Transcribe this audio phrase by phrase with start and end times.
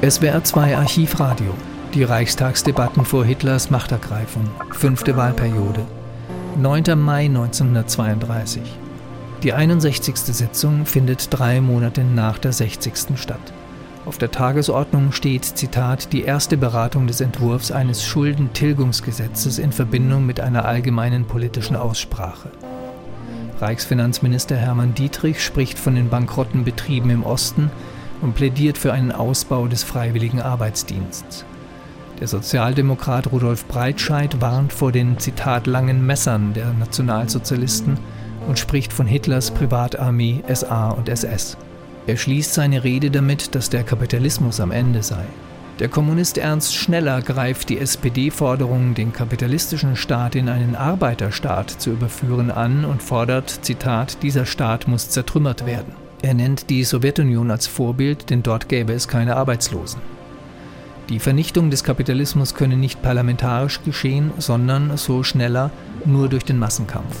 [0.00, 1.52] SWR 2 Archivradio.
[1.92, 4.48] Die Reichstagsdebatten vor Hitlers Machtergreifung.
[4.70, 5.84] Fünfte Wahlperiode.
[6.56, 6.96] 9.
[6.96, 8.62] Mai 1932.
[9.42, 10.16] Die 61.
[10.16, 12.92] Sitzung findet drei Monate nach der 60.
[13.16, 13.40] statt.
[14.06, 20.38] Auf der Tagesordnung steht, Zitat, die erste Beratung des Entwurfs eines Schuldentilgungsgesetzes in Verbindung mit
[20.38, 22.52] einer allgemeinen politischen Aussprache.
[23.60, 27.72] Reichsfinanzminister Hermann Dietrich spricht von den bankrotten Betrieben im Osten
[28.22, 31.44] und plädiert für einen Ausbau des freiwilligen Arbeitsdienstes.
[32.20, 37.96] Der Sozialdemokrat Rudolf Breitscheid warnt vor den Zitat langen Messern der Nationalsozialisten
[38.48, 41.56] und spricht von Hitlers Privatarmee SA und SS.
[42.08, 45.24] Er schließt seine Rede damit, dass der Kapitalismus am Ende sei.
[45.78, 52.50] Der Kommunist Ernst Schneller greift die SPD-Forderung, den kapitalistischen Staat in einen Arbeiterstaat zu überführen,
[52.50, 56.07] an und fordert, Zitat, dieser Staat muss zertrümmert werden.
[56.20, 60.00] Er nennt die Sowjetunion als Vorbild, denn dort gäbe es keine Arbeitslosen.
[61.08, 65.70] Die Vernichtung des Kapitalismus könne nicht parlamentarisch geschehen, sondern, so schneller,
[66.04, 67.20] nur durch den Massenkampf.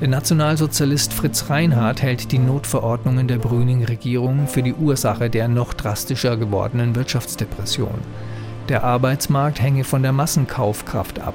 [0.00, 6.36] Der Nationalsozialist Fritz Reinhardt hält die Notverordnungen der Brüning-Regierung für die Ursache der noch drastischer
[6.36, 7.98] gewordenen Wirtschaftsdepression.
[8.68, 11.34] Der Arbeitsmarkt hänge von der Massenkaufkraft ab.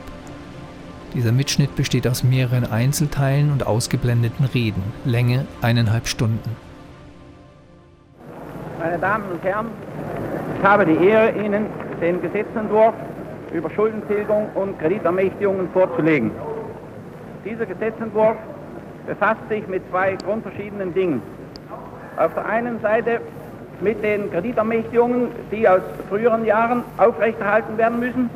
[1.13, 6.72] Dieser Mitschnitt besteht aus mehreren Einzelteilen und ausgeblendeten Reden, Länge eineinhalb Stunden.
[8.83, 9.67] Meine Damen und Herren,
[10.59, 11.67] ich habe die Ehre, Ihnen
[12.01, 12.93] den Gesetzentwurf
[13.53, 16.31] über Schuldentilgung und Kreditermächtigungen vorzulegen.
[17.45, 18.35] Dieser Gesetzentwurf
[19.07, 21.21] befasst sich mit zwei grundverschiedenen Dingen.
[22.17, 23.21] Auf der einen Seite
[23.79, 28.29] mit den Kreditermächtigungen, die aus früheren Jahren aufrechterhalten werden müssen,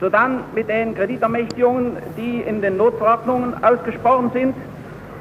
[0.00, 4.54] sodann mit den Kreditermächtigungen, die in den Notverordnungen ausgesprochen sind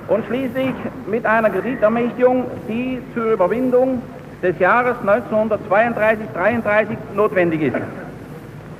[0.10, 0.74] und schließlich
[1.08, 4.04] mit einer Kreditermächtigung, die zur Überwindung
[4.42, 7.78] des Jahres 1932-33 notwendig ist.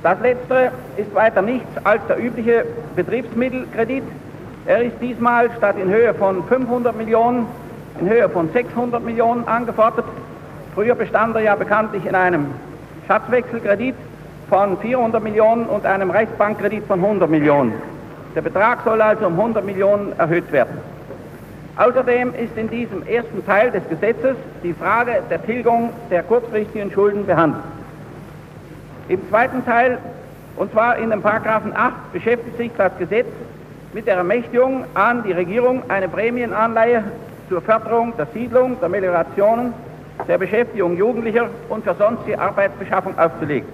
[0.02, 2.64] Das letztere ist weiter nichts als der übliche
[2.94, 4.04] Betriebsmittelkredit.
[4.66, 7.46] Er ist diesmal statt in Höhe von 500 Millionen
[8.00, 10.04] in Höhe von 600 Millionen angefordert.
[10.74, 12.46] Früher bestand er ja bekanntlich in einem
[13.08, 13.96] Schatzwechselkredit
[14.48, 17.72] von 400 Millionen und einem Reichsbankkredit von 100 Millionen.
[18.34, 20.78] Der Betrag soll also um 100 Millionen erhöht werden.
[21.78, 27.24] Außerdem ist in diesem ersten Teil des Gesetzes die Frage der Tilgung der kurzfristigen Schulden
[27.24, 27.62] behandelt.
[29.08, 29.98] Im zweiten Teil,
[30.56, 33.28] und zwar in dem Paragraphen 8, beschäftigt sich das Gesetz
[33.92, 37.04] mit der Ermächtigung an die Regierung, eine Prämienanleihe
[37.48, 39.72] zur Förderung der Siedlung, der Meliorationen,
[40.26, 43.68] der Beschäftigung Jugendlicher und für sonstige Arbeitsbeschaffung aufzulegen.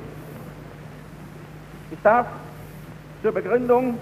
[1.91, 2.27] Ich darf
[3.23, 3.97] zur Begründung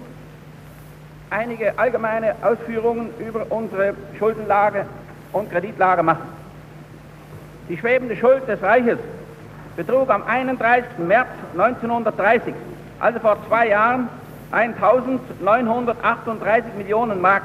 [1.33, 4.85] einige allgemeine Ausführungen über unsere Schuldenlage
[5.31, 6.27] und Kreditlage machen.
[7.69, 8.99] Die schwebende Schuld des Reiches
[9.75, 10.99] betrug am 31.
[10.99, 12.53] März 1930,
[12.99, 14.07] also vor zwei Jahren,
[14.51, 17.43] 1938 Millionen Mark.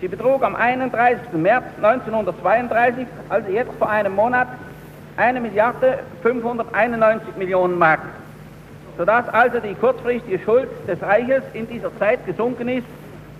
[0.00, 1.32] Sie betrug am 31.
[1.32, 4.48] März 1932, also jetzt vor einem Monat,
[5.16, 8.00] 1 Milliarde 591 Millionen Mark
[8.96, 12.86] sodass also die kurzfristige Schuld des Reiches in dieser Zeit gesunken ist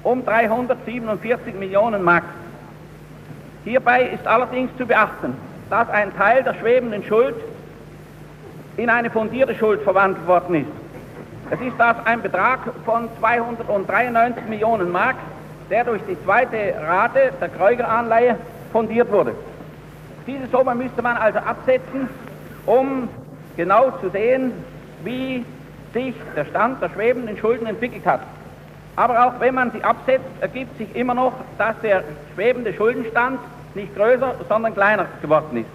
[0.02, 2.24] um 347 Millionen Mark.
[3.64, 5.34] Hierbei ist allerdings zu beachten,
[5.68, 7.34] dass ein Teil der schwebenden Schuld
[8.76, 10.68] in eine fundierte Schuld verwandelt worden ist.
[11.50, 15.16] Es ist das ein Betrag von 293 Millionen Mark,
[15.70, 18.36] der durch die zweite Rate der Kreuger-Anleihe
[18.70, 19.32] fundiert wurde.
[20.26, 22.08] Diese Summe müsste man also absetzen,
[22.66, 23.08] um
[23.56, 24.52] genau zu sehen,
[25.04, 25.44] wie
[25.92, 28.20] sich der Stand der schwebenden Schulden entwickelt hat.
[28.96, 32.02] Aber auch wenn man sie absetzt, ergibt sich immer noch, dass der
[32.34, 33.38] schwebende Schuldenstand
[33.74, 35.68] nicht größer, sondern kleiner geworden ist.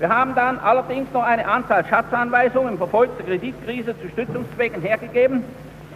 [0.00, 5.44] Wir haben dann allerdings noch eine Anzahl Schatzanweisungen im Verfolg der Kreditkrise zu Stützungszwecken hergegeben.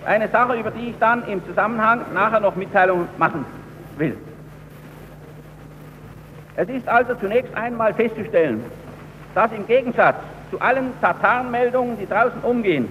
[0.06, 3.44] Eine Sache, über die ich dann im Zusammenhang nachher noch Mitteilungen machen
[3.96, 4.16] will.
[6.54, 8.64] Es ist also zunächst einmal festzustellen,
[9.34, 10.16] dass im Gegensatz
[10.50, 12.88] zu allen Tatarenmeldungen, die draußen umgehen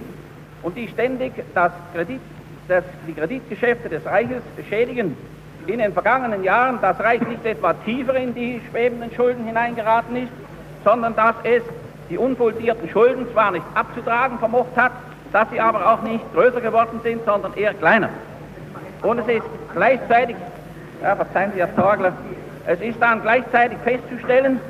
[0.62, 2.20] und die ständig das Kredit,
[2.68, 5.16] das, die Kreditgeschäfte des Reiches beschädigen,
[5.66, 10.32] in den vergangenen Jahren das Reich nicht etwa tiefer in die schwebenden Schulden hineingeraten ist,
[10.84, 11.62] sondern dass es
[12.08, 14.92] die unfoldierten Schulden zwar nicht abzutragen vermocht hat,
[15.32, 18.08] dass sie aber auch nicht größer geworden sind, sondern eher kleiner.
[19.02, 20.36] Und es ist gleichzeitig,
[21.02, 22.12] ja, verzeihen Sie, Herr Torgler,
[22.66, 24.60] es ist dann gleichzeitig festzustellen,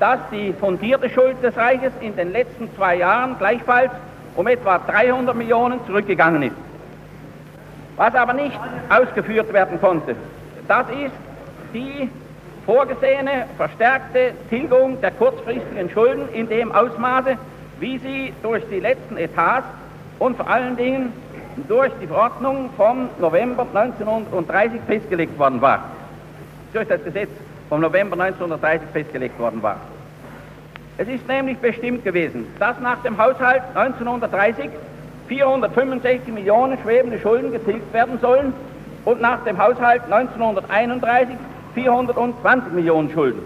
[0.00, 3.92] dass die fundierte Schuld des Reiches in den letzten zwei Jahren gleichfalls
[4.34, 6.56] um etwa 300 Millionen zurückgegangen ist.
[7.96, 8.58] Was aber nicht
[8.88, 10.16] ausgeführt werden konnte,
[10.66, 11.12] das ist
[11.74, 12.08] die
[12.64, 17.36] vorgesehene verstärkte Tilgung der kurzfristigen Schulden in dem Ausmaße,
[17.78, 19.66] wie sie durch die letzten Etats
[20.18, 21.12] und vor allen Dingen
[21.68, 25.84] durch die Verordnung vom November 1930 festgelegt worden war.
[26.72, 27.30] Durch das Gesetz
[27.70, 29.78] vom November 1930 festgelegt worden war.
[30.98, 34.68] Es ist nämlich bestimmt gewesen, dass nach dem Haushalt 1930
[35.28, 38.52] 465 Millionen schwebende Schulden getilgt werden sollen
[39.04, 41.36] und nach dem Haushalt 1931
[41.74, 43.40] 420 Millionen Schulden.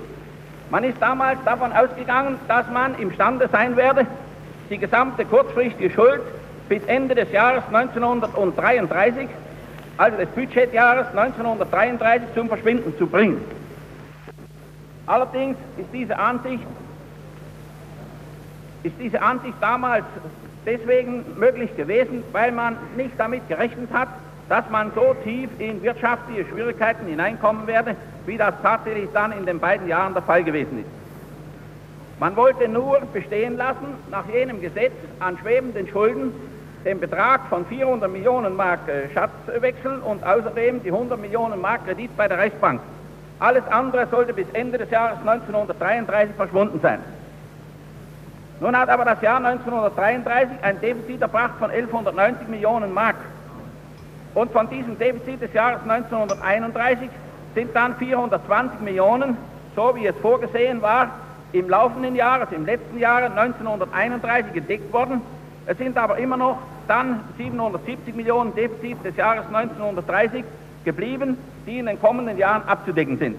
[0.71, 4.06] Man ist damals davon ausgegangen, dass man imstande sein werde,
[4.71, 6.23] die gesamte kurzfristige Schuld
[6.71, 9.29] bis Ende des Jahres 1933,
[9.99, 13.43] also des Budgetjahres 1933, zum Verschwinden zu bringen.
[15.06, 16.65] Allerdings ist diese Ansicht,
[18.83, 20.05] ist diese Ansicht damals
[20.65, 24.09] deswegen möglich gewesen, weil man nicht damit gerechnet hat,
[24.49, 27.97] dass man so tief in wirtschaftliche Schwierigkeiten hineinkommen werde,
[28.27, 30.89] wie das tatsächlich dann in den beiden Jahren der Fall gewesen ist.
[32.21, 36.33] Man wollte nur bestehen lassen, nach jenem Gesetz an schwebenden Schulden
[36.85, 42.15] den Betrag von 400 Millionen Mark äh, Schatzwechsel und außerdem die 100 Millionen Mark Kredit
[42.17, 42.81] bei der Reichsbank.
[43.44, 46.99] Alles andere sollte bis Ende des Jahres 1933 verschwunden sein.
[48.58, 53.17] Nun hat aber das Jahr 1933 ein Defizit erbracht von 1190 Millionen Mark.
[54.32, 57.11] Und von diesem Defizit des Jahres 1931
[57.55, 59.37] sind dann 420 Millionen,
[59.76, 61.11] so wie es vorgesehen war,
[61.52, 65.20] im laufenden Jahr, also im letzten Jahr 1931 gedeckt worden.
[65.67, 70.47] Es sind aber immer noch dann 770 Millionen Defizit des Jahres 1930
[70.87, 73.37] geblieben, die in den kommenden Jahren abzudecken sind.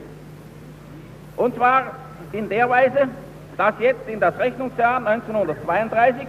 [1.37, 1.91] Und zwar
[2.31, 3.07] in der Weise,
[3.57, 6.27] dass jetzt in das Rechnungsjahr 1932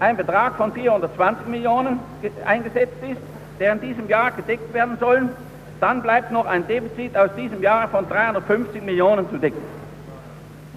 [0.00, 2.00] ein Betrag von 420 Millionen
[2.44, 3.20] eingesetzt ist,
[3.58, 5.30] der in diesem Jahr gedeckt werden sollen,
[5.80, 9.60] dann bleibt noch ein Defizit aus diesem Jahr von 350 Millionen zu decken.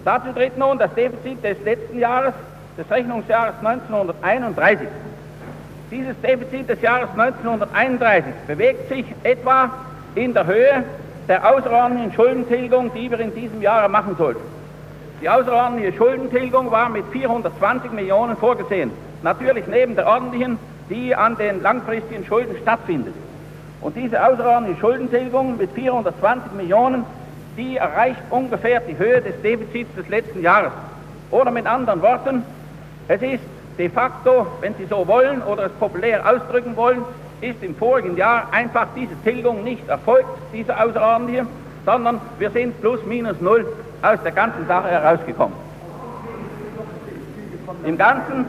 [0.05, 2.33] Dazu tritt nun das Defizit des letzten Jahres,
[2.77, 4.87] des Rechnungsjahres 1931.
[5.91, 9.71] Dieses Defizit des Jahres 1931 bewegt sich etwa
[10.15, 10.83] in der Höhe
[11.27, 14.41] der außerordentlichen Schuldentilgung, die wir in diesem Jahre machen sollten.
[15.21, 18.91] Die außerordentliche Schuldentilgung war mit 420 Millionen vorgesehen.
[19.21, 20.57] Natürlich neben der ordentlichen,
[20.89, 23.13] die an den langfristigen Schulden stattfindet.
[23.81, 27.05] Und diese außerordentliche Schuldentilgung mit 420 Millionen,
[27.57, 30.71] die erreicht ungefähr die Höhe des Defizits des letzten Jahres.
[31.31, 32.43] Oder mit anderen Worten,
[33.07, 33.43] es ist
[33.77, 37.03] de facto, wenn Sie so wollen oder es populär ausdrücken wollen,
[37.41, 41.45] ist im vorigen Jahr einfach diese Tilgung nicht erfolgt, diese außerordentliche,
[41.85, 43.65] sondern wir sind plus minus null
[44.01, 45.55] aus der ganzen Sache herausgekommen.
[47.85, 48.45] Im Ganzen,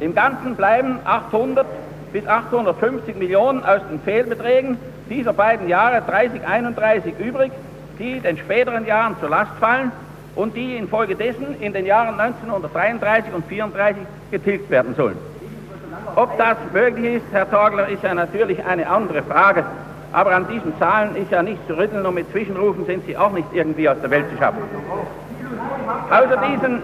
[0.00, 1.66] Im Ganzen bleiben 800
[2.12, 4.78] bis 850 Millionen aus den Fehlbeträgen
[5.08, 7.52] dieser beiden Jahre 30, 31 übrig,
[7.98, 9.92] die den späteren Jahren zur Last fallen
[10.34, 15.16] und die infolgedessen in den Jahren 1933 und 1934 getilgt werden sollen.
[16.16, 19.64] Ob das möglich ist, Herr Torgler, ist ja natürlich eine andere Frage.
[20.12, 23.32] Aber an diesen Zahlen ist ja nicht zu rütteln und mit Zwischenrufen sind sie auch
[23.32, 24.62] nicht irgendwie aus der Welt zu schaffen.
[26.10, 26.82] Außer diesen,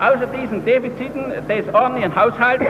[0.00, 2.64] außer diesen Defiziten des ordentlichen Haushalts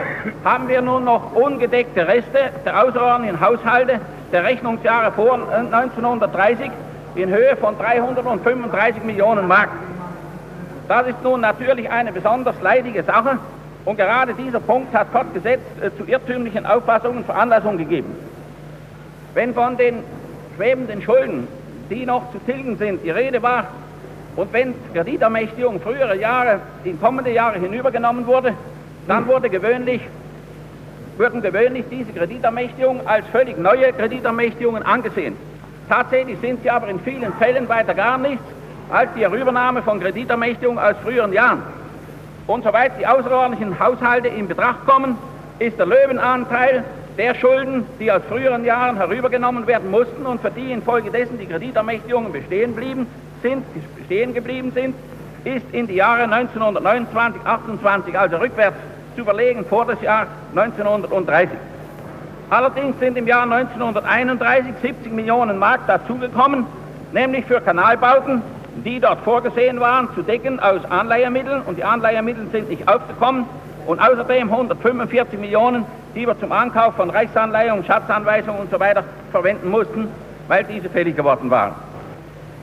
[0.44, 4.00] haben wir nun noch ungedeckte Reste der außerordentlichen Haushalte
[4.32, 6.70] der Rechnungsjahre vor 1930
[7.14, 9.68] in Höhe von 335 Millionen Mark.
[10.88, 13.38] Das ist nun natürlich eine besonders leidige Sache
[13.84, 18.14] und gerade dieser Punkt hat fortgesetzt äh, zu irrtümlichen Auffassungen Veranlassung gegeben.
[19.34, 20.04] Wenn von den
[20.56, 21.48] schwebenden Schulden,
[21.90, 23.66] die noch zu tilgen sind, die Rede war,
[24.36, 28.54] und wenn Kreditermächtigung frühere Jahre in kommende Jahre hinübergenommen wurde,
[29.06, 30.00] dann wurde gewöhnlich,
[31.18, 35.36] wurden gewöhnlich diese Kreditermächtigungen als völlig neue Kreditermächtigungen angesehen.
[35.88, 38.44] Tatsächlich sind sie aber in vielen Fällen weiter gar nichts
[38.90, 41.62] als die Herübernahme von Kreditermächtigungen aus früheren Jahren.
[42.46, 45.16] Und soweit die außerordentlichen Haushalte in Betracht kommen,
[45.58, 46.84] ist der Löwenanteil
[47.16, 52.32] der Schulden, die aus früheren Jahren herübergenommen werden mussten und für die infolgedessen die Kreditermächtigungen
[52.32, 53.06] bestehen blieben,
[53.42, 53.64] sind,
[53.96, 54.94] bestehen geblieben sind,
[55.44, 58.76] ist in die Jahre 1929, 28, also rückwärts
[59.16, 61.58] zu verlegen vor das Jahr 1930.
[62.50, 66.66] Allerdings sind im Jahr 1931 70 Millionen Mark dazugekommen,
[67.12, 68.42] nämlich für Kanalbauten,
[68.84, 73.46] die dort vorgesehen waren, zu decken aus Anleihemitteln und die Anleihemittel sind nicht aufgekommen
[73.86, 78.78] und außerdem 145 Millionen die wir zum Ankauf von Reichsanleihungen, Schatzanweisungen und so
[79.30, 80.08] verwenden mussten,
[80.48, 81.72] weil diese fällig geworden waren.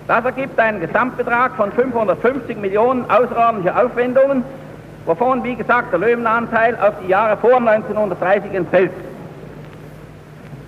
[0.07, 4.43] Das ergibt einen Gesamtbetrag von 550 Millionen außerordentlicher Aufwendungen,
[5.05, 8.91] wovon, wie gesagt, der Löwenanteil auf die Jahre vor 1930 entfällt.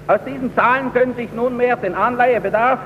[0.07, 2.79] Aus diesen Zahlen können sich nunmehr den Anleihebedarf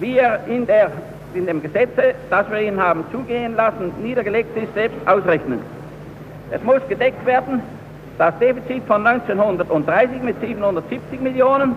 [0.00, 0.90] wie er in, der,
[1.34, 5.60] in dem Gesetze, das wir Ihnen haben zugehen lassen, niedergelegt ist, selbst ausrechnen.
[6.50, 7.62] Es muss gedeckt werden,
[8.18, 11.76] das Defizit von 1930 mit 770 Millionen,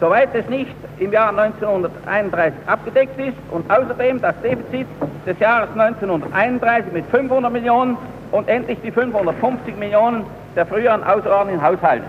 [0.00, 4.86] soweit es nicht im Jahr 1931 abgedeckt ist und außerdem das Defizit
[5.26, 7.96] des Jahres 1931 mit 500 Millionen
[8.30, 10.24] und endlich die 550 Millionen
[10.56, 12.04] der früheren außerordentlichen Haushalte.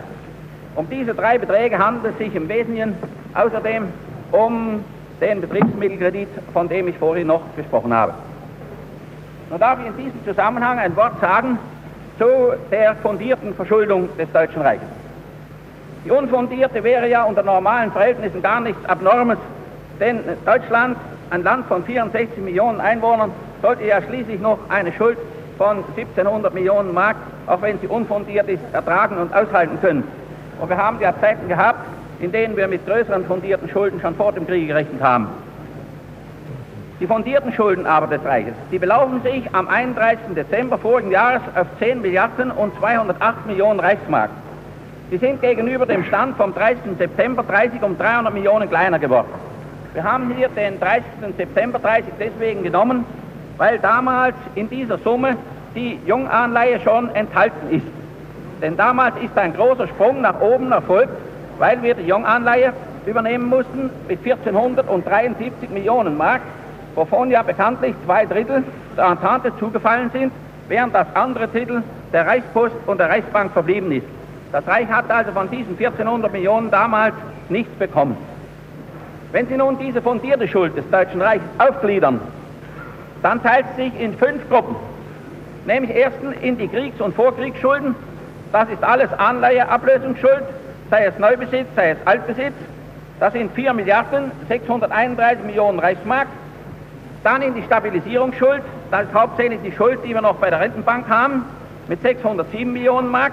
[0.75, 2.95] Um diese drei Beträge handelt es sich im Wesentlichen
[3.33, 3.87] außerdem
[4.31, 4.83] um
[5.21, 8.13] den Betriebsmittelkredit, von dem ich vorhin noch gesprochen habe.
[9.49, 11.57] Nun darf ich in diesem Zusammenhang ein Wort sagen
[12.17, 12.25] zu
[12.71, 14.87] der fundierten Verschuldung des Deutschen Reiches.
[16.05, 19.37] Die unfundierte wäre ja unter normalen Verhältnissen gar nichts Abnormes,
[19.99, 20.97] denn Deutschland,
[21.29, 25.17] ein Land von 64 Millionen Einwohnern, sollte ja schließlich noch eine Schuld
[25.57, 27.15] von 1700 Millionen Mark,
[27.47, 30.03] auch wenn sie unfundiert ist, ertragen und aushalten können.
[30.59, 31.79] Und wir haben ja Zeiten gehabt,
[32.23, 35.27] in denen wir mit größeren fundierten Schulden schon vor dem Krieg gerechnet haben.
[37.01, 40.33] Die fundierten Schulden aber des Reiches, die belaufen sich am 31.
[40.33, 44.29] Dezember vorigen Jahres auf 10 Milliarden und 208 Millionen Reichsmark.
[45.11, 46.97] Sie sind gegenüber dem Stand vom 30.
[46.97, 49.27] September 30 um 300 Millionen kleiner geworden.
[49.93, 51.03] Wir haben hier den 30.
[51.35, 53.03] September 30 deswegen genommen,
[53.57, 55.35] weil damals in dieser Summe
[55.75, 57.85] die Junganleihe schon enthalten ist.
[58.61, 61.11] Denn damals ist ein großer Sprung nach oben erfolgt,
[61.59, 62.73] weil wir die Junganleihe
[63.05, 66.41] übernehmen mussten mit 1473 Millionen Mark,
[66.95, 68.63] wovon ja bekanntlich zwei Drittel
[68.97, 70.31] der Entente zugefallen sind,
[70.67, 74.07] während das andere Drittel der Reichspost und der Reichsbank verblieben ist.
[74.51, 77.15] Das Reich hat also von diesen 1400 Millionen damals
[77.49, 78.15] nichts bekommen.
[79.31, 82.21] Wenn Sie nun diese fundierte Schuld des Deutschen Reiches aufgliedern,
[83.23, 84.75] dann teilt es sich in fünf Gruppen.
[85.65, 87.95] Nämlich erstens in die Kriegs- und Vorkriegsschulden.
[88.51, 90.43] Das ist alles Anleiheablösungsschuld,
[90.93, 92.53] sei es Neubesitz, sei es Altbesitz.
[93.19, 96.27] Das sind 4 Milliarden 631 Millionen Reichsmark.
[97.23, 98.61] Dann in die Stabilisierungsschuld.
[98.91, 101.45] Das ist hauptsächlich die Schuld, die wir noch bei der Rentenbank haben,
[101.87, 103.31] mit 607 Millionen Mark.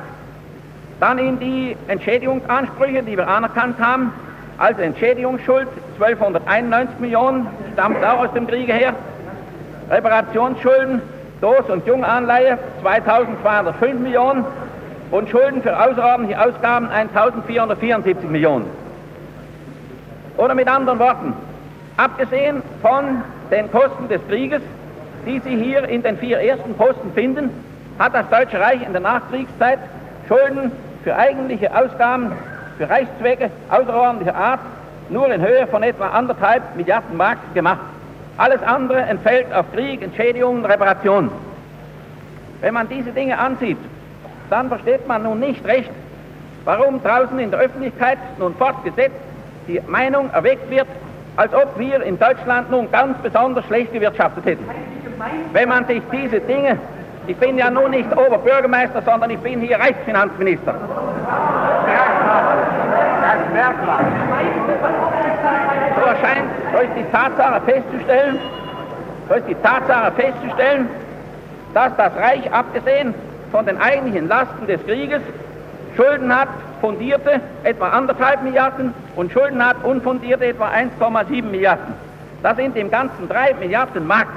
[1.00, 4.10] Dann in die Entschädigungsansprüche, die wir anerkannt haben,
[4.56, 5.68] also Entschädigungsschuld
[6.00, 8.94] 1291 Millionen, stammt auch aus dem Kriege her.
[9.90, 11.02] Reparationsschulden,
[11.42, 14.46] Dos- und Junganleihe 2205 Millionen
[15.10, 18.66] und Schulden für außerordentliche Ausgaben 1474 Millionen.
[20.36, 21.34] Oder mit anderen Worten,
[21.96, 24.62] abgesehen von den Kosten des Krieges,
[25.26, 27.50] die Sie hier in den vier ersten Posten finden,
[27.98, 29.78] hat das Deutsche Reich in der Nachkriegszeit
[30.28, 30.72] Schulden
[31.04, 32.32] für eigentliche Ausgaben
[32.78, 34.60] für Reichszwecke außerordentlicher Art
[35.10, 37.80] nur in Höhe von etwa anderthalb Milliarden Mark gemacht.
[38.38, 41.30] Alles andere entfällt auf Krieg, Entschädigungen, Reparationen.
[42.60, 43.76] Wenn man diese Dinge ansieht,
[44.50, 45.90] dann versteht man nun nicht recht,
[46.64, 49.16] warum draußen in der Öffentlichkeit nun fortgesetzt
[49.66, 50.88] die Meinung erweckt wird,
[51.36, 54.64] als ob wir in Deutschland nun ganz besonders schlecht gewirtschaftet hätten.
[55.52, 56.78] Wenn man sich diese Dinge
[57.26, 60.74] ich bin ja nun nicht Oberbürgermeister, sondern ich bin hier Reichsfinanzminister.
[65.96, 68.38] So erscheint durch die Tatsache festzustellen,
[69.28, 70.88] durch die Tatsache festzustellen,
[71.72, 73.14] dass das Reich abgesehen
[73.50, 75.20] von den eigentlichen Lasten des Krieges
[75.96, 76.48] Schulden hat,
[76.80, 81.94] fundierte etwa anderthalb Milliarden und Schulden hat unfundierte etwa 1,7 Milliarden.
[82.42, 84.28] Das sind im Ganzen drei Milliarden Mark.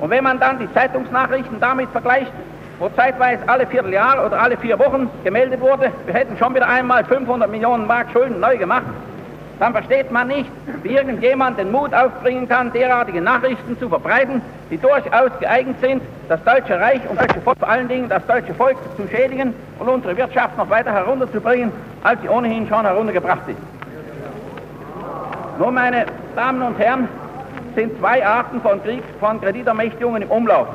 [0.00, 2.32] Und wenn man dann die Zeitungsnachrichten damit vergleicht,
[2.78, 7.04] wo zeitweise alle Vierteljahr oder alle vier Wochen gemeldet wurde, wir hätten schon wieder einmal
[7.04, 8.86] 500 Millionen Mark Schulden neu gemacht,
[9.60, 10.50] dann versteht man nicht,
[10.82, 14.40] wie irgendjemand den Mut aufbringen kann, derartige Nachrichten zu verbreiten,
[14.70, 18.54] die durchaus geeignet sind, das Deutsche Reich und deutsche Volk, vor allen Dingen das deutsche
[18.54, 21.70] Volk zu schädigen und unsere Wirtschaft noch weiter herunterzubringen,
[22.02, 23.58] als sie ohnehin schon heruntergebracht ist.
[25.58, 27.06] Nun, meine Damen und Herren,
[27.76, 30.68] sind zwei Arten von, Kriegs von Kreditermächtigungen im Umlauf.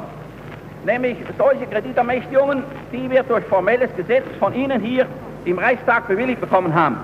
[0.86, 5.08] Nämlich solche Kreditermächtigungen, die wir durch formelles Gesetz von Ihnen hier
[5.46, 6.98] im Reichstag bewilligt bekommen haben.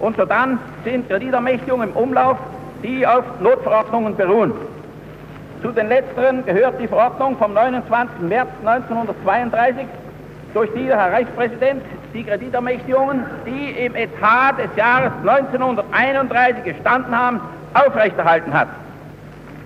[0.00, 2.36] Und so dann sind Kreditermächtigungen im Umlauf,
[2.82, 4.52] die auf Notverordnungen beruhen.
[5.62, 8.20] Zu den letzteren gehört die Verordnung vom 29.
[8.20, 9.86] März 1932,
[10.54, 11.82] durch die der Herr Reichspräsident
[12.14, 17.40] die Kreditermächtigungen, die im Etat des Jahres 1931 gestanden haben,
[17.74, 18.68] aufrechterhalten hat.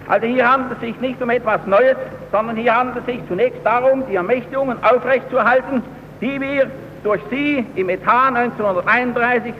[0.08, 1.96] Also hier handelt es sich nicht um etwas Neues,
[2.32, 5.82] sondern hier handelt es sich zunächst darum, die Ermächtigungen aufrechtzuerhalten,
[6.20, 6.70] die wir
[7.04, 9.54] durch Sie im Etat 1931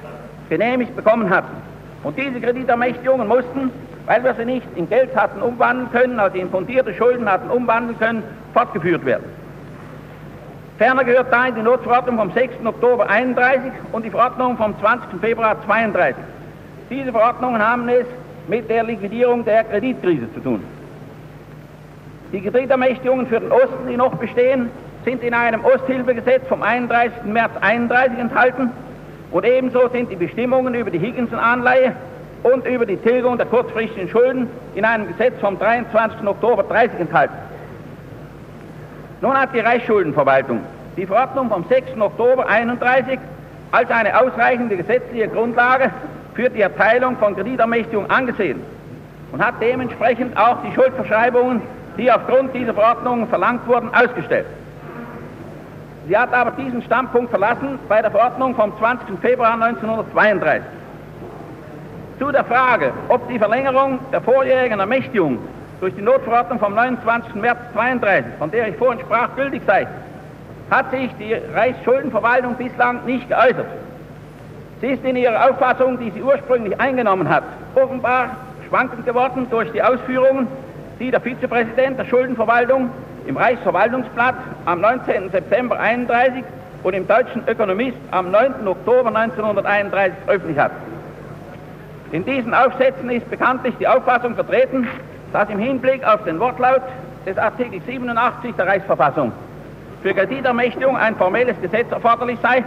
[0.52, 1.56] genehmigt bekommen hatten.
[2.02, 3.70] Und diese Kreditermächtigungen mussten,
[4.04, 7.98] weil wir sie nicht in Geld hatten umwandeln können, also in fundierte Schulden hatten umwandeln
[7.98, 9.24] können, fortgeführt werden.
[10.76, 12.66] Ferner gehört dahin die Notverordnung vom 6.
[12.66, 15.20] Oktober 31 und die Verordnung vom 20.
[15.22, 16.22] Februar 32.
[16.90, 18.04] Diese Verordnungen haben es
[18.46, 20.62] mit der Liquidierung der Kreditkrise zu tun.
[22.32, 24.70] Die Kreditermächtigungen für den Osten, die noch bestehen,
[25.06, 27.24] sind in einem Osthilfegesetz vom 31.
[27.24, 28.70] März 31 enthalten
[29.32, 31.94] und ebenso sind die Bestimmungen über die Higginson-Anleihe
[32.42, 36.26] und über die Tilgung der kurzfristigen Schulden in einem Gesetz vom 23.
[36.26, 37.34] Oktober 30 enthalten.
[39.20, 40.60] Nun hat die Reichsschuldenverwaltung
[40.96, 41.98] die Verordnung vom 6.
[41.98, 43.18] Oktober 31
[43.70, 45.90] als eine ausreichende gesetzliche Grundlage
[46.34, 48.60] für die Erteilung von Kreditermächtigung angesehen
[49.32, 51.62] und hat dementsprechend auch die Schuldverschreibungen,
[51.96, 54.46] die aufgrund dieser Verordnung verlangt wurden, ausgestellt.
[56.08, 59.18] Sie hat aber diesen Standpunkt verlassen bei der Verordnung vom 20.
[59.20, 60.62] Februar 1932.
[62.18, 65.38] Zu der Frage, ob die Verlängerung der vorjährigen Ermächtigung
[65.80, 67.34] durch die Notverordnung vom 29.
[67.36, 69.86] März 32, von der ich vorhin sprach, gültig sei,
[70.70, 73.66] hat sich die Reichsschuldenverwaltung bislang nicht geäußert.
[74.80, 77.44] Sie ist in ihrer Auffassung, die sie ursprünglich eingenommen hat,
[77.74, 78.36] offenbar
[78.68, 80.48] schwankend geworden durch die Ausführungen,
[80.98, 82.90] die der Vizepräsident der Schuldenverwaltung
[83.26, 85.30] im Reichsverwaltungsblatt am 19.
[85.30, 86.44] September 31
[86.82, 88.66] und im Deutschen Ökonomist am 9.
[88.66, 90.72] Oktober 1931 öffentlich hat.
[92.10, 94.86] In diesen Aufsätzen ist bekanntlich die Auffassung vertreten,
[95.32, 96.82] dass im Hinblick auf den Wortlaut
[97.24, 99.32] des Artikel 87 der Reichsverfassung
[100.02, 102.64] für Kreditermächtigung ein formelles Gesetz erforderlich sei,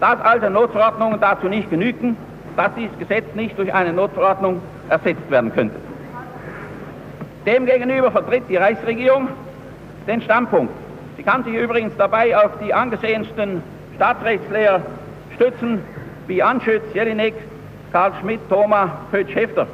[0.00, 2.16] dass also Notverordnungen dazu nicht genügten,
[2.56, 5.76] dass dieses Gesetz nicht durch eine Notverordnung ersetzt werden könnte.
[7.46, 9.28] Demgegenüber vertritt die Reichsregierung
[10.08, 10.72] den Standpunkt.
[11.16, 13.62] Sie kann sich übrigens dabei auf die angesehensten
[13.96, 14.80] Staatsrechtslehrer
[15.34, 15.82] stützen,
[16.26, 17.34] wie Anschütz, Jelinek,
[17.92, 19.66] Karl Schmidt, Thoma, Pötsch-Hefter.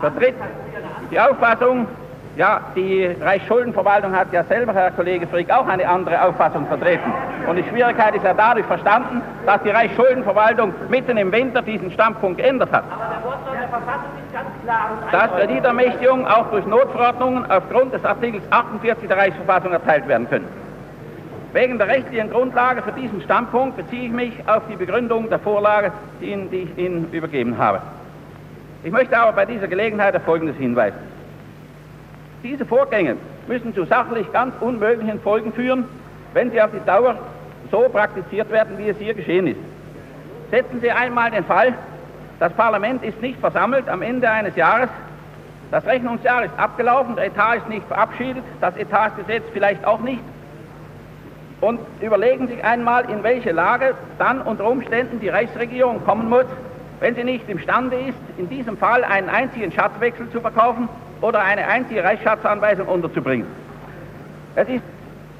[0.00, 0.34] Vertritt
[1.10, 1.86] die Auffassung,
[2.36, 7.12] ja, die Reichsschuldenverwaltung hat ja selber, Herr Kollege Frick, auch eine andere Auffassung vertreten.
[7.48, 12.38] Und die Schwierigkeit ist ja dadurch verstanden, dass die Reichsschuldenverwaltung mitten im Winter diesen Standpunkt
[12.38, 12.84] geändert hat.
[12.90, 14.46] Aber der Wortlaut der Verfassung ist ganz.
[15.10, 20.46] Dass Kreditermächtigungen auch durch Notverordnungen aufgrund des Artikels 48 der Reichsverfassung erteilt werden können.
[21.54, 25.90] Wegen der rechtlichen Grundlage für diesen Standpunkt beziehe ich mich auf die Begründung der Vorlage,
[26.20, 27.80] die, Ihnen, die ich Ihnen übergeben habe.
[28.84, 30.98] Ich möchte aber bei dieser Gelegenheit auf Folgendes hinweisen.
[32.42, 35.84] Diese Vorgänge müssen zu sachlich ganz unmöglichen Folgen führen,
[36.34, 37.16] wenn sie auf die Dauer
[37.70, 39.60] so praktiziert werden, wie es hier geschehen ist.
[40.50, 41.72] Setzen Sie einmal den Fall,
[42.40, 44.88] das Parlament ist nicht versammelt am Ende eines Jahres,
[45.70, 50.22] das Rechnungsjahr ist abgelaufen, der Etat ist nicht verabschiedet, das Etatsgesetz vielleicht auch nicht.
[51.60, 56.46] Und überlegen sich einmal, in welche Lage dann unter Umständen die Reichsregierung kommen muss,
[57.00, 60.88] wenn sie nicht imstande ist, in diesem Fall einen einzigen Schatzwechsel zu verkaufen
[61.20, 63.46] oder eine einzige Reichsschatzanweisung unterzubringen.
[64.54, 64.82] Es, ist,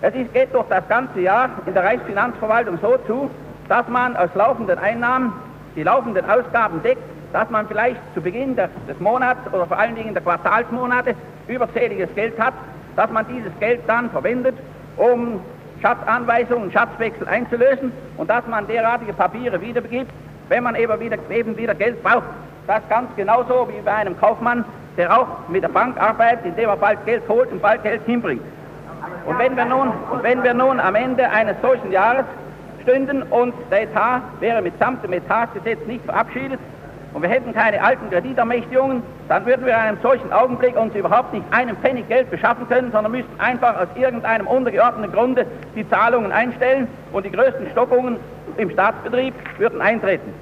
[0.03, 3.31] es ist, geht durch das ganze Jahr in der Reichsfinanzverwaltung so zu,
[3.69, 5.33] dass man aus laufenden Einnahmen
[5.77, 7.03] die laufenden Ausgaben deckt,
[7.33, 11.15] dass man vielleicht zu Beginn des, des Monats oder vor allen Dingen der Quartalsmonate
[11.47, 12.55] überzähliges Geld hat,
[12.97, 14.57] dass man dieses Geld dann verwendet,
[14.97, 15.41] um
[15.81, 20.11] Schatzanweisungen, Schatzwechsel einzulösen und dass man derartige Papiere wiederbegibt,
[20.49, 22.25] wenn man eben wieder, eben wieder Geld braucht.
[22.67, 24.65] Das ganz genauso wie bei einem Kaufmann,
[24.97, 28.43] der auch mit der Bank arbeitet, indem er bald Geld holt und bald Geld hinbringt.
[29.27, 32.25] Und wenn wir nun, und wenn wir nun am Ende eines solchen Jahres
[32.83, 36.59] stünden und der Etat wäre mitsamt dem Etatsgesetz nicht verabschiedet
[37.15, 41.33] und wir hätten keine alten Kreditermächtigungen, dann würden wir in einem solchen Augenblick uns überhaupt
[41.33, 46.33] nicht einen Pfennig Geld beschaffen können, sondern müssten einfach aus irgendeinem untergeordneten Grunde die Zahlungen
[46.33, 48.19] einstellen und die größten Stockungen
[48.57, 50.33] im Staatsbetrieb würden eintreten.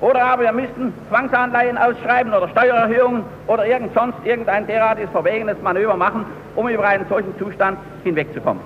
[0.00, 5.96] Oder aber wir müssten Zwangsanleihen ausschreiben oder Steuererhöhungen oder irgend sonst irgendein derartiges verwegenes Manöver
[5.96, 6.26] machen,
[6.56, 8.62] um über einen solchen Zustand hinwegzukommen.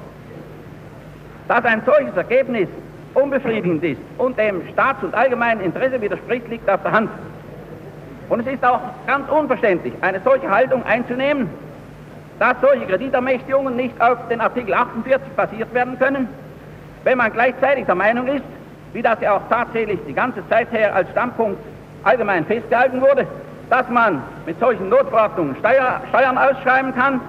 [1.49, 2.69] Dass ein solches Ergebnis
[3.15, 7.11] unbefriedigend ist und dem Staats- und allgemeinen Interesse widerspricht, liegt auf der Hand.
[8.29, 11.49] Und es ist auch ganz unverständlich, eine solche Haltung einzunehmen,
[12.39, 16.29] dass solche Kreditermächtigungen nicht auf den Artikel 48 basiert werden können,
[17.05, 18.45] wenn man gleichzeitig der Meinung ist,
[18.93, 21.59] wie das ja auch tatsächlich die ganze Zeit her als Standpunkt
[22.05, 23.27] allgemein festgehalten wurde,
[23.71, 27.21] dass man mit solchen Notverordnungen Steuer, Steuern ausschreiben kann,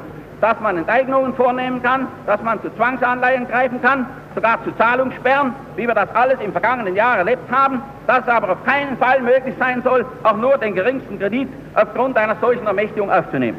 [0.42, 4.06] dass man Enteignungen vornehmen kann, dass man zu Zwangsanleihen greifen kann,
[4.40, 8.52] sogar zu Zahlungssperren, wie wir das alles im vergangenen Jahr erlebt haben, dass es aber
[8.52, 13.12] auf keinen Fall möglich sein soll, auch nur den geringsten Kredit aufgrund einer solchen Ermächtigung
[13.12, 13.58] aufzunehmen.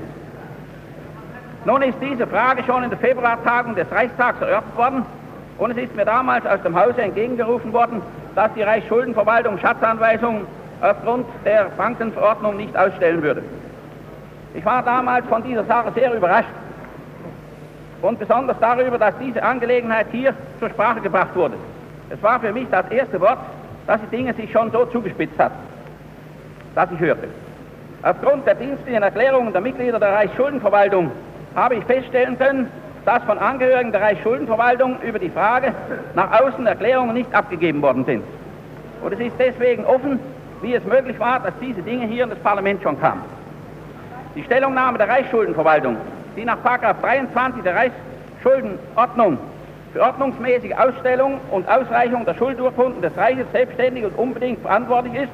[1.66, 5.05] Nun ist diese Frage schon in der Februartagung des Reichstags erörtert worden
[5.59, 8.01] und es ist mir damals aus dem Hause entgegengerufen worden,
[8.35, 10.47] dass die Reichsschuldenverwaltung Schatzanweisungen
[10.81, 13.43] aufgrund der Bankenverordnung nicht ausstellen würde.
[14.55, 16.49] Ich war damals von dieser Sache sehr überrascht
[18.03, 21.55] und besonders darüber, dass diese Angelegenheit hier zur Sprache gebracht wurde.
[22.11, 23.39] Es war für mich das erste Wort,
[23.87, 25.53] dass die Dinge sich schon so zugespitzt hat.
[26.75, 27.29] das ich hörte.
[28.03, 31.11] Aufgrund der dienstlichen Erklärungen der Mitglieder der Reichsschuldenverwaltung
[31.55, 32.71] habe ich feststellen können,
[33.05, 35.75] dass von Angehörigen der Reichsschuldenverwaltung über die Frage
[36.15, 38.23] nach außen Erklärungen nicht abgegeben worden sind.
[39.03, 40.21] Und es ist deswegen offen,
[40.63, 43.23] wie es möglich war, dass diese Dinge hier in das Parlament schon kamen.
[44.35, 45.97] Die Stellungnahme der Reichsschuldenverwaltung,
[46.37, 49.38] die nach 23 der Reichsschuldenordnung
[49.93, 55.33] für ordnungsmäßige Ausstellung und Ausreichung der Schuldurkunden des Reiches selbstständig und unbedingt verantwortlich ist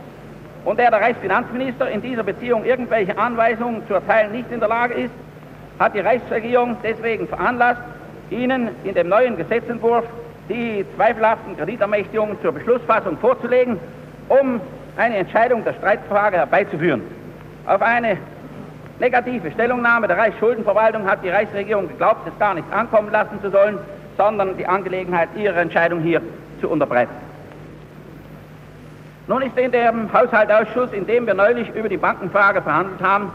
[0.65, 4.95] und der der Reichsfinanzminister in dieser Beziehung irgendwelche Anweisungen zu erteilen nicht in der Lage
[4.95, 5.13] ist,
[5.79, 7.83] hat die Reichsregierung deswegen veranlasst,
[8.31, 10.05] Ihnen in dem neuen Gesetzentwurf
[10.49, 13.79] die zweifelhaften Kreditermächtigungen zur Beschlussfassung vorzulegen,
[14.29, 14.61] um
[14.97, 17.03] eine Entscheidung der Streitfrage herbeizuführen.
[17.67, 18.17] Auf eine
[18.99, 23.79] negative Stellungnahme der Reichsschuldenverwaltung hat die Reichsregierung geglaubt, es gar nicht ankommen lassen zu sollen,
[24.17, 26.23] sondern die Angelegenheit ihrer Entscheidung hier
[26.61, 27.13] zu unterbreiten.
[29.29, 33.31] Nun ist in dem Haushaltsausschuss, in dem wir neulich über die Bankenfrage verhandelt haben,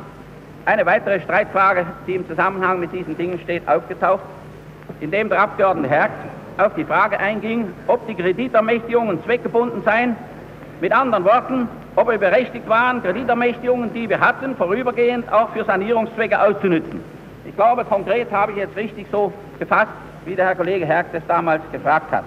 [0.65, 4.23] eine weitere Streitfrage, die im Zusammenhang mit diesen Dingen steht, aufgetaucht,
[4.99, 6.11] indem der Abgeordnete Herz
[6.57, 10.15] auf die Frage einging, ob die Kreditermächtigungen zweckgebunden seien.
[10.79, 16.39] Mit anderen Worten, ob wir berechtigt waren, Kreditermächtigungen, die wir hatten, vorübergehend auch für Sanierungszwecke
[16.41, 17.03] auszunützen.
[17.45, 19.91] Ich glaube, konkret habe ich jetzt richtig so gefasst,
[20.25, 22.23] wie der Herr Kollege Herz es damals gefragt hat.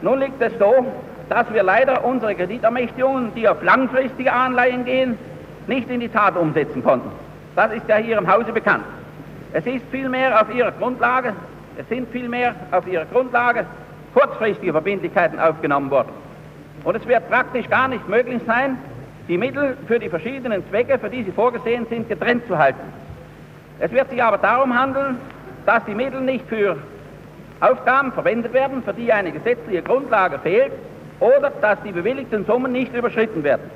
[0.00, 0.86] Nun liegt es so,
[1.28, 5.18] dass wir leider unsere Kreditermächtigungen, die auf langfristige Anleihen gehen,
[5.66, 7.10] nicht in die Tat umsetzen konnten.
[7.54, 8.84] Das ist ja hier im Hause bekannt.
[9.52, 11.34] Es ist vielmehr auf ihrer Grundlage,
[11.76, 13.66] es sind vielmehr auf ihrer Grundlage
[14.14, 16.21] kurzfristige Verbindlichkeiten aufgenommen worden.
[16.84, 18.78] Und es wird praktisch gar nicht möglich sein,
[19.28, 22.80] die Mittel für die verschiedenen Zwecke, für die sie vorgesehen sind, getrennt zu halten.
[23.78, 25.18] Es wird sich aber darum handeln,
[25.64, 26.76] dass die Mittel nicht für
[27.60, 30.72] Aufgaben verwendet werden, für die eine gesetzliche Grundlage fehlt,
[31.20, 33.70] oder dass die bewilligten Summen nicht überschritten werden.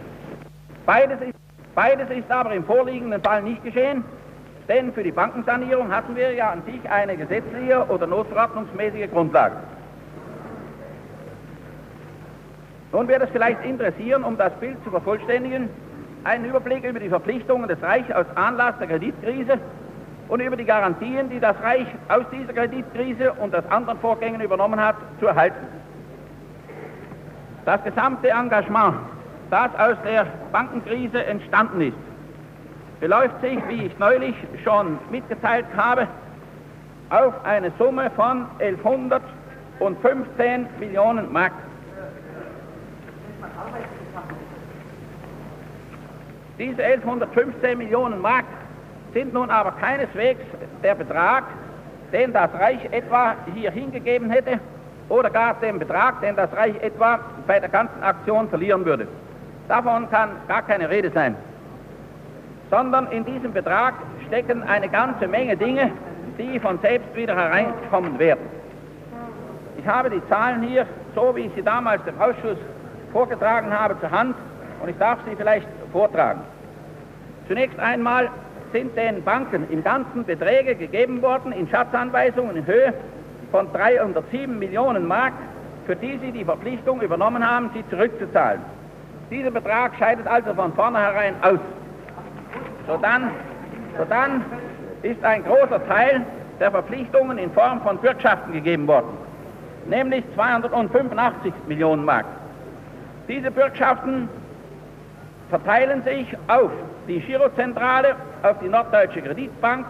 [0.85, 1.37] Beides ist
[1.77, 4.03] Beides ist aber im vorliegenden Fall nicht geschehen,
[4.67, 9.57] denn für die Bankensanierung hatten wir ja an sich eine gesetzliche oder notverordnungsmäßige Grundlage.
[12.93, 15.69] Nun wird es vielleicht interessieren, um das Bild zu vervollständigen,
[16.25, 19.59] einen Überblick über die Verpflichtungen des Reichs aus Anlass der Kreditkrise
[20.29, 24.81] und über die Garantien, die das Reich aus dieser Kreditkrise und aus anderen Vorgängen übernommen
[24.81, 25.67] hat, zu erhalten.
[27.65, 28.97] Das gesamte Engagement
[29.51, 31.97] das aus der Bankenkrise entstanden ist,
[33.01, 36.07] beläuft sich, wie ich neulich schon mitgeteilt habe,
[37.11, 41.53] auf eine Summe von 1115 Millionen Mark.
[46.59, 48.47] Diese 1115 Millionen Mark
[49.13, 50.41] sind nun aber keineswegs
[50.83, 51.45] der Betrag,
[52.13, 54.59] den das Reich etwa hier hingegeben hätte,
[55.09, 59.07] oder gar den Betrag, den das Reich etwa bei der ganzen Aktion verlieren würde.
[59.69, 61.37] Davon kann gar keine Rede sein.
[62.71, 63.95] Sondern in diesem Betrag
[64.27, 65.93] stecken eine ganze Menge Dinge,
[66.39, 68.45] die von selbst wieder hereinkommen werden.
[69.79, 72.59] Ich habe die Zahlen hier, so wie ich sie damals dem Ausschuss
[73.13, 74.35] vorgetragen habe, zur Hand
[74.83, 75.67] und ich darf sie vielleicht
[75.97, 76.43] vortragen.
[77.49, 78.29] Zunächst einmal
[78.73, 82.93] sind den Banken im Ganzen Beträge gegeben worden in Schatzanweisungen in Höhe
[83.51, 85.33] von 307 Millionen Mark,
[85.87, 88.61] für die sie die Verpflichtung übernommen haben, sie zurückzuzahlen.
[89.31, 91.61] Dieser Betrag scheidet also von vornherein aus.
[92.87, 93.31] Sodann,
[93.97, 94.45] sodann
[95.03, 96.21] ist ein großer Teil
[96.61, 99.17] der Verpflichtungen in Form von Bürgschaften gegeben worden,
[99.87, 102.27] nämlich 285 Millionen Mark.
[103.29, 104.29] Diese Bürgschaften
[105.49, 106.71] verteilen sich auf
[107.09, 109.87] die Girozentrale, auf die Norddeutsche Kreditbank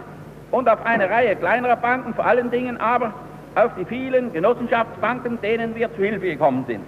[0.51, 3.13] und auf eine Reihe kleinerer Banken, vor allen Dingen aber
[3.55, 6.85] auf die vielen Genossenschaftsbanken, denen wir zu Hilfe gekommen sind.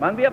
[0.00, 0.32] Man wird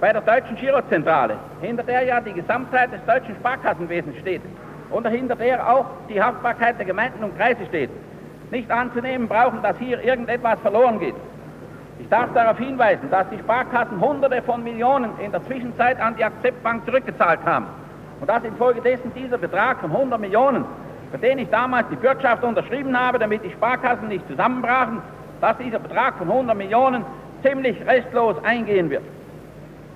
[0.00, 4.42] bei der deutschen Girozentrale, hinter der ja die Gesamtheit des deutschen Sparkassenwesens steht
[4.90, 7.90] und hinter der auch die Haftbarkeit der Gemeinden und Kreise steht,
[8.50, 11.14] nicht anzunehmen brauchen, dass hier irgendetwas verloren geht.
[12.00, 16.24] Ich darf darauf hinweisen, dass die Sparkassen Hunderte von Millionen in der Zwischenzeit an die
[16.24, 17.66] Akzeptbank zurückgezahlt haben
[18.20, 20.64] und dass infolgedessen dieser Betrag von 100 Millionen,
[21.12, 25.02] für den ich damals die Bürgschaft unterschrieben habe, damit die Sparkassen nicht zusammenbrachen,
[25.42, 27.04] dass dieser Betrag von 100 Millionen
[27.42, 29.02] ziemlich restlos eingehen wird.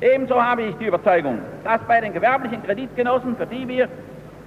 [0.02, 3.88] Ebenso habe ich die Überzeugung, dass bei den gewerblichen Kreditgenossen, für die wir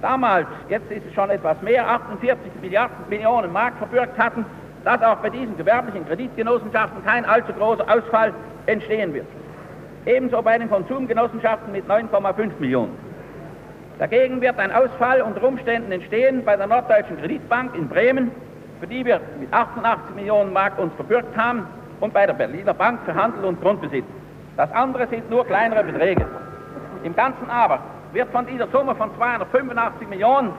[0.00, 4.46] damals, jetzt ist es schon etwas mehr, 48 Milliarden Millionen Mark verbürgt hatten,
[4.84, 8.32] dass auch bei diesen gewerblichen Kreditgenossenschaften kein allzu großer Ausfall
[8.66, 9.26] entstehen wird.
[10.06, 12.96] Ebenso bei den Konsumgenossenschaften mit 9,5 Millionen.
[13.98, 18.30] Dagegen wird ein Ausfall unter Umständen entstehen bei der Norddeutschen Kreditbank in Bremen,
[18.80, 21.66] für die wir mit 88 Millionen Mark uns verbürgt haben,
[22.00, 24.04] und bei der Berliner Bank für Handel und Grundbesitz.
[24.56, 26.26] Das andere sind nur kleinere Beträge.
[27.02, 27.80] Im Ganzen aber
[28.12, 30.52] wird von dieser Summe von 285 Millionen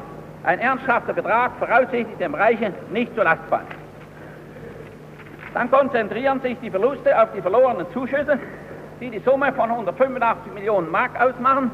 [0.43, 3.67] ein ernsthafter Betrag voraussichtlich dem Reiche nicht zur Last fallen.
[5.53, 8.39] Dann konzentrieren sich die Verluste auf die verlorenen Zuschüsse,
[8.99, 11.71] die die Summe von 185 Millionen Mark ausmachen.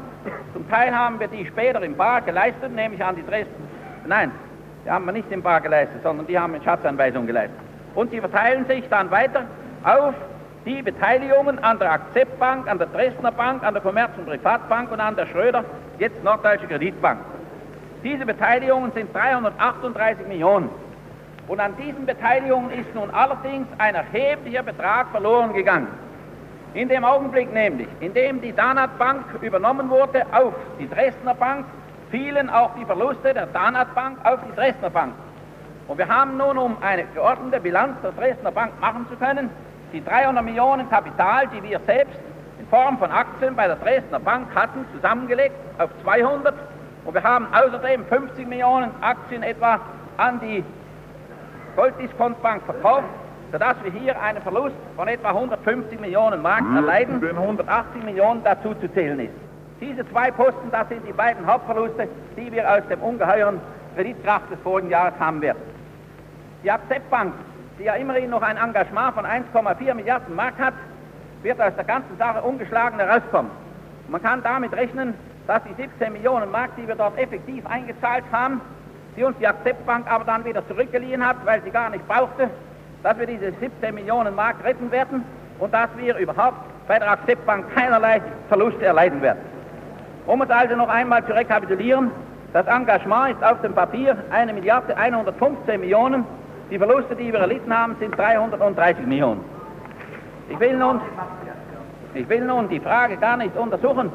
[0.52, 3.68] Zum Teil haben wir die später im Bar geleistet, nämlich an die Dresden.
[4.06, 4.30] Nein,
[4.84, 7.58] die haben wir nicht im Bar geleistet, sondern die haben in Schatzanweisung geleistet.
[7.94, 9.42] Und die verteilen sich dann weiter
[9.84, 10.14] auf
[10.64, 15.00] die Beteiligungen an der Akzeptbank, an der Dresdner Bank, an der Kommerz- und Privatbank und
[15.00, 15.64] an der Schröder,
[15.98, 17.20] jetzt Norddeutsche Kreditbank.
[18.02, 20.68] Diese Beteiligungen sind 338 Millionen.
[21.48, 25.88] Und an diesen Beteiligungen ist nun allerdings ein erheblicher Betrag verloren gegangen.
[26.74, 31.64] In dem Augenblick nämlich, in dem die Danat Bank übernommen wurde auf die Dresdner Bank,
[32.10, 35.12] fielen auch die Verluste der Danat Bank auf die Dresdner Bank.
[35.88, 39.50] Und wir haben nun, um eine geordnete Bilanz der Dresdner Bank machen zu können,
[39.92, 42.18] die 300 Millionen Kapital, die wir selbst
[42.58, 46.54] in Form von Aktien bei der Dresdner Bank hatten, zusammengelegt auf 200.
[47.04, 49.80] Und wir haben außerdem 50 Millionen Aktien etwa
[50.16, 50.64] an die
[51.76, 53.04] Golddiskontbank verkauft,
[53.52, 58.42] sodass wir hier einen Verlust von etwa 150 Millionen Mark hm, erleiden, den 180 Millionen
[58.42, 59.34] dazu zu zählen ist.
[59.80, 63.60] Diese zwei Posten, das sind die beiden Hauptverluste, die wir aus dem ungeheuren
[63.94, 65.58] Kreditkraft des vorigen Jahres haben werden.
[66.64, 67.32] Die Akzeptbank
[67.78, 70.74] die ja immerhin noch ein Engagement von 1,4 Milliarden Mark hat,
[71.42, 73.50] wird aus der ganzen Sache ungeschlagen herauskommen.
[74.08, 75.14] Man kann damit rechnen,
[75.46, 78.60] dass die 17 Millionen Mark, die wir dort effektiv eingezahlt haben,
[79.16, 82.50] die uns die Akzeptbank aber dann wieder zurückgeliehen hat, weil sie gar nicht brauchte,
[83.02, 85.24] dass wir diese 17 Millionen Mark retten werden
[85.58, 89.38] und dass wir überhaupt bei der Akzeptbank keinerlei Verluste erleiden werden.
[90.26, 92.10] Um es also noch einmal zu rekapitulieren,
[92.52, 96.24] das Engagement ist auf dem Papier 1 Milliarde 115 Millionen
[96.70, 99.44] die Verluste, die wir erlitten haben, sind 330 Millionen.
[100.48, 101.00] Ich will nun,
[102.14, 104.10] ich will nun die Frage gar nicht untersuchen,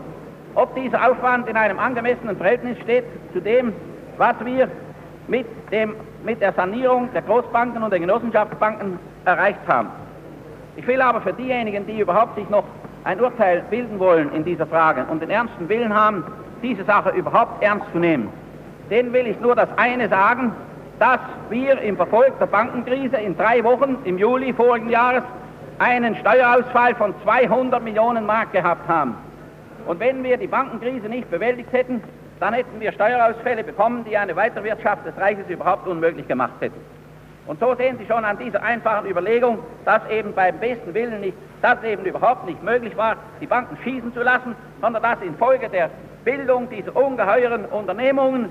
[0.56, 3.74] ob dieser Aufwand in einem angemessenen Verhältnis steht zu dem,
[4.18, 4.68] was wir
[5.28, 9.90] mit, dem, mit der Sanierung der Großbanken und der Genossenschaftsbanken erreicht haben.
[10.76, 12.64] Ich will aber für diejenigen, die überhaupt sich noch
[13.04, 16.24] ein Urteil bilden wollen in dieser Frage und den ernsten Willen haben,
[16.62, 18.30] diese Sache überhaupt ernst zu nehmen,
[18.90, 20.54] denen will ich nur das eine sagen,
[21.00, 25.24] dass wir im Verfolg der Bankenkrise in drei Wochen im Juli vorigen Jahres
[25.80, 29.16] einen Steuerausfall von 200 Millionen Mark gehabt haben.
[29.88, 32.04] Und wenn wir die Bankenkrise nicht bewältigt hätten,
[32.42, 36.80] dann hätten wir Steuerausfälle bekommen, die eine Weiterwirtschaft des Reiches überhaupt unmöglich gemacht hätten.
[37.46, 41.38] Und so sehen Sie schon an dieser einfachen Überlegung, dass eben beim besten Willen nicht,
[41.62, 45.92] dass eben überhaupt nicht möglich war, die Banken schießen zu lassen, sondern dass infolge der
[46.26, 48.50] Bildung dieser ungeheuren Unternehmungen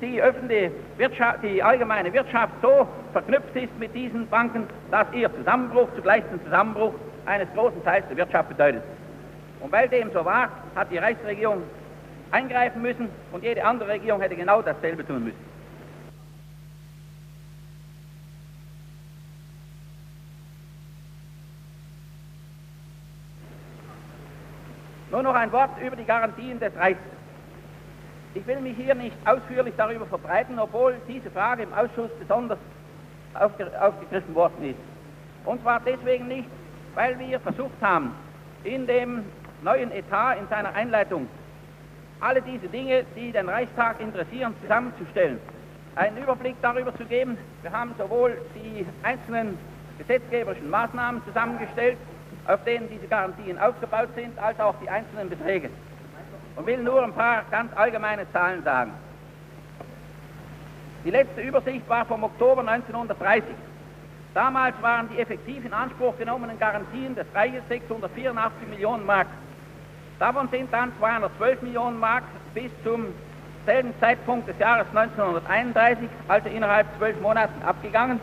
[0.00, 5.88] die öffentliche Wirtschaft, die allgemeine Wirtschaft so verknüpft ist mit diesen Banken, dass ihr Zusammenbruch
[5.96, 8.82] zugleich den Zusammenbruch eines großen Teils der Wirtschaft bedeutet.
[9.60, 11.62] Und weil dem so war, hat die Reichsregierung
[12.30, 15.56] eingreifen müssen und jede andere Regierung hätte genau dasselbe tun müssen.
[25.10, 26.98] Nur noch ein Wort über die Garantien des Reichs.
[28.34, 32.58] Ich will mich hier nicht ausführlich darüber verbreiten, obwohl diese Frage im Ausschuss besonders
[33.32, 34.78] aufge aufgegriffen worden ist.
[35.46, 36.48] Und zwar deswegen nicht,
[36.94, 38.12] weil wir versucht haben,
[38.64, 39.24] in dem
[39.62, 41.28] neuen Etat in seiner Einleitung
[42.20, 45.38] alle diese Dinge, die den Reichstag interessieren, zusammenzustellen,
[45.94, 47.36] einen Überblick darüber zu geben.
[47.62, 49.58] Wir haben sowohl die einzelnen
[49.98, 51.98] gesetzgeberischen Maßnahmen zusammengestellt,
[52.46, 55.70] auf denen diese Garantien aufgebaut sind, als auch die einzelnen Beträge
[56.56, 58.92] und will nur ein paar ganz allgemeine Zahlen sagen.
[61.04, 63.54] Die letzte Übersicht war vom Oktober 1930.
[64.34, 69.28] Damals waren die effektiv in Anspruch genommenen Garantien des Reiches 684 Millionen Mark.
[70.18, 72.24] Davon sind dann 212 Millionen Mark
[72.54, 73.06] bis zum
[73.66, 78.18] selben Zeitpunkt des Jahres 1931, also innerhalb zwölf Monaten, abgegangen,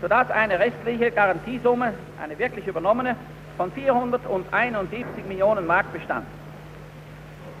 [0.00, 3.16] sodass eine restliche Garantiesumme, eine wirklich übernommene,
[3.56, 6.26] von 471 Millionen Mark bestand.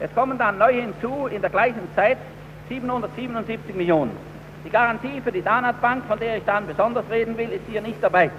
[0.00, 2.18] Es kommen dann neu hinzu in der gleichen Zeit
[2.68, 4.12] 777 Millionen.
[4.64, 7.80] Die Garantie für die Danat Bank, von der ich dann besonders reden will, ist hier
[7.80, 8.30] nicht dabei.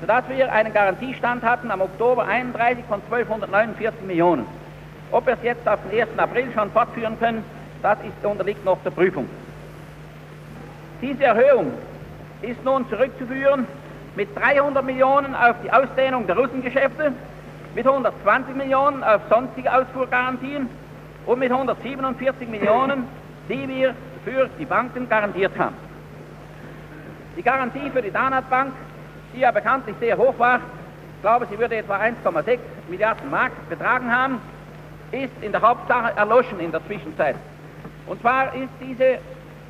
[0.00, 4.46] Sodass wir einen Garantiestand hatten am Oktober 31 von 1249 Millionen.
[5.10, 6.18] Ob wir es jetzt auf den 1.
[6.18, 7.44] April schon fortführen können,
[7.82, 9.28] das ist, unterliegt noch der Prüfung.
[11.00, 11.72] Diese Erhöhung
[12.42, 13.66] ist nun zurückzuführen
[14.16, 17.12] mit 300 Millionen auf die Ausdehnung der Russengeschäfte
[17.74, 20.68] mit 120 Millionen auf sonstige Ausfuhrgarantien
[21.26, 23.06] und mit 147 Millionen,
[23.48, 25.76] die wir für die Banken garantiert haben.
[27.36, 28.72] Die Garantie für die Danat Bank,
[29.34, 30.60] die ja bekanntlich sehr hoch war,
[31.16, 34.40] ich glaube, sie würde etwa 1,6 Milliarden Mark betragen haben,
[35.10, 37.36] ist in der Hauptsache erloschen in der Zwischenzeit.
[38.06, 39.18] Und zwar ist diese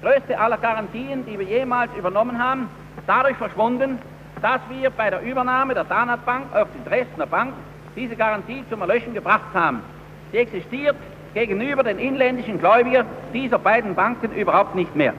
[0.02, 2.68] größte aller Garantien, die wir jemals übernommen haben,
[3.06, 3.98] dadurch verschwunden,
[4.42, 7.54] dass wir bei der Übernahme der Danat Bank auf die Dresdner Bank
[7.96, 9.82] diese Garantie zum Erlöschen gebracht haben.
[10.30, 10.96] Sie existiert
[11.34, 15.14] gegenüber den inländischen Gläubigern dieser beiden Banken überhaupt nicht mehr.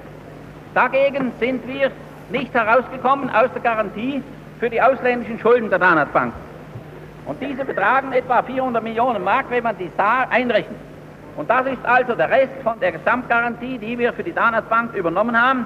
[0.74, 1.92] Dagegen sind wir
[2.32, 4.24] nicht herausgekommen aus der Garantie
[4.60, 6.34] für die ausländischen Schulden der Danat Bank.
[7.26, 10.78] Und diese betragen etwa 400 Millionen Mark, wenn man die SAR einrechnet.
[11.38, 14.94] Und das ist also der Rest von der Gesamtgarantie, die wir für die Danat Bank
[14.94, 15.66] übernommen haben.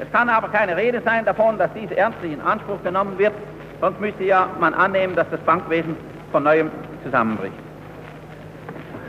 [0.00, 3.34] Es kann aber keine Rede sein davon, dass diese ernstlich in Anspruch genommen wird,
[3.80, 5.96] sonst müsste ja man annehmen, dass das Bankwesen
[6.32, 6.70] von neuem
[7.04, 7.54] zusammenbricht.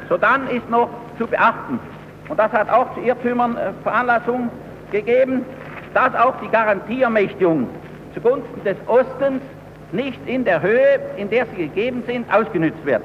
[0.08, 1.80] So dann ist noch zu beachten,
[2.28, 4.50] und das hat auch zu Irrtümern äh, Veranlassung
[4.92, 5.46] gegeben,
[5.94, 7.68] dass auch die Garantieermächtigung
[8.14, 9.42] zugunsten des Ostens
[9.92, 13.02] nicht in der Höhe, in der sie gegeben sind, ausgenützt wird.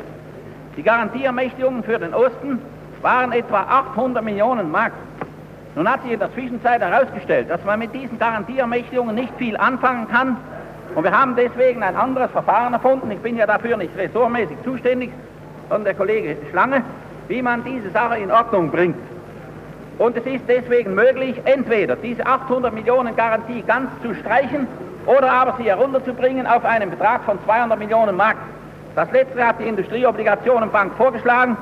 [0.76, 2.60] Die Garantieermächtigungen für den Osten
[3.00, 4.92] waren etwa 800 Millionen Mark.
[5.76, 10.08] Nun hat sich in der Zwischenzeit herausgestellt, dass man mit diesen Garantieermächtigungen nicht viel anfangen
[10.08, 10.36] kann.
[10.94, 13.10] Und wir haben deswegen ein anderes Verfahren erfunden.
[13.10, 15.10] Ich bin ja dafür nicht ressortmäßig zuständig,
[15.68, 16.82] sondern der Kollege Schlange,
[17.28, 18.96] wie man diese Sache in Ordnung bringt.
[19.98, 24.66] Und es ist deswegen möglich, entweder diese 800 Millionen Garantie ganz zu streichen
[25.06, 28.36] oder aber sie herunterzubringen auf einen Betrag von 200 Millionen Mark.
[28.96, 31.56] Das letzte hat die Industrieobligationenbank vorgeschlagen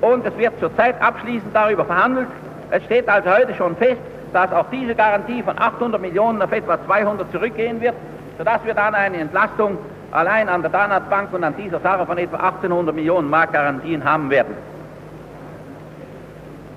[0.00, 2.28] und es wird zurzeit abschließend darüber verhandelt.
[2.70, 4.00] Es steht also heute schon fest,
[4.32, 7.94] dass auch diese Garantie von 800 Millionen auf etwa 200 zurückgehen wird,
[8.38, 9.78] sodass wir dann eine Entlastung
[10.12, 14.04] allein an der Danat Bank und an dieser Sache von etwa 1800 Millionen Mark Garantien
[14.04, 14.54] haben werden.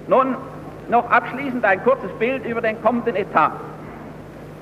[0.07, 0.35] Nun
[0.89, 3.51] noch abschließend ein kurzes Bild über den kommenden Etat.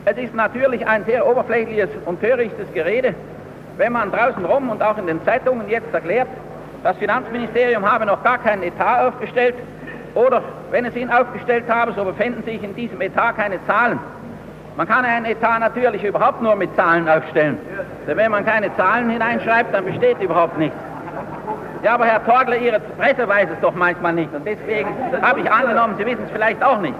[0.06, 3.14] Es ist natürlich ein sehr oberflächliches und törichtes Gerede,
[3.78, 6.28] wenn man draußen rum und auch in den Zeitungen jetzt erklärt,
[6.84, 9.56] das Finanzministerium habe noch gar keinen Etat aufgestellt
[10.16, 14.00] oder wenn es ihn aufgestellt habe, so befinden sich in diesem Etat keine Zahlen.
[14.76, 17.58] Man kann einen Etat natürlich überhaupt nur mit Zahlen aufstellen.
[18.08, 20.78] Denn wenn man keine Zahlen hineinschreibt, dann besteht überhaupt nichts.
[21.84, 24.34] Ja, aber Herr Torgler, Ihre Presse weiß es doch manchmal nicht.
[24.34, 24.90] Und deswegen
[25.22, 26.96] habe ich angenommen, Sie wissen es vielleicht auch nicht.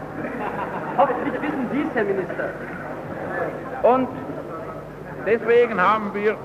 [0.98, 2.50] Hoffentlich wissen Sie es, Herr Minister.
[3.84, 4.08] Und
[5.26, 6.36] deswegen haben wir,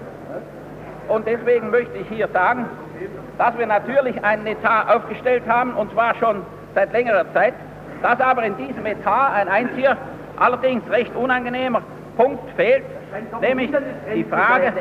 [1.09, 2.67] und deswegen möchte ich hier sagen,
[3.39, 6.43] dass wir natürlich einen Etat aufgestellt haben, und zwar schon
[6.75, 7.55] seit längerer Zeit,
[8.03, 9.97] dass aber in diesem Etat ein einziger,
[10.37, 11.83] allerdings recht unangenehmer
[12.17, 12.85] Punkt fehlt,
[13.41, 13.71] nämlich
[14.15, 14.73] die Frage,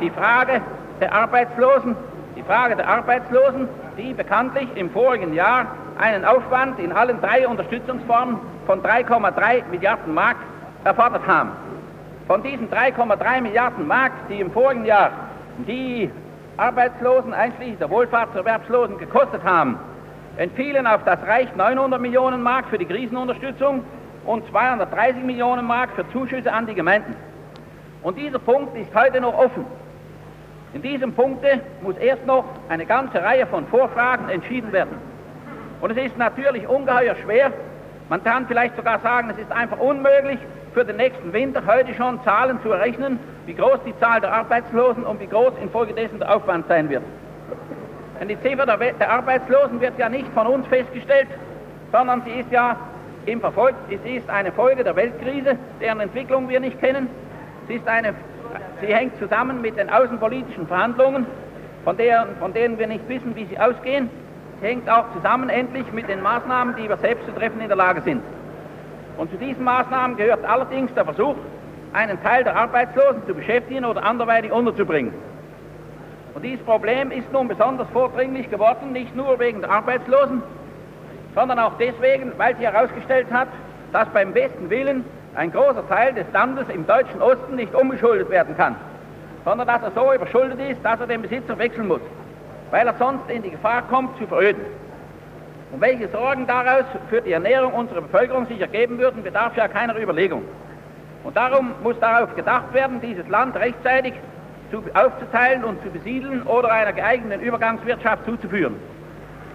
[0.00, 0.60] die Frage
[1.00, 1.96] der Arbeitslosen,
[2.36, 5.66] die Frage der Arbeitslosen, die bekanntlich im vorigen Jahr
[5.98, 10.36] einen Aufwand in allen drei Unterstützungsformen von 3,3 Milliarden Mark
[10.84, 11.52] erfordert haben.
[12.26, 15.10] Von diesen 3,3 Milliarden Mark, die im vorigen Jahr
[15.66, 16.10] die
[16.58, 19.78] Arbeitslosen einschließlich der Wohlfahrtserwerbslosen gekostet haben,
[20.36, 23.82] entfielen auf das Reich 900 Millionen Mark für die Krisenunterstützung
[24.26, 27.16] und 230 Millionen Mark für Zuschüsse an die Gemeinden.
[28.02, 29.64] Und dieser Punkt ist heute noch offen.
[30.76, 34.98] In diesem Punkte muss erst noch eine ganze Reihe von Vorfragen entschieden werden.
[35.80, 37.50] Und es ist natürlich ungeheuer schwer,
[38.10, 40.38] man kann vielleicht sogar sagen, es ist einfach unmöglich,
[40.74, 45.04] für den nächsten Winter heute schon Zahlen zu errechnen, wie groß die Zahl der Arbeitslosen
[45.04, 47.04] und wie groß infolgedessen der Aufwand sein wird.
[48.20, 51.28] Denn die Ziffer der, der Arbeitslosen wird ja nicht von uns festgestellt,
[51.90, 52.76] sondern sie ist ja
[53.24, 57.08] im Verfolg, es ist eine Folge der Weltkrise, deren Entwicklung wir nicht kennen.
[57.66, 58.14] Sie, ist eine,
[58.80, 61.26] sie hängt zusammen mit den außenpolitischen Verhandlungen,
[61.84, 64.10] von, deren, von denen wir nicht wissen, wie sie ausgehen.
[64.60, 67.76] Sie hängt auch zusammen endlich mit den Maßnahmen, die wir selbst zu treffen in der
[67.76, 68.22] Lage sind.
[69.16, 71.36] Und zu diesen Maßnahmen gehört allerdings der Versuch,
[71.92, 75.14] einen Teil der Arbeitslosen zu beschäftigen oder anderweitig unterzubringen.
[76.34, 80.42] Und dieses Problem ist nun besonders vordringlich geworden, nicht nur wegen der Arbeitslosen,
[81.34, 83.48] sondern auch deswegen, weil sie herausgestellt hat,
[83.92, 85.04] dass beim besten Willen
[85.36, 88.74] ein großer Teil des Landes im deutschen Osten nicht umgeschuldet werden kann,
[89.44, 92.00] sondern dass er so überschuldet ist, dass er den Besitzer wechseln muss,
[92.70, 94.62] weil er sonst in die Gefahr kommt zu veröden.
[95.72, 99.98] Und welche Sorgen daraus für die Ernährung unserer Bevölkerung sich ergeben würden, bedarf ja keiner
[99.98, 100.42] Überlegung.
[101.24, 104.14] Und darum muss darauf gedacht werden, dieses Land rechtzeitig
[104.70, 108.76] zu, aufzuteilen und zu besiedeln oder einer geeigneten Übergangswirtschaft zuzuführen.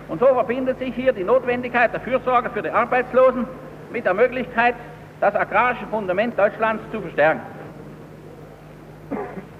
[0.09, 3.47] Und so verbindet sich hier die Notwendigkeit der Fürsorge für die Arbeitslosen
[3.91, 4.75] mit der Möglichkeit,
[5.21, 7.41] das agrarische Fundament Deutschlands zu verstärken.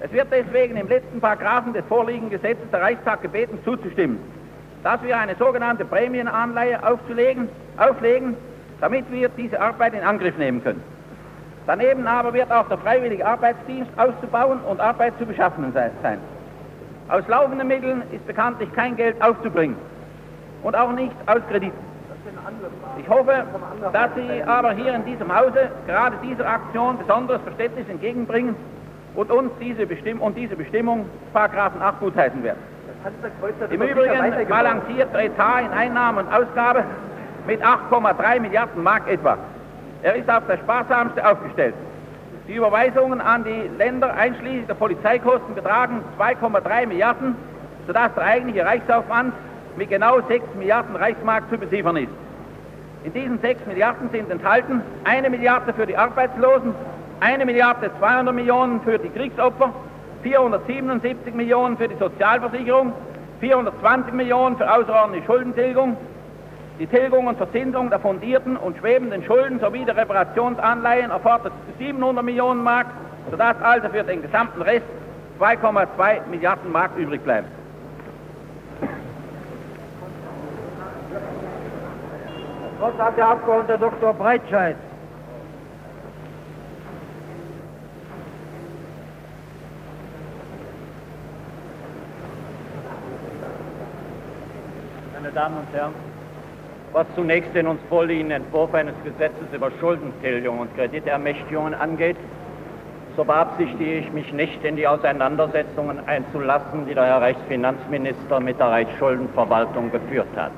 [0.00, 4.18] Es wird deswegen im letzten Paragraphen des vorliegenden Gesetzes der Reichstag gebeten, zuzustimmen,
[4.82, 8.36] dass wir eine sogenannte Prämienanleihe aufzulegen, auflegen,
[8.80, 10.82] damit wir diese Arbeit in Angriff nehmen können.
[11.68, 16.18] Daneben aber wird auch der freiwillige Arbeitsdienst auszubauen und Arbeit zu beschaffen sein.
[17.08, 19.76] Aus laufenden Mitteln ist bekanntlich kein Geld aufzubringen
[20.64, 21.91] und auch nicht aus Krediten.
[22.98, 23.44] Ich hoffe,
[23.92, 28.54] dass Sie aber hier in diesem Hause gerade dieser Aktion besonderes Verständnis entgegenbringen
[29.14, 32.58] und uns diese, Bestimm und diese Bestimmung Paragraphen 8 gutheißen werden.
[33.70, 36.84] Im Übrigen balanciert Etat in Einnahmen und Ausgabe
[37.46, 39.36] mit 8,3 Milliarden Mark etwa.
[40.02, 41.74] Er ist auf das sparsamste aufgestellt.
[42.48, 47.36] Die Überweisungen an die Länder einschließlich der Polizeikosten betragen 2,3 Milliarden,
[47.86, 49.32] sodass der eigentliche Reichsaufwand
[49.76, 52.12] mit genau 6 Milliarden Reichsmark zu beziffern ist.
[53.04, 56.72] In diesen 6 Milliarden sind enthalten eine Milliarde für die Arbeitslosen,
[57.20, 59.72] eine Milliarde 200 Millionen für die Kriegsopfer,
[60.22, 62.92] 477 Millionen für die Sozialversicherung,
[63.40, 65.96] 420 Millionen für außerordentliche Schuldentilgung,
[66.78, 72.62] die Tilgung und Verzinsung der fundierten und schwebenden Schulden sowie der Reparationsanleihen erfordert 700 Millionen
[72.62, 72.86] Mark,
[73.30, 74.86] sodass also für den gesamten Rest
[75.40, 77.61] 2,2 Milliarden Mark übrig bleiben.
[82.82, 84.12] Hat der Abgeordnete Dr.
[84.12, 84.74] Breitscheid?
[95.14, 95.92] Meine Damen und Herren,
[96.92, 102.16] was zunächst den uns vorliegenden Entwurf eines Gesetzes über Schuldentilgung und Kreditermächtigungen angeht,
[103.16, 108.66] so beabsichtige ich mich nicht in die Auseinandersetzungen einzulassen, die der Herr Reichsfinanzminister mit der
[108.66, 110.50] Reichsschuldenverwaltung geführt hat.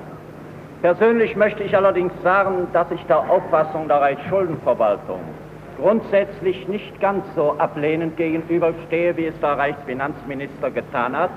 [0.84, 5.18] Persönlich möchte ich allerdings sagen, dass ich der Auffassung der Reichsschuldenverwaltung
[5.80, 11.30] grundsätzlich nicht ganz so ablehnend gegenüberstehe, wie es der Reichsfinanzminister getan hat,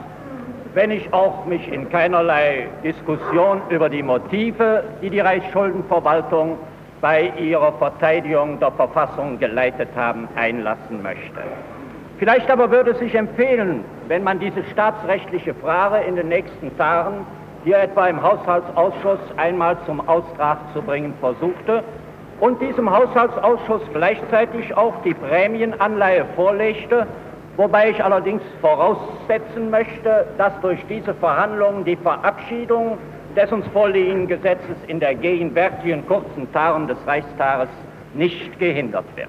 [0.74, 6.58] wenn ich auch mich in keinerlei Diskussion über die Motive, die die Reichsschuldenverwaltung
[7.00, 11.40] bei ihrer Verteidigung der Verfassung geleitet haben, einlassen möchte.
[12.20, 17.26] Vielleicht aber würde es sich empfehlen, wenn man diese staatsrechtliche Frage in den nächsten Tagen
[17.68, 21.84] hier etwa im Haushaltsausschuss einmal zum Austrag zu bringen versuchte
[22.40, 27.06] und diesem Haushaltsausschuss gleichzeitig auch die Prämienanleihe vorlegte,
[27.58, 32.98] wobei ich allerdings voraussetzen möchte, dass durch diese Verhandlungen die Verabschiedung
[33.36, 37.68] des uns vorliegenden Gesetzes in der gegenwärtigen kurzen Tagen des Reichstages
[38.14, 39.28] nicht gehindert wird.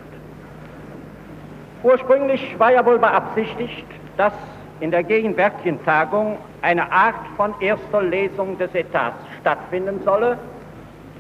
[1.82, 3.86] Ursprünglich war ja wohl beabsichtigt,
[4.16, 4.32] dass
[4.81, 10.39] in der gegenwärtigen Tagung eine Art von erster Lesung des Etats stattfinden solle.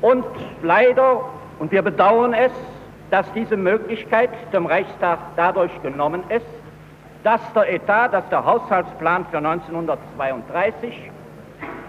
[0.00, 0.24] Und
[0.62, 1.24] leider,
[1.58, 2.52] und wir bedauern es,
[3.10, 6.46] dass diese Möglichkeit dem Reichstag dadurch genommen ist,
[7.24, 11.10] dass der Etat, dass der Haushaltsplan für 1932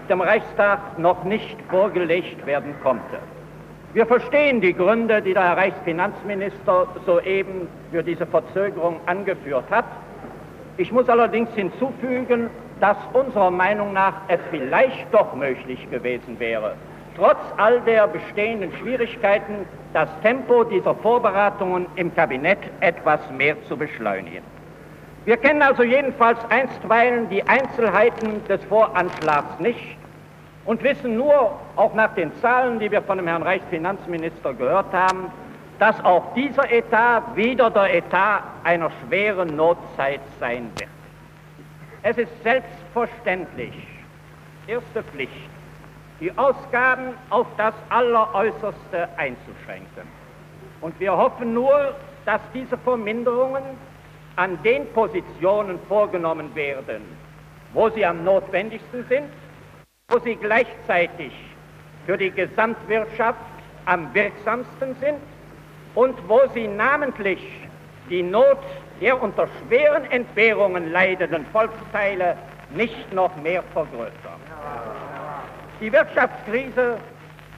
[0.08, 3.18] dem Reichstag noch nicht vorgelegt werden konnte.
[3.92, 9.84] Wir verstehen die Gründe, die der Herr Reichsfinanzminister soeben für diese Verzögerung angeführt hat.
[10.80, 12.48] Ich muss allerdings hinzufügen,
[12.80, 16.74] dass unserer Meinung nach es vielleicht doch möglich gewesen wäre,
[17.18, 24.42] trotz all der bestehenden Schwierigkeiten das Tempo dieser Vorbereitungen im Kabinett etwas mehr zu beschleunigen.
[25.26, 29.98] Wir kennen also jedenfalls einstweilen die Einzelheiten des Voranschlags nicht
[30.64, 35.30] und wissen nur, auch nach den Zahlen, die wir von dem Herrn Reichsfinanzminister gehört haben,
[35.80, 40.90] dass auch dieser Etat wieder der Etat einer schweren Notzeit sein wird.
[42.02, 43.72] Es ist selbstverständlich,
[44.66, 45.32] erste Pflicht,
[46.20, 50.06] die Ausgaben auf das Alleräußerste einzuschränken.
[50.82, 51.94] Und wir hoffen nur,
[52.26, 53.62] dass diese Verminderungen
[54.36, 57.02] an den Positionen vorgenommen werden,
[57.72, 59.30] wo sie am notwendigsten sind,
[60.10, 61.32] wo sie gleichzeitig
[62.04, 63.40] für die Gesamtwirtschaft
[63.86, 65.20] am wirksamsten sind
[65.94, 67.40] und wo sie namentlich
[68.08, 68.58] die Not
[69.00, 72.36] der unter schweren Entbehrungen leidenden Volksteile
[72.74, 74.40] nicht noch mehr vergrößern.
[75.80, 76.98] Die Wirtschaftskrise,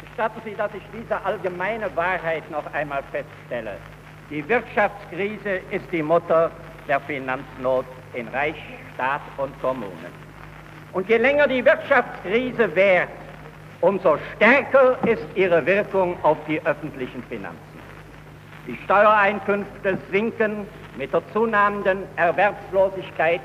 [0.00, 3.76] gestatten Sie, dass ich diese allgemeine Wahrheit noch einmal feststelle.
[4.30, 6.50] Die Wirtschaftskrise ist die Mutter
[6.86, 8.56] der Finanznot in Reich,
[8.94, 10.12] Staat und Kommunen.
[10.92, 13.08] Und je länger die Wirtschaftskrise währt,
[13.80, 17.71] umso stärker ist ihre Wirkung auf die öffentlichen Finanzen.
[18.66, 23.40] Die Steuereinkünfte sinken mit der zunehmenden Erwerbslosigkeit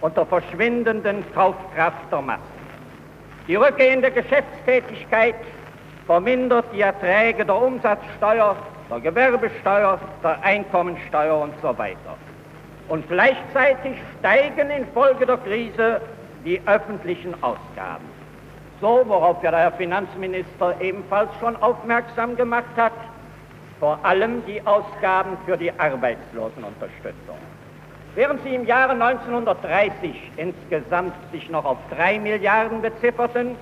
[0.00, 2.42] und der verschwindenden Kaufkraft der Massen.
[3.46, 5.36] Die rückgehende Geschäftstätigkeit
[6.06, 8.56] vermindert die Erträge der Umsatzsteuer,
[8.90, 12.16] der Gewerbesteuer, der Einkommensteuer und so weiter.
[12.88, 16.00] Und gleichzeitig steigen infolge der Krise
[16.44, 18.04] die öffentlichen Ausgaben.
[18.80, 22.92] So, worauf ja der Herr Finanzminister ebenfalls schon aufmerksam gemacht hat,
[23.80, 27.38] vor allem die Ausgaben für die Arbeitslosenunterstützung.
[28.14, 33.56] Während sie im Jahre 1930 insgesamt sich noch auf 3 Milliarden bezifferten,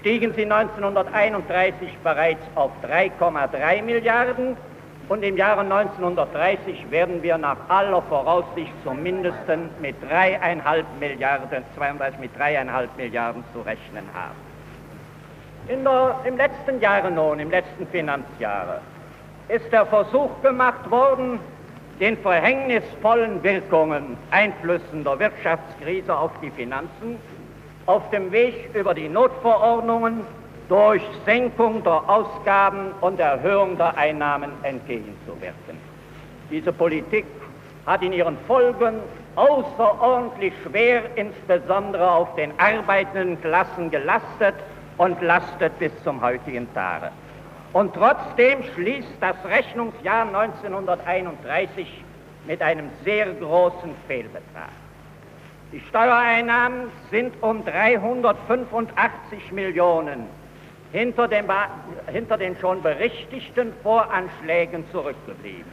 [0.00, 4.56] stiegen sie 1931 bereits auf 3,3 Milliarden
[5.08, 9.36] und im Jahre 1930 werden wir nach aller Voraussicht zumindest
[9.80, 14.52] mit 3,5 Milliarden, 32 mit 3,5 Milliarden zu rechnen haben.
[15.68, 18.80] Der, Im letzten Jahre nun, im letzten Finanzjahre,
[19.48, 21.38] ist der Versuch gemacht worden,
[22.00, 27.18] den verhängnisvollen Wirkungen einflüssender Wirtschaftskrise auf die Finanzen
[27.86, 30.20] auf dem Weg über die Notverordnungen
[30.68, 35.78] durch Senkung der Ausgaben und Erhöhung der Einnahmen entgegenzuwirken.
[36.50, 37.26] Diese Politik
[37.86, 39.00] hat in ihren Folgen
[39.34, 44.54] außerordentlich schwer insbesondere auf den arbeitenden Klassen gelastet
[44.98, 47.10] und lastet bis zum heutigen Tage.
[47.72, 51.86] Und trotzdem schließt das Rechnungsjahr 1931
[52.46, 54.68] mit einem sehr großen Fehlbetrag.
[55.72, 60.26] Die Steuereinnahmen sind um 385 Millionen
[60.92, 61.46] hinter, dem,
[62.08, 65.72] hinter den schon berichtigten Voranschlägen zurückgeblieben.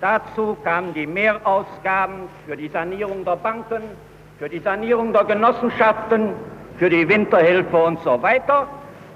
[0.00, 3.82] Dazu kamen die Mehrausgaben für die Sanierung der Banken,
[4.40, 6.30] für die Sanierung der Genossenschaften,
[6.78, 8.66] für die Winterhilfe und so weiter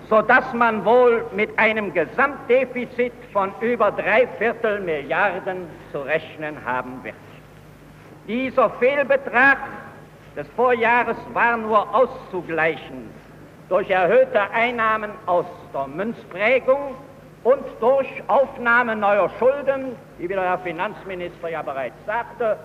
[0.08, 7.14] sodass man wohl mit einem Gesamtdefizit von über drei Viertel Milliarden zu rechnen haben wird.
[8.28, 9.58] Dieser Fehlbetrag
[10.36, 13.10] des Vorjahres war nur auszugleichen
[13.68, 16.94] durch erhöhte Einnahmen aus der Münzprägung
[17.44, 22.58] und durch Aufnahme neuer Schulden, wie der Herr Finanzminister ja bereits sagte,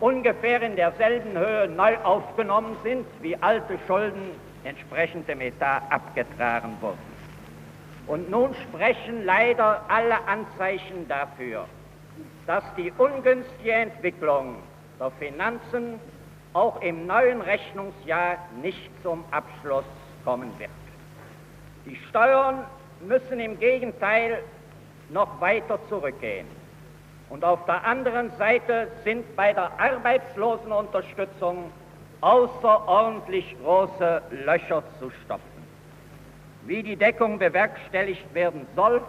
[0.00, 4.30] ungefähr in derselben Höhe neu aufgenommen sind wie alte Schulden
[4.66, 6.98] entsprechend dem Etat abgetragen wurden.
[8.06, 11.66] Und nun sprechen leider alle Anzeichen dafür,
[12.46, 14.56] dass die ungünstige Entwicklung
[15.00, 15.98] der Finanzen
[16.52, 19.84] auch im neuen Rechnungsjahr nicht zum Abschluss
[20.24, 20.70] kommen wird.
[21.84, 22.64] Die Steuern
[23.00, 24.42] müssen im Gegenteil
[25.10, 26.46] noch weiter zurückgehen.
[27.28, 31.70] Und auf der anderen Seite sind bei der Arbeitslosenunterstützung
[32.20, 35.66] außerordentlich große Löcher zu stopfen.
[36.66, 39.00] Wie die Deckung bewerkstelligt werden soll,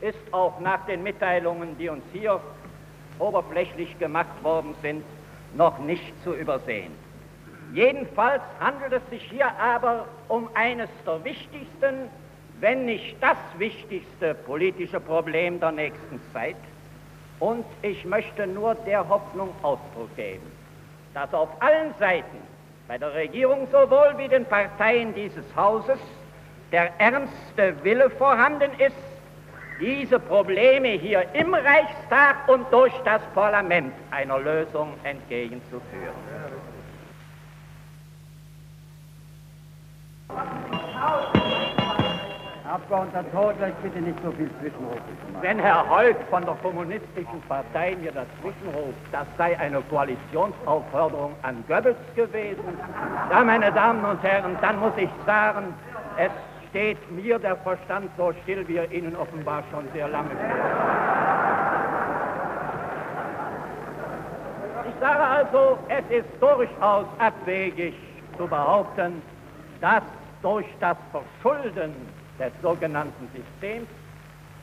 [0.00, 2.40] ist auch nach den Mitteilungen, die uns hier
[3.18, 5.04] oberflächlich gemacht worden sind,
[5.54, 6.92] noch nicht zu übersehen.
[7.72, 12.08] Jedenfalls handelt es sich hier aber um eines der wichtigsten,
[12.60, 16.56] wenn nicht das wichtigste politische Problem der nächsten Zeit.
[17.38, 20.50] Und ich möchte nur der Hoffnung Ausdruck geben,
[21.14, 22.38] dass auf allen Seiten,
[22.88, 25.98] bei der Regierung sowohl wie den Parteien dieses Hauses,
[26.72, 28.96] der ernste Wille vorhanden ist,
[29.80, 36.14] diese Probleme hier im Reichstag und durch das Parlament einer Lösung entgegenzuführen.
[42.70, 45.00] Abgeordneter Todler, ich bitte nicht so viel machen.
[45.40, 51.96] Wenn Herr Holk von der Kommunistischen Partei mir dazwischenruft, das sei eine Koalitionsaufforderung an Goebbels
[52.14, 52.78] gewesen,
[53.28, 55.74] ja, meine Damen und Herren, dann muss ich sagen,
[56.16, 56.30] es
[56.68, 60.40] steht mir der Verstand so still, wie er Ihnen offenbar schon sehr lange steht.
[64.90, 67.94] Ich sage also, es ist durchaus abwegig
[68.36, 69.20] zu behaupten,
[69.80, 70.04] dass
[70.42, 71.94] durch das Verschulden
[72.40, 73.86] des sogenannten Systems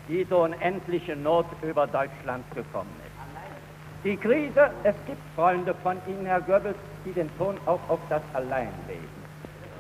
[0.10, 4.04] diese unendliche Not über Deutschland gekommen ist.
[4.04, 8.22] Die Krise, es gibt Freunde von Ihnen, Herr Goebbels, die den Ton auch auf das
[8.34, 9.08] Allein legen.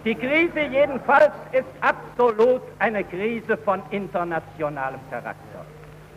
[0.06, 5.66] Die Krise jedenfalls ist absolut eine Krise von internationalem Charakter.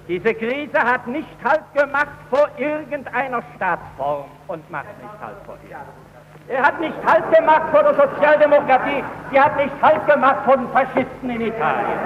[0.08, 5.76] Diese Krise hat nicht Halt gemacht vor irgendeiner Staatsform und macht nicht Halt vor ihr.
[6.50, 9.04] Er hat nicht Halt gemacht vor der Sozialdemokratie.
[9.30, 11.98] Sie hat nicht Halt gemacht vor den Faschisten in Italien.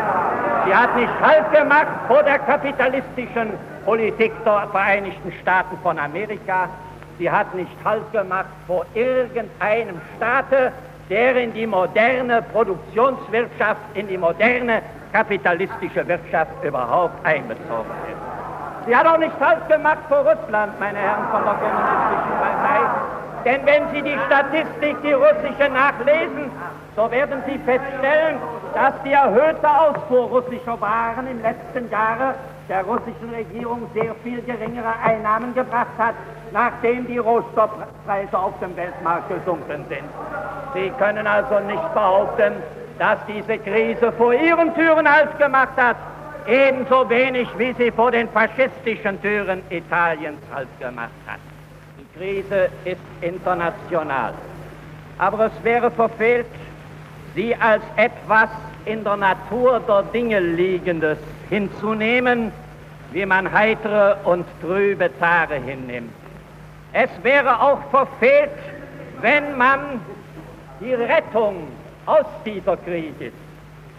[0.67, 3.55] Sie hat nicht Halt gemacht vor der kapitalistischen
[3.87, 6.69] Politik der Vereinigten Staaten von Amerika.
[7.19, 10.73] Sie hat nicht Halt gemacht vor irgendeinem Staate,
[11.09, 18.34] der in die moderne Produktionswirtschaft, in die moderne kapitalistische Wirtschaft überhaupt einbezogen ist.
[18.87, 22.81] Sie hat auch nicht Halt gemacht vor Russland, meine Herren von der Kommunistischen Partei.
[23.45, 26.51] Denn wenn Sie die Statistik, die russische, nachlesen,
[26.97, 28.37] so werden Sie feststellen,
[28.75, 32.35] dass die erhöhte Ausfuhr russischer Waren im letzten Jahre
[32.69, 36.15] der russischen Regierung sehr viel geringere Einnahmen gebracht hat,
[36.53, 40.09] nachdem die Rohstoffpreise auf dem Weltmarkt gesunken sind.
[40.75, 42.55] Sie können also nicht behaupten,
[42.99, 45.97] dass diese Krise vor Ihren Türen Halt gemacht hat,
[46.47, 51.41] ebenso wenig wie sie vor den faschistischen Türen Italiens Halt gemacht hat.
[52.17, 54.35] Krise ist international.
[55.19, 56.47] Aber es wäre verfehlt,
[57.35, 58.49] sie als etwas
[58.85, 61.19] in der Natur der Dinge Liegendes
[61.51, 62.53] hinzunehmen,
[63.13, 66.13] wie man heitere und trübe Tage hinnimmt.
[66.93, 68.51] Es wäre auch verfehlt,
[69.21, 70.01] wenn man
[70.81, 71.69] die Rettung
[72.07, 73.33] aus dieser Krise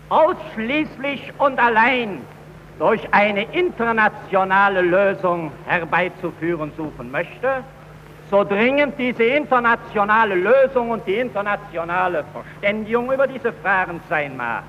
[0.10, 2.22] ausschließlich und allein
[2.80, 7.64] durch eine internationale Lösung herbeizuführen suchen möchte,
[8.30, 14.64] so dringend diese internationale Lösung und die internationale Verständigung über diese Fragen sein mag.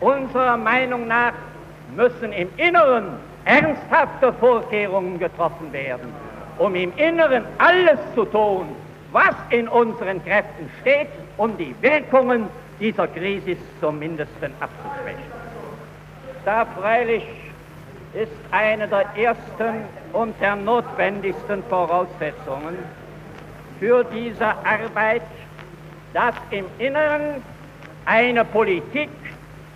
[0.00, 1.32] Unserer Meinung nach
[1.96, 3.04] müssen im Inneren
[3.44, 6.12] ernsthafte Vorkehrungen getroffen werden,
[6.58, 8.66] um im Inneren alles zu tun,
[9.12, 12.48] was in unseren Kräften steht, um die Wirkungen
[12.80, 15.31] dieser Krise zumindest abzuschwächen.
[16.44, 17.24] Da freilich
[18.14, 22.78] ist eine der ersten und der notwendigsten Voraussetzungen
[23.78, 25.22] für diese Arbeit,
[26.12, 27.42] dass im Inneren
[28.04, 29.08] eine Politik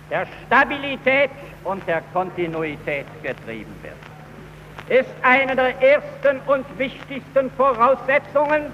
[0.09, 1.31] der Stabilität
[1.63, 5.01] und der Kontinuität getrieben wird.
[5.01, 8.71] Ist eine der ersten und wichtigsten Voraussetzungen,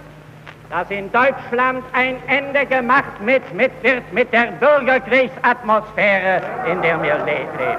[0.74, 7.16] dass in Deutschland ein Ende gemacht mit, mit, wird mit der Bürgerkriegsatmosphäre, in der wir
[7.26, 7.78] leben.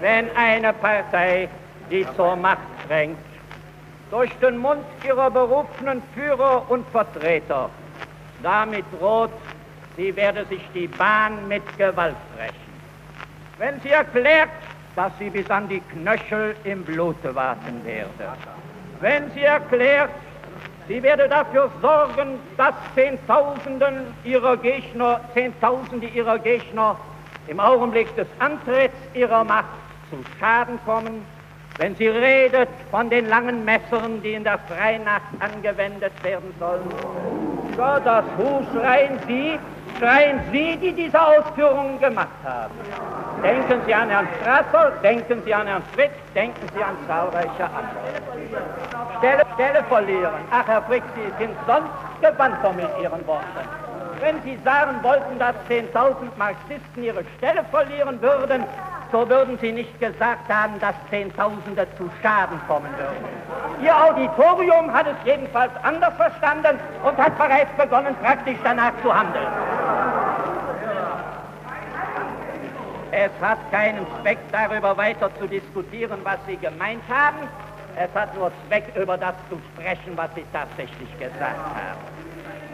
[0.00, 1.48] Wenn eine Partei,
[1.88, 3.16] die zur Macht drängt,
[4.10, 7.70] durch den Mund ihrer berufenen Führer und Vertreter
[8.42, 9.30] damit droht,
[9.96, 12.56] sie werde sich die Bahn mit Gewalt brechen.
[13.58, 14.50] Wenn sie erklärt,
[14.96, 18.36] dass sie bis an die Knöchel im Blute warten werde.
[19.00, 20.10] Wenn sie erklärt,
[20.86, 26.96] Sie werde dafür sorgen, dass Zehntausenden ihrer Gegner, Zehntausende ihrer Gegner
[27.48, 29.64] im Augenblick des Antritts ihrer Macht
[30.10, 31.24] zu Schaden kommen,
[31.78, 36.90] wenn sie redet von den langen Messern, die in der Freinacht angewendet werden sollen.
[37.78, 38.62] Ja, das Hu
[39.98, 42.74] schreien Sie, die diese Ausführungen gemacht haben.
[43.42, 49.18] Denken Sie an Herrn Strasser, denken Sie an Herrn Frick, denken Sie an zahlreiche andere.
[49.18, 50.32] Stelle, Stelle verlieren.
[50.50, 51.90] Ach, Herr Frick, Sie sind sonst
[52.20, 53.44] gewandter mit Ihren Worten.
[54.20, 58.64] Wenn Sie sagen wollten, dass 10.000 Marxisten ihre Stelle verlieren würden,
[59.14, 63.84] so würden Sie nicht gesagt haben, dass Zehntausende zu Schaden kommen würden.
[63.84, 69.46] Ihr Auditorium hat es jedenfalls anders verstanden und hat bereits begonnen, praktisch danach zu handeln.
[73.12, 77.46] Es hat keinen Zweck, darüber weiter zu diskutieren, was Sie gemeint haben.
[77.96, 82.00] Es hat nur Zweck, über das zu sprechen, was Sie tatsächlich gesagt haben.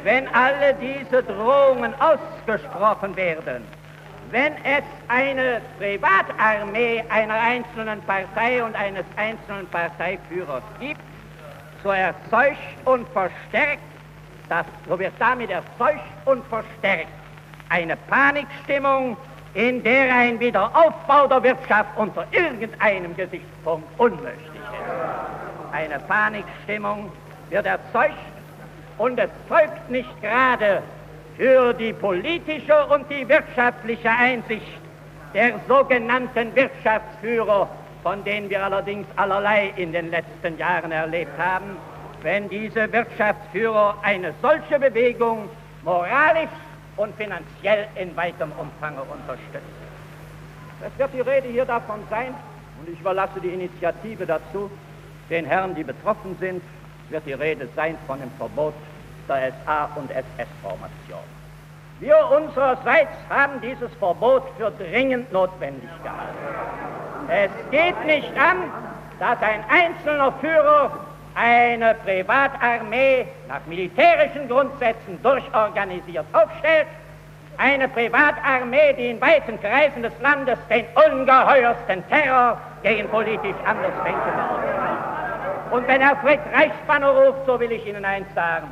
[0.04, 3.62] Wenn alle diese Drohungen ausgesprochen werden,
[4.30, 11.00] wenn es eine Privatarmee einer einzelnen Partei und eines einzelnen Parteiführers gibt,
[11.82, 13.82] so erzeugt und verstärkt,
[14.48, 17.08] das, so wird damit erzeugt und verstärkt
[17.70, 19.16] eine Panikstimmung,
[19.54, 25.72] in der ein Wiederaufbau der Wirtschaft unter irgendeinem Gesichtspunkt unmöglich ist.
[25.72, 27.10] Eine Panikstimmung
[27.48, 28.14] wird erzeugt
[28.98, 30.82] und es zeugt nicht gerade
[31.40, 34.78] für die politische und die wirtschaftliche Einsicht
[35.32, 37.66] der sogenannten Wirtschaftsführer,
[38.02, 41.78] von denen wir allerdings allerlei in den letzten Jahren erlebt haben,
[42.20, 45.48] wenn diese Wirtschaftsführer eine solche Bewegung
[45.82, 46.50] moralisch
[46.98, 49.64] und finanziell in weitem Umfang unterstützen.
[50.86, 52.34] Es wird die Rede hier davon sein,
[52.78, 54.70] und ich überlasse die Initiative dazu,
[55.30, 56.62] den Herren, die betroffen sind,
[57.08, 58.74] wird die Rede sein von dem Verbot
[59.30, 61.24] der SA- und SS-Formation.
[62.00, 66.50] Wir unsererseits haben dieses Verbot für dringend notwendig gehalten.
[67.28, 68.56] Es geht nicht an,
[69.18, 70.90] dass ein einzelner Führer
[71.34, 76.86] eine Privatarmee nach militärischen Grundsätzen durchorganisiert aufstellt,
[77.58, 84.32] eine Privatarmee, die in weiten Kreisen des Landes den ungeheuersten Terror gegen politisch Andersdenken
[85.70, 88.68] Und wenn Herr Frick Reichsbanner ruft, so will ich Ihnen eins sagen.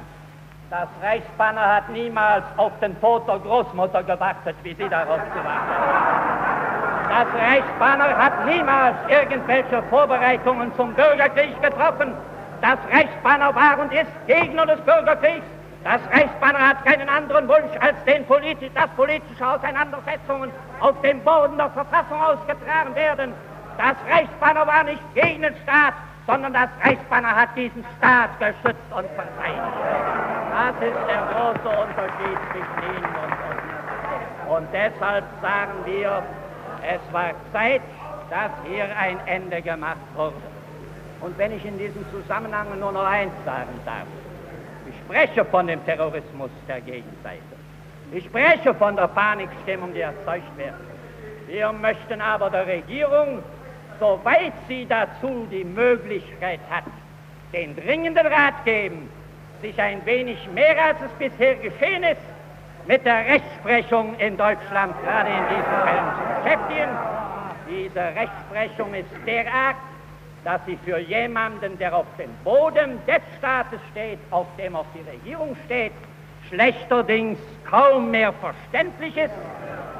[0.70, 6.28] Das Reichsbanner hat niemals auf den Tod der Großmutter gewartet, wie Sie darauf gewartet haben.
[7.08, 12.12] Das Reichsbanner hat niemals irgendwelche Vorbereitungen zum Bürgerkrieg getroffen.
[12.60, 15.46] Das Reichsbanner war und ist Gegner des Bürgerkriegs.
[15.84, 20.50] Das Reichsbanner hat keinen anderen Wunsch, als den politi dass politische Auseinandersetzungen
[20.80, 23.32] auf dem Boden der Verfassung ausgetragen werden.
[23.78, 25.94] Das Reichsbanner war nicht gegen den Staat,
[26.28, 29.78] sondern das Reichsbanner hat diesen Staat geschützt und verteidigt.
[30.52, 34.58] Das ist der große Unterschied zwischen Ihnen und uns.
[34.58, 36.22] Und deshalb sagen wir,
[36.82, 37.80] es war Zeit,
[38.28, 40.36] dass hier ein Ende gemacht wurde.
[41.22, 44.06] Und wenn ich in diesem Zusammenhang nur noch eins sagen darf,
[44.86, 47.42] ich spreche von dem Terrorismus der Gegenseite.
[48.12, 50.74] Ich spreche von der Panikstimmung, die erzeugt wird.
[51.46, 53.42] Wir möchten aber der Regierung,
[54.00, 56.84] soweit sie dazu die Möglichkeit hat,
[57.52, 59.08] den dringenden Rat geben,
[59.60, 62.20] sich ein wenig mehr als es bisher geschehen ist,
[62.86, 66.90] mit der Rechtsprechung in Deutschland gerade in diesen Fällen zu beschäftigen.
[67.68, 69.76] Diese Rechtsprechung ist derart,
[70.44, 75.10] dass sie für jemanden, der auf dem Boden des Staates steht, auf dem auch die
[75.10, 75.92] Regierung steht,
[76.48, 77.38] schlechterdings
[77.68, 79.34] kaum mehr verständlich ist.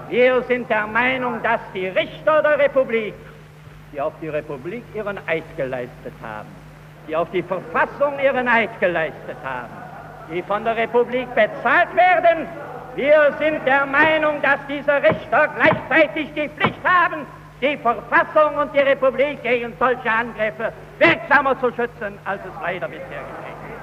[0.09, 3.13] Wir sind der Meinung, dass die Richter der Republik,
[3.93, 6.49] die auf die Republik ihren Eid geleistet haben,
[7.07, 9.73] die auf die Verfassung ihren Eid geleistet haben,
[10.31, 12.47] die von der Republik bezahlt werden,
[12.97, 17.27] wir sind der Meinung, dass diese Richter gleichzeitig die Pflicht haben,
[17.61, 23.07] die Verfassung und die Republik gegen solche Angriffe wirksamer zu schützen, als es leider bisher
[23.07, 23.79] geschehen ist.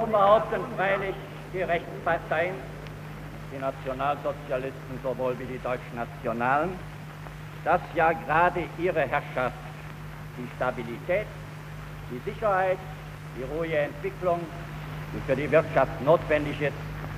[0.00, 1.14] So behaupten freilich
[1.52, 2.54] die Rechtsparteien,
[3.52, 6.70] die Nationalsozialisten sowohl wie die deutschen Nationalen,
[7.64, 9.56] dass ja gerade ihre Herrschaft
[10.38, 11.26] die Stabilität,
[12.10, 12.78] die Sicherheit,
[13.36, 14.40] die ruhige Entwicklung,
[15.12, 16.72] die für die Wirtschaft notwendig ist,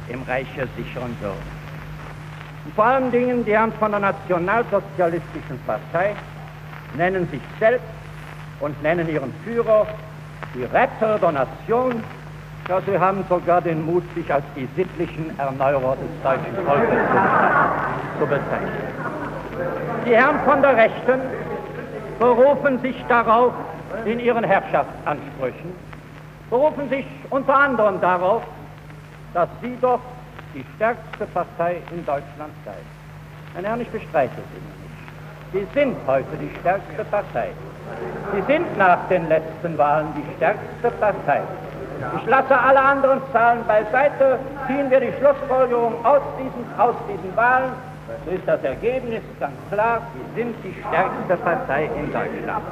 [0.08, 1.38] im Reiche sichern würde.
[2.64, 6.14] Und vor allen Dingen die Herren von der Nationalsozialistischen Partei
[6.96, 7.86] nennen sich selbst
[8.60, 9.86] und nennen ihren Führer
[10.54, 12.02] die Retter der Nation.
[12.68, 16.98] Ja, sie haben sogar den Mut, sich als die sittlichen Erneuerer des deutschen Volkes
[18.18, 18.94] zu, bezeichnen.
[20.06, 21.20] Die Herren von der Rechten
[22.18, 23.52] berufen sich darauf
[24.06, 25.72] in ihren Herrschaftsansprüchen,
[26.48, 28.42] berufen sich unter anderem darauf,
[29.34, 30.00] dass sie doch
[30.54, 32.76] die stärkste Partei in Deutschland sei.
[33.54, 34.32] Meine Herren, ich bestreite
[35.52, 35.66] Sie nicht.
[35.68, 37.50] Sie sind heute die stärkste Partei.
[38.34, 41.42] Sie sind nach den letzten Wahlen die stärkste Partei.
[42.16, 47.72] Ich lasse alle anderen Zahlen beiseite, ziehen wir die Schlussfolgerung aus diesen, aus diesen Wahlen.
[48.24, 52.64] So ist das Ergebnis ganz klar, Sie sind die stärkste Partei in Deutschland.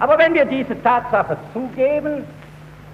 [0.00, 2.24] Aber wenn wir diese Tatsache zugeben,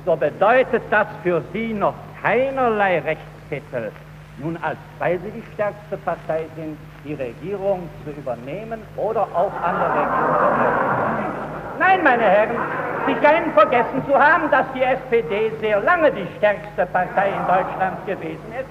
[0.06, 3.90] so bedeutet das für Sie noch keinerlei Rechtstitel
[4.38, 9.78] nun als weil sie die stärkste Partei sind, die Regierung zu übernehmen oder auch an
[9.78, 11.34] der Regierung zu bleiben.
[11.78, 12.56] Nein, meine Herren,
[13.06, 18.06] Sie scheinen vergessen zu haben, dass die SPD sehr lange die stärkste Partei in Deutschland
[18.06, 18.68] gewesen ist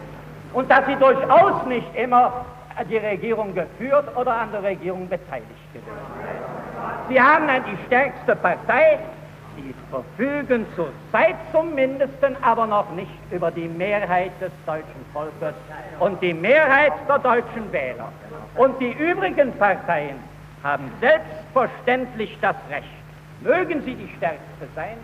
[0.53, 2.45] und dass sie durchaus nicht immer
[2.89, 7.09] die Regierung geführt oder an der Regierung beteiligt gewesen ist.
[7.09, 8.97] Sie haben die stärkste Partei,
[9.55, 15.53] Sie verfügen zurzeit zumindest aber noch nicht über die Mehrheit des deutschen Volkes
[15.99, 18.11] und die Mehrheit der deutschen Wähler.
[18.55, 20.15] Und die übrigen Parteien
[20.63, 22.87] haben selbstverständlich das Recht,
[23.41, 24.97] mögen sie die Stärkste sein,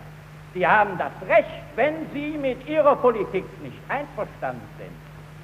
[0.53, 4.91] sie haben das Recht, wenn sie mit ihrer Politik nicht einverstanden sind,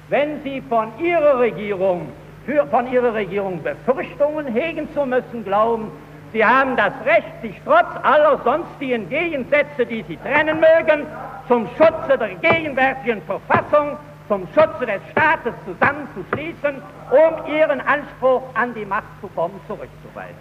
[0.08, 2.08] wenn sie von ihrer Regierung,
[2.46, 5.90] für, von ihrer Regierung Befürchtungen hegen zu müssen glauben,
[6.32, 11.06] Sie haben das Recht, sich trotz aller sonstigen Gegensätze, die Sie trennen mögen,
[11.48, 13.96] zum Schutze der gegenwärtigen Verfassung,
[14.28, 20.36] zum Schutze des Staates zusammenzuschließen, um Ihren Anspruch an die Macht zu kommen zurückzuweisen.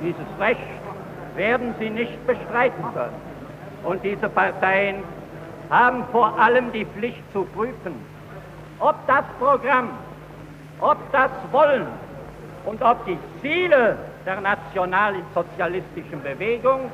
[0.00, 0.60] Dieses Recht
[1.34, 3.14] werden Sie nicht bestreiten können.
[3.84, 5.02] Und diese Parteien
[5.70, 7.94] haben vor allem die Pflicht zu prüfen,
[8.78, 9.90] ob das Programm,
[10.80, 11.86] ob das Wollen
[12.64, 16.90] und ob die Ziele der nationalsozialistischen Bewegung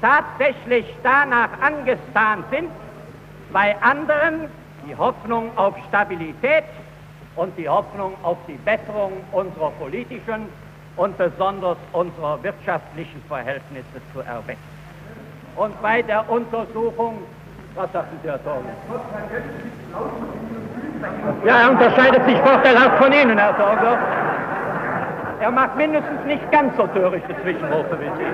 [0.00, 2.70] tatsächlich danach angestan sind,
[3.52, 4.48] bei anderen
[4.86, 6.64] die Hoffnung auf Stabilität
[7.36, 10.48] und die Hoffnung auf die Besserung unserer politischen
[10.96, 14.60] und besonders unserer wirtschaftlichen Verhältnisse zu erwecken.
[15.56, 17.18] Und bei der Untersuchung,
[17.74, 18.68] was sagten Sie, Herr Torgen?
[21.44, 23.98] Ja, er unterscheidet sich vorteilhaft von Ihnen, Herr Torger.
[25.40, 28.26] Er macht mindestens nicht ganz so törichte Zwischenrufe wie Sie.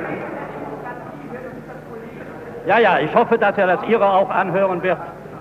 [2.67, 4.99] Ja, ja, ich hoffe, dass er das Ihre auch anhören wird,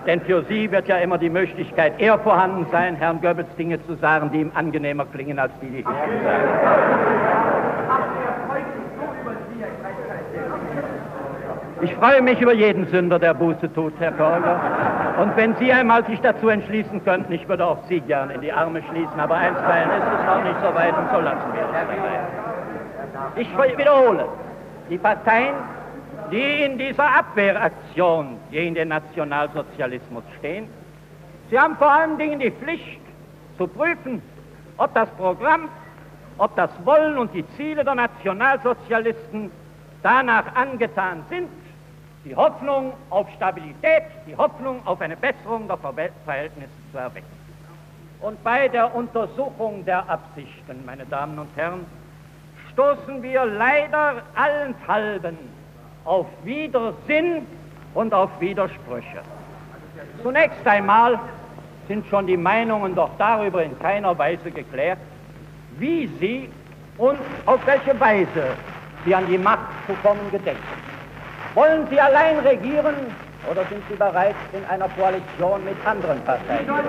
[0.08, 3.95] denn für Sie wird ja immer die Möglichkeit eher vorhanden sein, Herrn Goebbels Dinge zu
[3.95, 5.86] sagen, die ihm angenehmer klingen als die, die ich.
[11.82, 14.60] Ich freue mich über jeden Sünder, der Buße tut, Herr Korger.
[15.22, 18.51] Und wenn Sie einmal sich dazu entschließen könnten, ich würde auch Sie gern in die
[18.51, 21.62] Arme schließen, aber einstweilen ist es noch nicht so weit und so lassen wir
[23.36, 23.47] es.
[23.47, 24.26] Ich wiederhole,
[24.89, 25.53] die Parteien,
[26.32, 30.68] die in dieser Abwehraktion gegen den Nationalsozialismus stehen,
[31.50, 33.02] sie haben vor allen Dingen die Pflicht
[33.58, 34.22] zu prüfen,
[34.78, 35.70] ob das Programm,
[36.38, 39.52] ob das Wollen und die Ziele der Nationalsozialisten
[40.04, 41.50] danach angetan sind,
[42.26, 45.78] die Hoffnung auf Stabilität, die Hoffnung auf eine Besserung der
[46.26, 47.38] Verhältnisse zu erwecken.
[48.20, 51.86] Und bei der Untersuchung der Absichten, meine Damen und Herren,
[52.74, 55.38] stoßen wir leider allenthalben
[56.08, 57.45] auf Widersinn
[57.93, 59.22] und auf Widersprüche.
[60.24, 61.20] Zunächst einmal
[61.88, 64.99] sind schon die Meinungen doch darüber in keiner Weise geklärt,
[65.78, 66.49] wie sie
[66.97, 68.55] und auf welche Weise
[69.05, 70.64] sie an die Macht zu kommen gedenken.
[71.53, 72.95] Wollen sie allein regieren
[73.49, 76.60] oder sind sie bereit, in einer Koalition mit anderen Parteien?
[76.60, 76.86] Sie sollen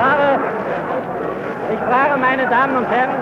[0.00, 0.40] frage,
[1.72, 3.16] ich frage meine Damen und Herren,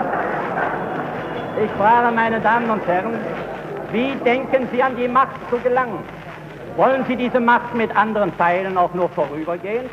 [1.65, 3.17] ich frage meine Damen und Herren,
[3.91, 5.97] wie denken Sie an die Macht zu gelangen?
[6.77, 9.89] Wollen Sie diese Macht mit anderen teilen, auch nur vorübergehend?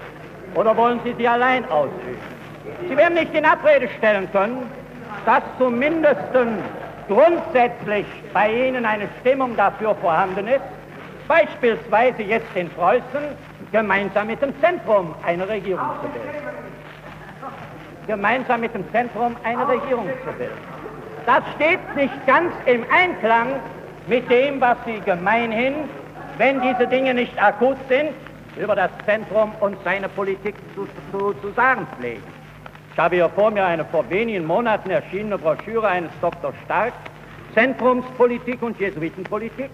[0.55, 2.19] Oder wollen Sie sie allein ausüben?
[2.87, 4.71] Sie werden nicht in Abrede stellen können,
[5.25, 6.21] dass zumindest
[7.09, 8.05] grundsätzlich
[8.35, 10.69] bei Ihnen eine Stimmung dafür vorhanden ist,
[11.27, 13.25] beispielsweise jetzt in Preußen
[13.73, 16.56] gemeinsam mit dem Zentrum eine Regierung zu bilden.
[18.07, 20.55] Gemeinsam mit dem Zentrum eine Regierung zu bilden.
[21.27, 23.49] Das steht nicht ganz im Einklang
[24.07, 25.75] mit dem, was Sie gemeinhin,
[26.39, 28.11] wenn diese Dinge nicht akut sind,
[28.57, 32.23] über das Zentrum und seine Politik zu, zu, zu sagen pflegen.
[32.93, 36.55] Ich habe hier vor mir eine vor wenigen Monaten erschienene Broschüre eines Dr.
[36.65, 36.95] Stark,
[37.55, 39.71] Zentrumspolitik und Jesuitenpolitik,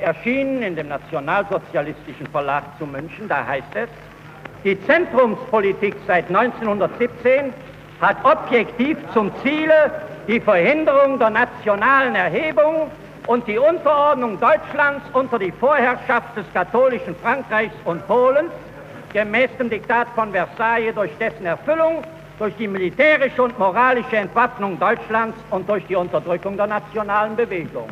[0.00, 3.28] erschienen in dem Nationalsozialistischen Verlag zu München.
[3.28, 3.88] Da heißt es,
[4.64, 7.52] die Zentrumspolitik seit 1917
[8.00, 9.90] hat objektiv zum Ziele,
[10.26, 12.90] die Verhinderung der nationalen Erhebung
[13.26, 18.50] und die Unterordnung Deutschlands unter die Vorherrschaft des katholischen Frankreichs und Polens
[19.12, 22.02] gemäß dem Diktat von Versailles durch dessen Erfüllung,
[22.38, 27.88] durch die militärische und moralische Entwaffnung Deutschlands und durch die Unterdrückung der nationalen Bewegung.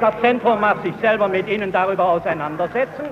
[0.00, 3.06] Das Zentrum mag sich selber mit Ihnen darüber auseinandersetzen.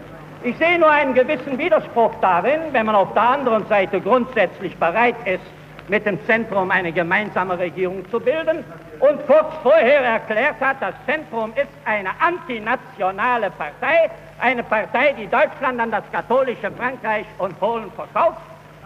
[0.44, 5.16] Ich sehe nur einen gewissen Widerspruch darin, wenn man auf der anderen Seite grundsätzlich bereit
[5.24, 5.42] ist,
[5.88, 8.64] mit dem Zentrum eine gemeinsame Regierung zu bilden
[9.00, 15.80] und kurz vorher erklärt hat, das Zentrum ist eine antinationale Partei, eine Partei, die Deutschland
[15.80, 18.40] an das katholische Frankreich und Polen verkauft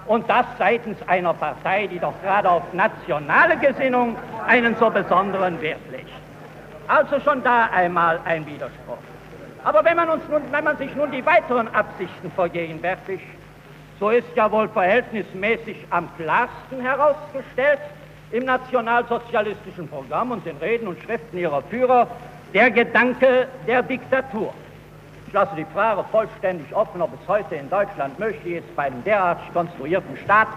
[0.07, 5.80] und das seitens einer Partei, die doch gerade auf nationale Gesinnung einen so besonderen Wert
[5.90, 6.09] legt.
[6.88, 9.11] Also schon da einmal ein Widerspruch.
[9.64, 13.24] Aber wenn man, uns nun, wenn man sich nun die weiteren Absichten vergegenwärtigt,
[14.00, 17.78] so ist ja wohl verhältnismäßig am klarsten herausgestellt
[18.32, 22.08] im nationalsozialistischen Programm und den Reden und Schriften ihrer Führer
[22.52, 24.52] der Gedanke der Diktatur.
[25.28, 29.04] Ich lasse die Frage vollständig offen, ob es heute in Deutschland möglich ist, bei einem
[29.04, 30.48] derart konstruierten Staat,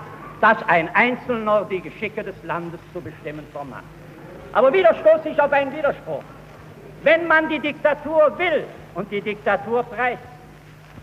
[0.41, 3.84] dass ein Einzelner die Geschicke des Landes zu bestimmen vermag.
[4.53, 6.24] Aber wieder stoße ich auf einen Widerspruch.
[7.03, 8.66] Wenn man die Diktatur will
[8.96, 10.24] und die Diktatur preist,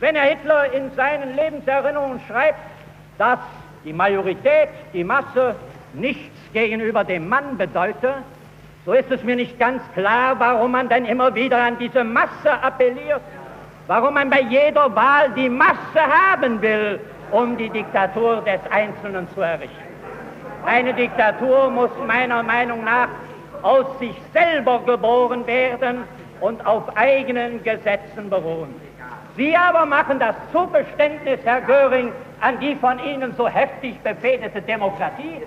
[0.00, 2.58] wenn Herr Hitler in seinen Lebenserinnerungen schreibt,
[3.18, 3.38] dass
[3.84, 5.54] die Majorität, die Masse
[5.92, 8.14] nichts gegenüber dem Mann bedeute,
[8.84, 12.50] so ist es mir nicht ganz klar, warum man dann immer wieder an diese Masse
[12.62, 13.20] appelliert,
[13.86, 16.98] warum man bei jeder Wahl die Masse haben will,
[17.30, 19.76] um die Diktatur des Einzelnen zu errichten.
[20.66, 23.08] Eine Diktatur muss meiner Meinung nach
[23.62, 26.04] aus sich selber geboren werden
[26.42, 28.74] und auf eigenen Gesetzen beruhen.
[29.36, 32.12] Sie aber machen das Zugeständnis, Herr Göring,
[32.42, 35.40] an die von Ihnen so heftig befehdete Demokratie.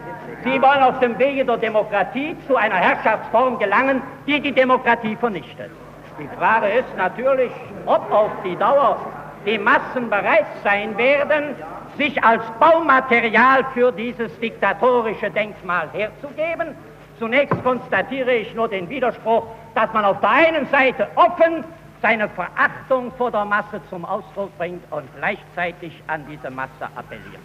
[0.44, 5.70] Sie wollen auf dem Wege der Demokratie zu einer Herrschaftsform gelangen, die die Demokratie vernichtet.
[6.18, 7.52] Die Frage ist natürlich,
[7.86, 8.98] ob auf die Dauer
[9.46, 11.56] die Massen bereit sein werden,
[11.98, 16.76] sich als Baumaterial für dieses diktatorische Denkmal herzugeben.
[17.20, 21.64] Zunächst konstatiere ich nur den Widerspruch, dass man auf der einen Seite offen
[22.02, 27.42] seine Verachtung vor der Masse zum Ausdruck bringt und gleichzeitig an diese Masse appelliert.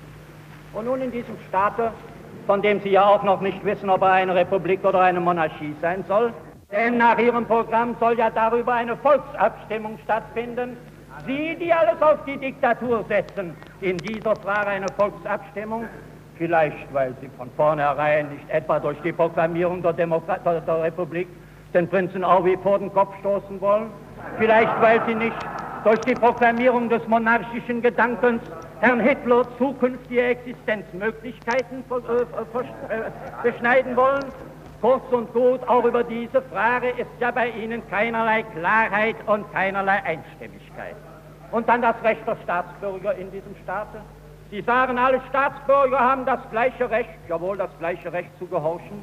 [0.72, 1.92] Und nun in diesem Staate,
[2.46, 5.74] von dem Sie ja auch noch nicht wissen, ob er eine Republik oder eine Monarchie
[5.80, 6.32] sein soll,
[6.70, 10.76] denn nach Ihrem Programm soll ja darüber eine Volksabstimmung stattfinden.
[11.26, 15.86] Sie, die alles auf die Diktatur setzen, in dieser Frage eine Volksabstimmung,
[16.40, 21.28] vielleicht weil Sie von vornherein nicht etwa durch die Proklamierung der, Demokrat der, der Republik
[21.74, 23.90] den Prinzen Aui vor den Kopf stoßen wollen,
[24.38, 25.36] Vielleicht, weil sie nicht
[25.84, 28.42] durch die Proklamierung des monarchischen Gedankens
[28.80, 33.10] Herrn Hitler zukünftige Existenzmöglichkeiten äh, äh,
[33.42, 34.24] beschneiden wollen.
[34.80, 40.02] Kurz und gut, auch über diese Frage ist ja bei Ihnen keinerlei Klarheit und keinerlei
[40.04, 40.96] Einstimmigkeit.
[41.50, 43.98] Und dann das Recht der Staatsbürger in diesem Staate.
[44.50, 49.02] Sie sagen, alle Staatsbürger haben das gleiche Recht, jawohl, das gleiche Recht zu gehorchen,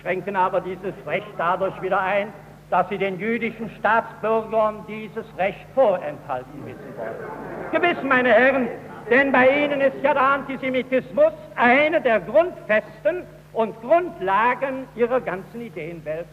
[0.00, 2.32] schränken aber dieses Recht dadurch wieder ein,
[2.70, 7.72] dass sie den jüdischen Staatsbürgern dieses Recht vorenthalten wissen wollen.
[7.72, 8.68] Gewiss, meine Herren,
[9.10, 16.26] denn bei Ihnen ist ja der Antisemitismus eine der Grundfesten und Grundlagen ihrer ganzen Ideenwelt.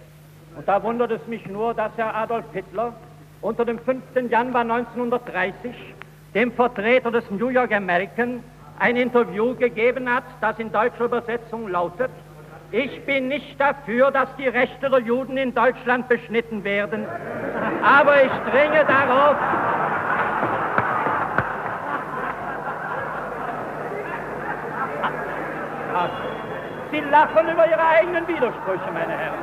[0.58, 2.94] Und da wundert es mich nur, dass Herr Adolf Hitler
[3.42, 4.02] unter dem 5.
[4.30, 5.74] Januar 1930
[6.36, 8.44] dem Vertreter des New York American
[8.78, 12.12] ein Interview gegeben hat, das in deutscher Übersetzung lautet,
[12.72, 17.06] ich bin nicht dafür, dass die Rechte der Juden in Deutschland beschnitten werden,
[17.82, 19.38] aber ich dringe darauf,
[26.92, 29.40] Sie lachen über Ihre eigenen Widersprüche, meine Herren.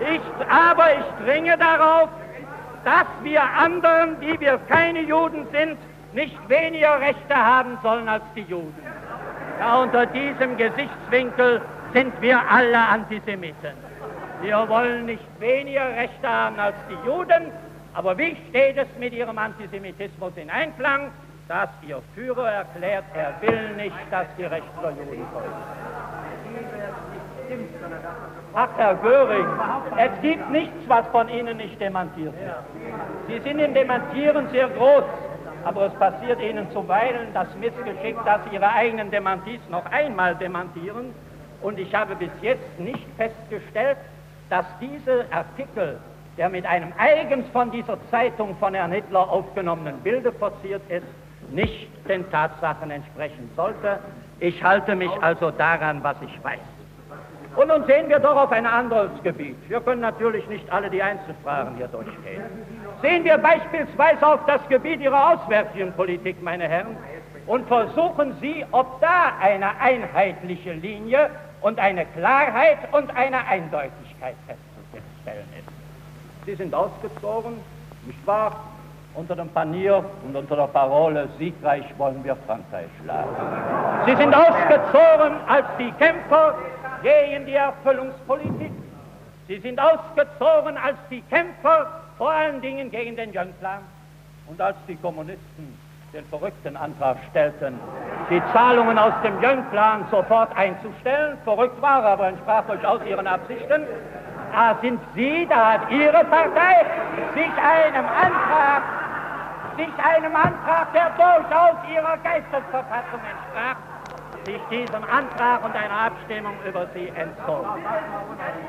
[0.00, 2.08] Ich, aber ich dringe darauf,
[2.84, 5.76] dass wir anderen, die wir keine Juden sind,
[6.16, 8.74] nicht weniger Rechte haben sollen als die Juden.
[9.60, 11.60] Ja, unter diesem Gesichtswinkel
[11.92, 13.74] sind wir alle Antisemiten.
[14.40, 17.52] Wir wollen nicht weniger Rechte haben als die Juden,
[17.92, 21.10] aber wie steht es mit ihrem Antisemitismus in Einklang,
[21.48, 25.52] dass ihr Führer erklärt, er will nicht, dass die Rechte der Juden folgen?
[28.54, 29.46] Ach, Herr Göring,
[29.98, 32.56] es gibt nichts, was von Ihnen nicht demantiert wird.
[33.28, 35.04] Sie sind im Demantieren sehr groß,
[35.66, 41.12] aber es passiert Ihnen zuweilen das Missgeschick, dass Sie Ihre eigenen Demantis noch einmal demantieren.
[41.60, 43.96] Und ich habe bis jetzt nicht festgestellt,
[44.48, 45.98] dass dieser Artikel,
[46.38, 51.06] der mit einem eigens von dieser Zeitung von Herrn Hitler aufgenommenen Bilde verziert ist,
[51.50, 53.98] nicht den Tatsachen entsprechen sollte.
[54.38, 56.60] Ich halte mich also daran, was ich weiß.
[57.56, 59.56] Und nun sehen wir doch auf ein anderes Gebiet.
[59.68, 62.44] Wir können natürlich nicht alle die Einzelfragen hier durchgehen.
[63.02, 66.96] Sehen wir beispielsweise auf das Gebiet Ihrer auswärtigen Politik, meine Herren,
[67.46, 71.30] und versuchen Sie, ob da eine einheitliche Linie
[71.60, 76.46] und eine Klarheit und eine Eindeutigkeit festzustellen ist.
[76.46, 77.60] Sie sind ausgezogen,
[78.06, 78.52] nicht wahr?
[79.16, 83.30] unter dem Panier und unter der Parole Siegreich wollen wir Frankreich schlagen.
[84.04, 86.54] Sie sind ausgezogen als die Kämpfer
[87.02, 88.72] gegen die Erfüllungspolitik.
[89.48, 93.80] Sie sind ausgezogen als die Kämpfer vor allen Dingen gegen den Jungplan.
[94.48, 95.78] Und als die Kommunisten
[96.12, 97.78] den verrückten Antrag stellten,
[98.30, 103.82] die Zahlungen aus dem Jungplan sofort einzustellen, verrückt war, aber entsprach durchaus ihren Absichten,
[104.52, 106.86] da sind Sie, da hat Ihre Partei
[107.34, 108.82] sich einem Antrag
[109.76, 113.76] sich einem Antrag, der durchaus ihrer Geistesverfassung entsprach,
[114.44, 117.84] sich diesem Antrag und einer Abstimmung über sie entzogen.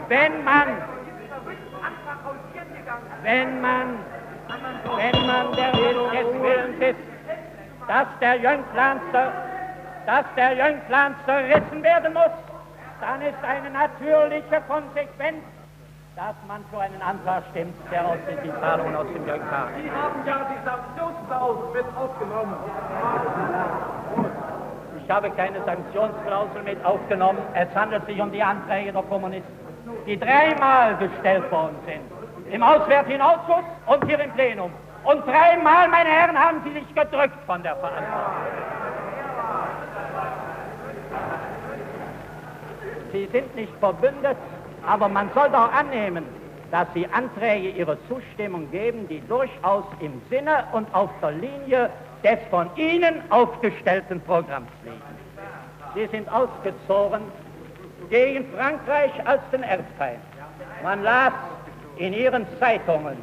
[0.08, 0.68] Wenn man,
[3.24, 4.00] wenn man,
[4.96, 7.00] wenn man der des Willens ist,
[7.88, 9.00] dass der Jungplan,
[10.06, 12.32] dass der Jungplan zerrissen werden muss,
[13.02, 15.44] dann ist eine natürliche Konsequenz
[16.18, 19.70] dass man für einen Antrag stimmt, der aus die Zahlungen aus dem kam.
[19.80, 22.56] Sie haben ja die Sanktionsklausel mit aufgenommen.
[25.04, 27.38] Ich habe keine Sanktionsklausel mit aufgenommen.
[27.54, 29.54] Es handelt sich um die Anträge der Kommunisten,
[30.08, 32.17] die dreimal gestellt worden sind.
[32.52, 34.72] Im Auswärtigen Ausschuss und hier im Plenum.
[35.04, 38.34] Und dreimal, meine Herren, haben sie sich gedrückt von der Verantwortung.
[43.12, 44.38] Sie sind nicht verbündet
[44.88, 46.26] aber man soll doch annehmen,
[46.72, 51.90] dass Sie Anträge Ihre Zustimmung geben, die durchaus im Sinne und auf der Linie
[52.24, 55.02] des von Ihnen aufgestellten Programms liegen.
[55.94, 57.22] Sie sind ausgezogen
[58.10, 60.20] gegen Frankreich als den Erzfeind.
[60.84, 61.34] Man las
[62.00, 63.18] in Ihren Zeitungen,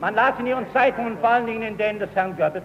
[0.00, 2.64] man las in Ihren Zeitungen, vor allen Dingen in denen des Herrn Goebbels,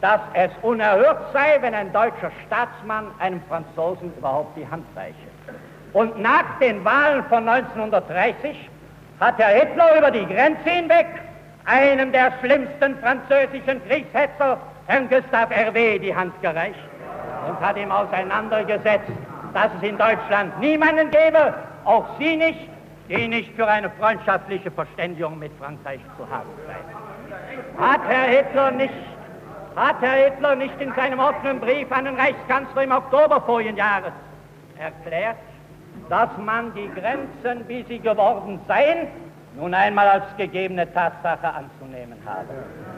[0.00, 5.14] dass es unerhört sei, wenn ein deutscher Staatsmann einem Franzosen überhaupt die Hand reiche.
[5.92, 8.68] Und nach den Wahlen von 1930
[9.20, 11.06] hat Herr Hitler über die Grenze hinweg
[11.64, 16.78] einem der schlimmsten französischen Kriegshetzer, Herrn Gustav Hervé, die Hand gereicht
[17.48, 19.10] und hat ihm auseinandergesetzt,
[19.54, 22.68] dass es in Deutschland niemanden gäbe, auch Sie nicht,
[23.08, 27.84] die nicht für eine freundschaftliche Verständigung mit Frankreich zu haben sei.
[27.84, 28.94] Hat Herr Hitler nicht,
[29.76, 34.12] hat Herr Hitler nicht in seinem offenen Brief an den Reichskanzler im Oktober vorigen Jahres
[34.78, 35.36] erklärt,
[36.08, 39.08] dass man die Grenzen, wie sie geworden seien,
[39.56, 42.48] nun einmal als gegebene Tatsache anzunehmen habe.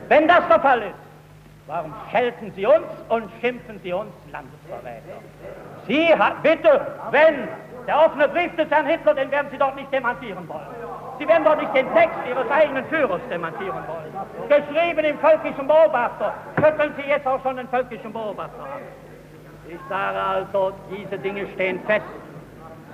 [0.08, 0.94] Wenn das der Fall ist,
[1.66, 5.18] warum schelten Sie uns und schimpfen Sie uns Landesverräter?
[5.86, 6.08] Sie,
[6.42, 7.48] bitte, wenn,
[7.88, 10.66] Der offene Brief des Herrn Hitler, den werden Sie doch nicht demontieren wollen.
[11.18, 14.12] Sie werden doch nicht den Text Ihres eigenen Führers demontieren wollen.
[14.50, 16.34] Geschrieben im völkischen Beobachter.
[16.56, 18.80] Schütteln Sie jetzt auch schon den völkischen Beobachter ab.
[19.70, 22.04] Ich sage also, diese Dinge stehen fest.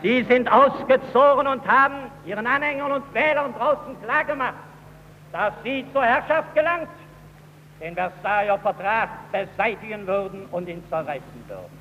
[0.00, 4.54] Sie sind ausgezogen und haben Ihren Anhängern und Wählern draußen klargemacht,
[5.32, 6.88] dass Sie zur Herrschaft gelangt,
[7.80, 11.78] den Versailler Vertrag beseitigen würden und ihn zerreißen würden.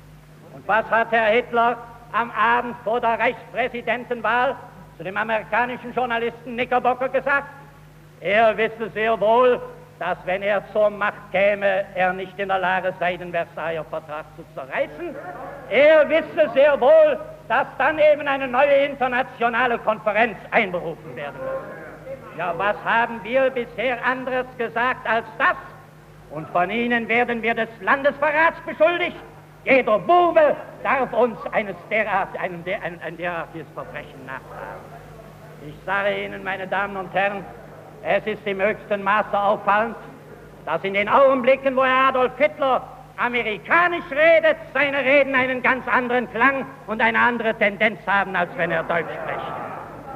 [0.52, 1.76] Und was hat Herr Hitler
[2.14, 4.56] am Abend vor der Reichspräsidentenwahl
[4.96, 7.48] zu dem amerikanischen Journalisten Knickerbocker gesagt?
[8.20, 9.60] Er wisse sehr wohl,
[9.98, 14.24] dass wenn er zur Macht käme, er nicht in der Lage sei, den Versailler Vertrag
[14.36, 15.14] zu zerreißen.
[15.70, 22.38] Er wisse sehr wohl, dass dann eben eine neue internationale Konferenz einberufen werden muss.
[22.38, 25.56] Ja, was haben wir bisher anderes gesagt als das?
[26.30, 29.16] Und von Ihnen werden wir des Landesverrats beschuldigt.
[29.64, 34.84] Jeder Bube darf uns eines derart, einem ein, ein derartiges Verbrechen nachtragen.
[35.66, 37.44] Ich sage Ihnen, meine Damen und Herren,
[38.02, 39.96] es ist im höchsten Maße auffallend,
[40.66, 42.82] dass in den Augenblicken, wo Herr Adolf Hitler
[43.16, 48.70] amerikanisch redet, seine Reden einen ganz anderen Klang und eine andere Tendenz haben, als wenn
[48.70, 49.52] er Deutsch spricht.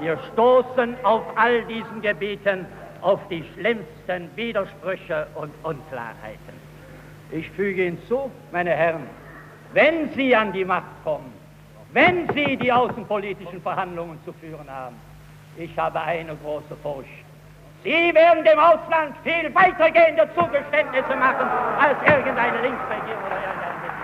[0.01, 2.67] Wir stoßen auf all diesen Gebieten
[3.01, 6.59] auf die schlimmsten Widersprüche und Unklarheiten.
[7.31, 9.07] Ich füge hinzu, meine Herren,
[9.79, 11.33] wenn Sie an die Macht kommen,
[11.93, 14.97] wenn Sie die außenpolitischen Verhandlungen zu führen haben,
[15.57, 17.25] ich habe eine große Furcht.
[17.85, 21.49] Sie werden dem Ausland viel weitergehende Zugeständnisse machen
[21.79, 23.99] als irgendeine Linksregierung oder irgendeine Mitte.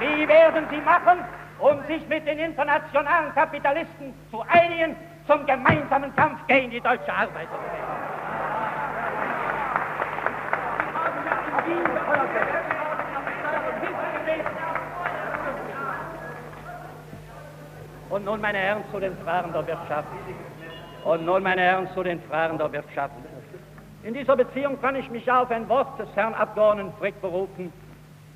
[0.00, 1.18] Wie werden sie machen,
[1.60, 4.94] um sich mit den internationalen Kapitalisten zu einigen
[5.26, 7.88] zum gemeinsamen Kampf gegen die deutsche Arbeiterbewegung?
[18.10, 20.08] Und nun, meine Herren, zu den Fragen der Wirtschaft.
[21.04, 23.14] Und nun, meine Herren, zu den Fragen der Wirtschaft.
[24.02, 27.72] In dieser Beziehung kann ich mich auf ein Wort des Herrn Abgeordneten Frick berufen,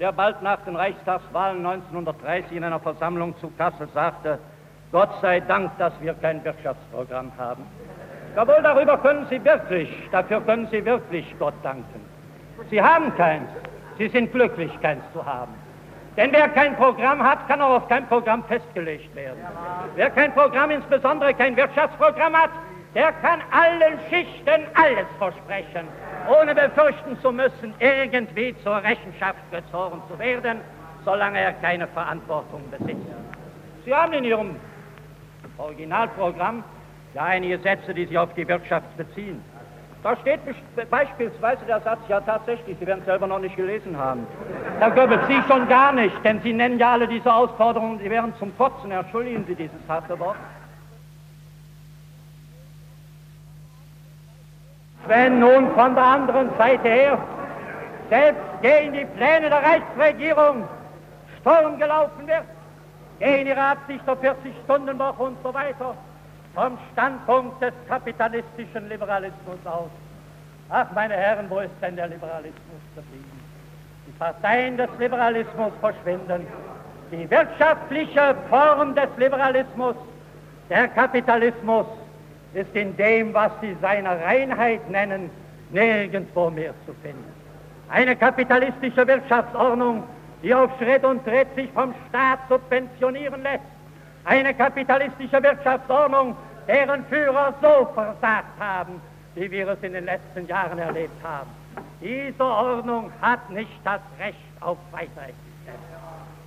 [0.01, 4.39] der bald nach den Reichstagswahlen 1930 in einer Versammlung zu Kassel sagte,
[4.91, 7.65] Gott sei Dank, dass wir kein Wirtschaftsprogramm haben.
[8.37, 12.05] Jawohl, darüber können Sie wirklich, dafür können Sie wirklich Gott danken.
[12.69, 13.49] Sie haben keins.
[13.99, 15.55] Sie sind glücklich, keins zu haben.
[16.17, 19.41] Denn wer kein Programm hat, kann auch auf kein Programm festgelegt werden.
[19.95, 22.51] Wer kein Programm, insbesondere kein Wirtschaftsprogramm hat,
[22.95, 25.89] der kann allen Schichten alles versprechen,
[26.29, 30.61] ohne befürchten zu müssen, irgendwie zur Rechenschaft gezogen zu werden,
[31.05, 33.07] solange er keine Verantwortung besitzt.
[33.87, 34.57] Sie haben in Ihrem
[35.57, 36.63] Originalprogramm
[37.15, 39.43] ja einige Sätze, die sich auf die Wirtschaft beziehen.
[40.03, 40.41] Da steht
[40.91, 44.27] beispielsweise der Satz, ja tatsächlich, Sie werden es selber noch nicht gelesen haben.
[44.81, 48.35] Herr Goebbels, Sie schon gar nicht, denn Sie nennen ja alle diese Ausforderungen, die wären
[48.41, 48.91] zum Kotzen.
[48.91, 50.37] Entschuldigen Sie dieses harte Wort.
[55.07, 57.19] Wenn nun von der anderen Seite her
[58.09, 60.69] selbst gegen die Pläne der Reichsregierung
[61.41, 62.45] Sturm gelaufen wird,
[63.21, 65.95] gegen ihre Absicht der 40-Stunden-Woche und so weiter,
[66.55, 69.91] vom Standpunkt des kapitalistischen Liberalismus aus.
[70.69, 73.41] Ach, meine Herren, wo ist denn der Liberalismus geblieben?
[74.07, 76.47] Die Parteien des Liberalismus verschwinden.
[77.11, 79.97] Die wirtschaftliche Form des Liberalismus,
[80.71, 81.87] der Kapitalismus,
[82.55, 85.31] ist in dem, was sie seine Reinheit nennen,
[85.71, 87.25] nirgendwo mehr zu finden.
[87.89, 90.05] Eine kapitalistische Wirtschaftsordnung,
[90.43, 93.65] die auf Schritt und Tritt sich vom Staat subventionieren lässt,
[94.25, 96.37] eine kapitalistische Wirtschaftsordnung,
[96.67, 99.01] deren Führer so versagt haben,
[99.35, 101.51] wie wir es in den letzten Jahren erlebt haben.
[102.01, 105.79] Diese Ordnung hat nicht das Recht auf Weiterexistenz.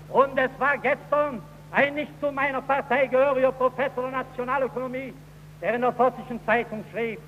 [0.10, 5.14] Und es war gestern ein nicht zu meiner Partei gehöriger Professor der Nationalökonomie,
[5.62, 7.20] der in der Vossischen Zeitung schrieb,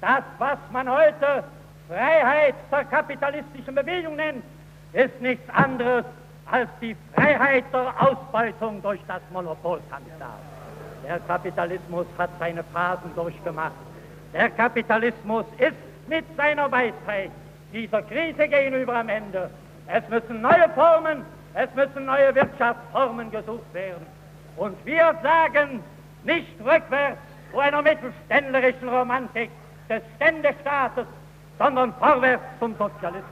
[0.00, 1.44] das, was man heute
[1.88, 4.44] Freiheit der kapitalistischen Bewegung nennt,
[4.92, 6.04] ist nichts anderes
[6.50, 10.38] als die Freiheit der Ausbeutung durch das Monopolkapital.
[11.08, 13.72] Der Kapitalismus hat seine Phasen durchgemacht.
[14.34, 15.72] Der Kapitalismus ist
[16.06, 17.30] mit seiner Weisheit
[17.72, 19.48] dieser Krise gegenüber am Ende.
[19.86, 21.24] Es müssen neue Formen,
[21.54, 24.06] es müssen neue Wirtschaftsformen gesucht werden.
[24.58, 25.82] Und wir sagen
[26.24, 27.18] nicht rückwärts
[27.52, 29.50] zu einer mittelständlerischen Romantik
[29.88, 31.06] des Ständestaates,
[31.58, 33.24] sondern vorwärts zum Sozialismus.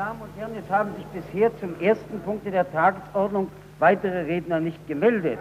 [0.00, 3.48] Damen und Herren, es haben sich bisher zum ersten Punkt der Tagesordnung
[3.80, 5.38] weitere Redner nicht gemeldet.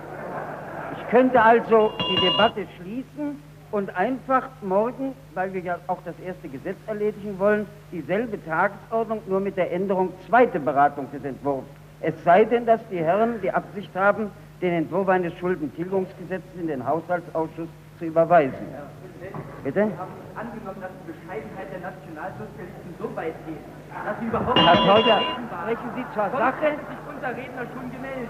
[0.97, 3.41] Ich könnte also die Debatte schließen
[3.71, 9.39] und einfach morgen, weil wir ja auch das erste Gesetz erledigen wollen, dieselbe Tagesordnung, nur
[9.39, 11.69] mit der Änderung zweite Beratung des Entwurfs.
[12.01, 14.29] Es sei denn, dass die Herren die Absicht haben,
[14.61, 18.67] den Entwurf eines Schuldentilgungsgesetzes in den Haushaltsausschuss zu überweisen.
[19.63, 19.87] Bitte?
[19.87, 24.75] Wir haben angenommen, dass die Bescheidenheit der Nationalsozialisten so weit geht, dass sie überhaupt Herr
[24.75, 25.21] Teuger,
[25.61, 26.55] sprechen Sie zur Sache.
[26.61, 28.29] sich unser Redner schon gemeldet.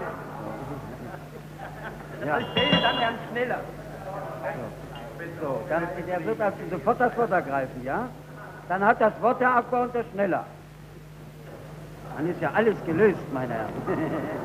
[2.26, 2.38] Ja.
[2.38, 3.60] Ich stelle dann Herrn Schneller.
[5.40, 8.08] So, dann, der wird also sofort das Wort ergreifen, ja?
[8.68, 10.44] Dann hat das Wort der Abgeordnete Schneller.
[12.16, 13.72] Dann ist ja alles gelöst, meine Herren.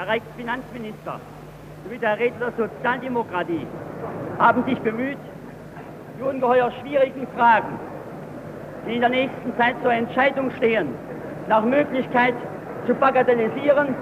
[0.00, 1.20] Der Reichsfinanzminister
[1.84, 3.66] sowie der Redner Sozialdemokratie
[4.38, 5.18] haben sich bemüht,
[6.18, 7.78] die ungeheuer schwierigen Fragen,
[8.86, 10.88] die in der nächsten Zeit zur Entscheidung stehen,
[11.48, 12.32] nach Möglichkeit
[12.86, 13.94] zu bagatellisieren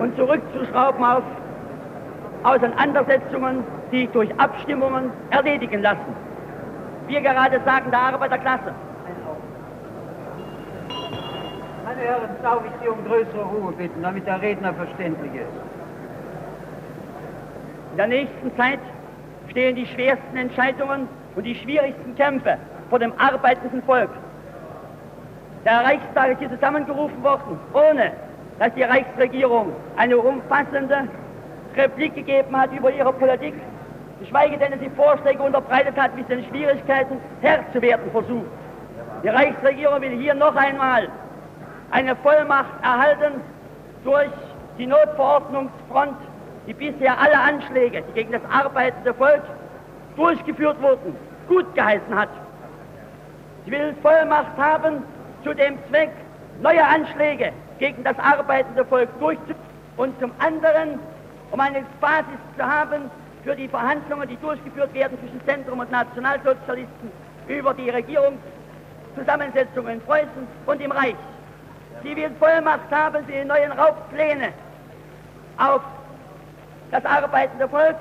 [0.00, 1.22] und zurückzuschrauben auf
[2.42, 3.62] Auseinandersetzungen,
[3.92, 6.12] die sich durch Abstimmungen erledigen lassen.
[7.06, 8.74] Wir gerade sagen der Arbeiterklasse,
[11.84, 15.60] Meine Herren, darf ich Sie um größere Ruhe bitten, damit der Redner verständlich ist.
[17.92, 18.80] In der nächsten Zeit
[19.50, 22.56] stehen die schwersten Entscheidungen und die schwierigsten Kämpfe
[22.88, 24.10] vor dem arbeitenden Volk.
[25.64, 28.12] Der Reichstag ist hier zusammengerufen worden, ohne
[28.58, 31.08] dass die Reichsregierung eine umfassende
[31.76, 33.54] Replik gegeben hat über ihre Politik,
[34.20, 38.46] geschweige denn, dass sie Vorschläge unterbreitet hat, sie den Schwierigkeiten Herr zu werden versucht.
[39.22, 41.08] Die Reichsregierung will hier noch einmal
[41.90, 43.40] eine Vollmacht erhalten
[44.04, 44.30] durch
[44.78, 46.16] die Notverordnungsfront,
[46.66, 49.42] die bisher alle Anschläge, die gegen das arbeitende Volk
[50.16, 51.16] durchgeführt wurden,
[51.48, 52.28] gut geheißen hat.
[53.64, 55.02] Sie will Vollmacht haben,
[55.44, 56.10] zu dem Zweck
[56.62, 59.58] neue Anschläge gegen das arbeitende Volk durchzuführen
[59.96, 60.98] und zum anderen,
[61.50, 63.10] um eine Basis zu haben
[63.44, 67.10] für die Verhandlungen, die durchgeführt werden zwischen Zentrum und Nationalsozialisten
[67.48, 71.16] über die Regierungszusammensetzung in Preußen und im Reich.
[72.02, 74.52] Sie will Vollmacht haben für die neuen Raubpläne
[75.58, 75.82] auf
[76.90, 77.96] das arbeitende Volk,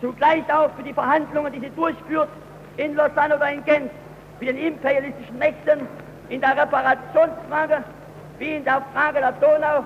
[0.00, 2.28] zugleich auch für die Verhandlungen, die sie durchführt
[2.76, 3.90] in Lausanne oder in Genf
[4.40, 5.86] mit den imperialistischen Mächten
[6.28, 7.84] in der Reparationsfrage,
[8.38, 9.84] wie in der Frage der Donau-Lösung,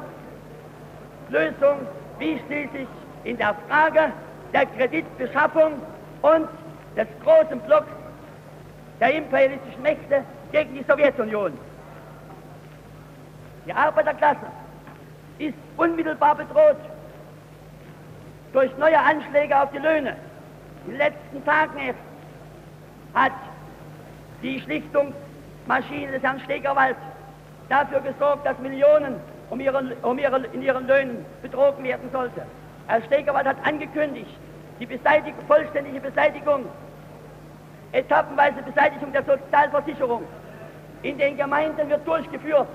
[2.19, 2.89] wie schließlich
[3.25, 4.12] in der Frage
[4.53, 5.73] der Kreditbeschaffung
[6.23, 6.49] und
[6.97, 7.89] des großen Blocks
[9.01, 10.23] der imperialistischen Mächte
[10.53, 11.53] gegen die Sowjetunion.
[13.66, 14.47] Die Arbeiterklasse
[15.39, 16.77] ist unmittelbar bedroht
[18.53, 20.16] durch neue Anschläge auf die Löhne.
[20.85, 21.99] In den letzten Tagen erst
[23.15, 23.32] hat
[24.43, 26.97] die Schlichtungsmaschine des Herrn Stegerwald
[27.69, 29.19] dafür gesorgt, dass Millionen
[29.51, 32.43] um ihre, um ihre, in ihren Löhnen betrogen werden sollte.
[32.86, 34.39] Herr Stegerwald hat angekündigt,
[34.78, 36.66] die Beseitigung, vollständige Beseitigung,
[37.93, 40.24] etappenweise Beseitigung der Sozialversicherung
[41.03, 42.69] in den Gemeinden wird durchgeführt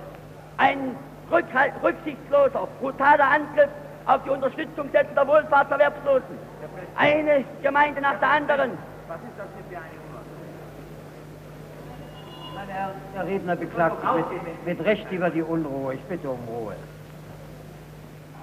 [0.59, 0.95] ein
[1.31, 3.69] rücksichtsloser, brutaler Angriff
[4.05, 6.37] auf die Unterstützung der Wohlfahrtserwerbslosen.
[6.97, 8.71] Eine Gemeinde nach der anderen.
[9.07, 10.21] Was ist das für eine Nummer?
[12.55, 15.93] Meine Herren, der Redner beklagt mit, mit Recht über die Unruhe.
[15.93, 16.75] Ich bitte um Ruhe.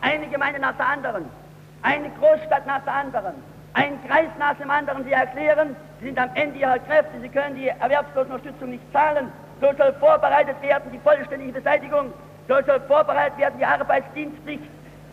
[0.00, 1.26] Eine Gemeinde nach der anderen.
[1.82, 3.34] Eine Großstadt nach der anderen.
[3.74, 5.04] Ein Kreis nach dem anderen.
[5.04, 9.30] Sie erklären, sie sind am Ende ihrer Kräfte, sie können die Erwerbslosenunterstützung nicht zahlen
[9.60, 12.12] so soll vorbereitet werden die vollständige Beseitigung,
[12.48, 14.64] so soll vorbereitet werden die Arbeitsdienstpflicht,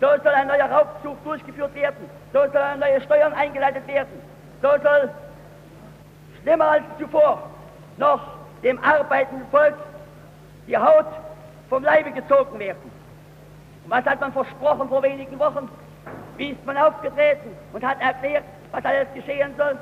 [0.01, 4.21] so soll ein neuer Raubzug durchgeführt werden, so soll neue Steuern eingeleitet werden,
[4.61, 5.09] so soll
[6.41, 7.43] schlimmer als zuvor
[7.97, 8.21] noch
[8.63, 9.75] dem arbeitenden Volk
[10.67, 11.05] die Haut
[11.69, 12.91] vom Leibe gezogen werden.
[13.83, 15.69] Und was hat man versprochen vor wenigen Wochen?
[16.37, 19.77] Wie ist man aufgetreten und hat erklärt, was alles geschehen soll?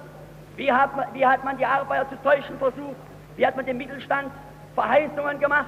[0.56, 2.96] Wie hat man, wie hat man die Arbeiter zu täuschen versucht?
[3.38, 4.32] Wie hat man den Mittelstand
[4.76, 5.66] Verheißungen gemacht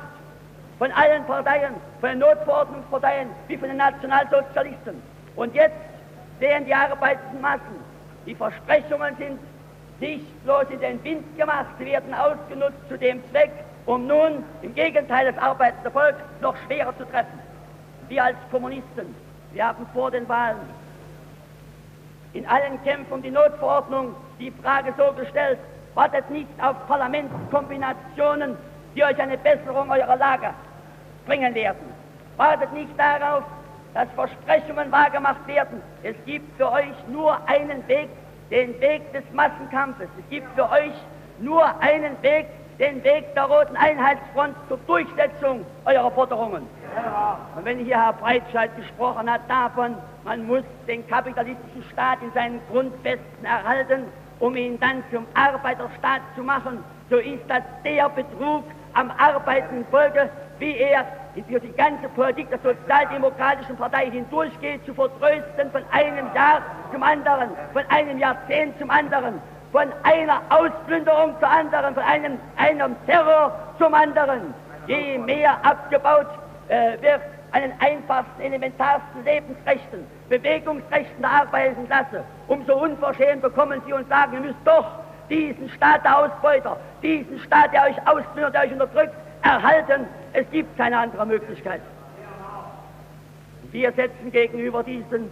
[0.80, 5.02] von allen Parteien, von den Notverordnungsparteien wie von den Nationalsozialisten.
[5.36, 5.76] Und jetzt
[6.40, 7.80] sehen die arbeitenden Massen,
[8.26, 9.40] die Versprechungen sind
[10.00, 13.52] nicht bloß in den Wind gemacht, sie werden ausgenutzt zu dem Zweck,
[13.86, 17.40] um nun im Gegenteil das arbeitende Volk noch schwerer zu treffen.
[18.10, 19.16] Wir als Kommunisten,
[19.54, 20.58] wir haben vor den Wahlen
[22.34, 25.60] in allen Kämpfen um die Notverordnung die Frage so gestellt,
[25.94, 28.58] wartet nicht auf Parlamentskombinationen,
[28.96, 30.50] die euch eine Besserung eurer Lage
[31.26, 31.94] bringen werden.
[32.38, 33.44] Wartet nicht darauf,
[33.94, 35.82] dass Versprechungen wahrgemacht werden.
[36.02, 38.10] Es gibt für euch nur einen Weg,
[38.50, 40.08] den Weg des Massenkampfes.
[40.18, 40.94] Es gibt für euch
[41.40, 42.48] nur einen Weg,
[42.80, 46.68] den Weg der Roten Einheitsfront zur Durchsetzung eurer Forderungen.
[47.56, 52.60] Und wenn hier Herr Breitscheid gesprochen hat davon, man muss den kapitalistischen Staat in seinen
[52.72, 54.06] Grundfesten erhalten,
[54.40, 58.64] um ihn dann zum Arbeiterstaat zu machen, so ist das der Betrug
[58.94, 60.30] am arbeitenden Volke,
[60.60, 61.06] wie er
[61.48, 66.62] für die ganze Politik der Sozialdemokratischen Partei hindurchgeht, zu vertrösten von einem Jahr
[66.92, 69.42] zum anderen, von einem Jahrzehnt zum anderen,
[69.72, 74.54] von einer Ausplünderung zur anderen, von einem, einem Terror zum anderen.
[74.86, 76.28] Je mehr abgebaut
[76.68, 77.22] äh, wird
[77.52, 84.34] an den einfachsten, elementarsten Lebensrechten, Bewegungsrechten der arbeitenden Klasse, umso unverschämt bekommen sie und sagen,
[84.34, 84.86] ihr müsst doch
[85.30, 90.06] diesen Staat der Ausbeuter, diesen Staat, der euch ausplündert, der euch unterdrückt, erhalten.
[90.34, 91.82] Es gibt keine andere Möglichkeit.
[93.72, 95.32] Wir setzen gegenüber diesen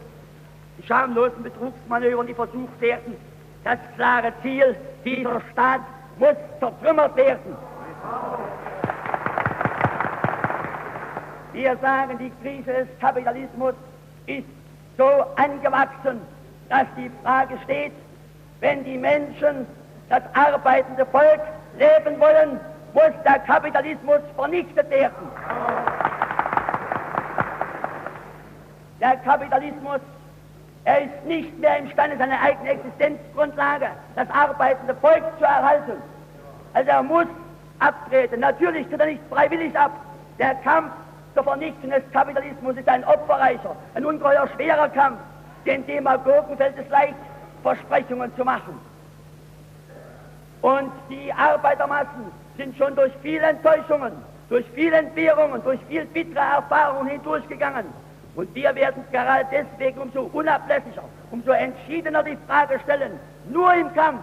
[0.88, 3.16] schamlosen Betrugsmanövern, die versucht werden,
[3.64, 5.82] das klare Ziel, dieser Staat
[6.18, 7.56] muss zertrümmert werden.
[11.54, 13.74] Wir sagen, die Krise des Kapitalismus
[14.26, 14.48] ist
[14.98, 16.22] so angewachsen,
[16.70, 17.92] dass die Frage steht,
[18.62, 19.68] wenn die Menschen,
[20.12, 21.42] das arbeitende Volk
[21.78, 22.60] leben wollen,
[22.94, 25.30] muss der Kapitalismus vernichtet werden.
[29.00, 30.02] Der Kapitalismus,
[30.84, 35.94] er ist nicht mehr imstande, seine eigene Existenzgrundlage, das arbeitende Volk zu erhalten.
[36.74, 37.28] Also er muss
[37.80, 38.42] abtreten.
[38.42, 39.92] Natürlich tritt er nicht freiwillig ab.
[40.40, 40.92] Der Kampf
[41.34, 45.20] zur Vernichtung des Kapitalismus ist ein opferreicher, ein ungeheuer schwerer Kampf.
[45.66, 47.16] Den Demagogen fällt es leicht,
[47.64, 48.91] Versprechungen zu machen.
[50.62, 54.14] Und die Arbeitermassen sind schon durch viele Enttäuschungen,
[54.50, 57.86] durch viele Entbehrungen, durch viel bittere Erfahrungen hindurchgegangen.
[58.36, 63.20] Und wir werden gerade deswegen umso unablässiger, umso entschiedener die Frage stellen,
[63.50, 64.22] nur im Kampf,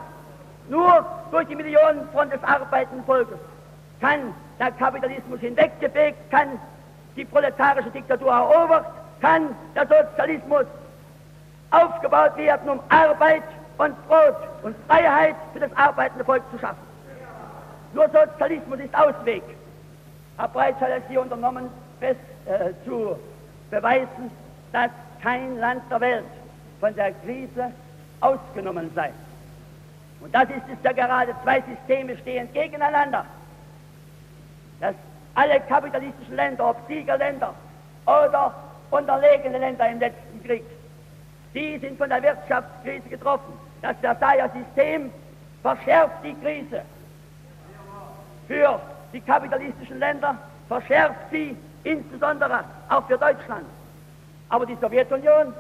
[0.69, 3.39] nur durch die Millionenfront des arbeitenden Volkes
[4.01, 6.59] kann der Kapitalismus hinweggefegt, kann
[7.17, 8.87] die proletarische Diktatur erobert,
[9.21, 10.67] kann der Sozialismus
[11.71, 13.43] aufgebaut werden, um Arbeit
[13.79, 16.83] und Brot und Freiheit für das arbeitende Volk zu schaffen.
[17.95, 19.43] Nur Sozialismus ist Ausweg.
[20.37, 23.19] Herr Breitsch hat es hier unternommen, fest äh, zu
[23.71, 24.31] beweisen,
[24.73, 24.91] dass
[25.23, 26.25] kein Land der Welt
[26.81, 27.73] von der Krise
[28.21, 29.13] ausgenommen sei.
[30.21, 33.25] Und das ist es ja gerade, zwei Systeme stehen gegeneinander.
[34.81, 34.95] Dass
[35.35, 37.55] alle kapitalistischen Länder, ob Siegerländer
[38.07, 38.55] oder
[38.91, 40.65] unterlegene Länder im letzten Krieg,
[41.55, 43.68] die sind von der Wirtschaftskrise getroffen.
[43.83, 45.13] Das Versailler-System
[45.63, 46.83] verschärft die Krise
[48.47, 48.81] für
[49.13, 50.37] die kapitalistischen Länder,
[50.69, 53.65] verschärft sie insbesondere auch für Deutschland.
[54.49, 55.53] Aber die Sowjetunion,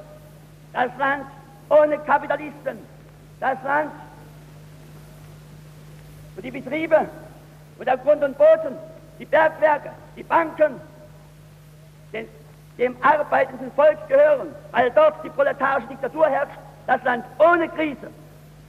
[0.73, 1.27] das Land
[1.69, 2.79] ohne Kapitalisten,
[3.41, 3.93] das Land,
[6.35, 7.09] wo die Betriebe,
[7.77, 8.77] wo der Grund und Boden,
[9.19, 10.81] die Bergwerke, die Banken,
[12.13, 12.27] den,
[12.79, 16.59] dem arbeitenden Volk gehören, weil dort die proletarische Diktatur herrscht,
[16.89, 18.11] das Land ohne Krise,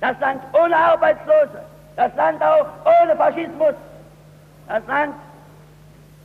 [0.02, 1.64] das Land ohne Arbeitslose,
[1.96, 2.68] das Land auch
[3.02, 3.74] ohne Faschismus,
[4.68, 5.16] das Land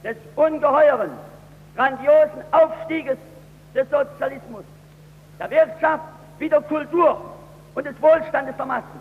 [0.03, 1.11] des ungeheuren,
[1.77, 3.16] grandiosen Aufstieges
[3.75, 4.65] des Sozialismus,
[5.39, 6.05] der Wirtschaft
[6.39, 7.21] wie der Kultur
[7.77, 9.01] und des Wohlstandes der Massen.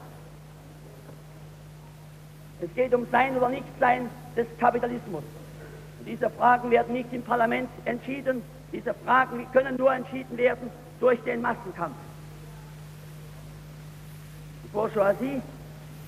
[2.61, 4.07] Es geht um Sein oder Nichtsein
[4.37, 5.23] des Kapitalismus.
[6.05, 11.41] Diese Fragen werden nicht im Parlament entschieden, diese Fragen können nur entschieden werden durch den
[11.41, 11.95] Massenkampf.
[14.73, 15.41] Bourgeoisie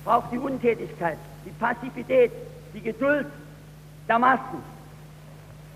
[0.04, 2.32] braucht die Untätigkeit, die Passivität,
[2.74, 3.26] die Geduld
[4.08, 4.62] der Massen.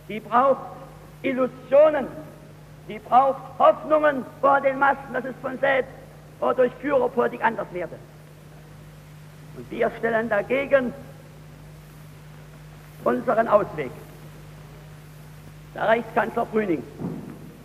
[0.08, 0.58] Die braucht
[1.22, 2.06] Illusionen,
[2.88, 5.92] die braucht Hoffnungen vor den Massen, dass es von selbst
[6.40, 7.96] oder durch Führerpolitik anders werde.
[9.56, 10.92] Und wir stellen dagegen
[13.04, 13.90] unseren Ausweg.
[15.74, 16.82] Der Reichskanzler Brüning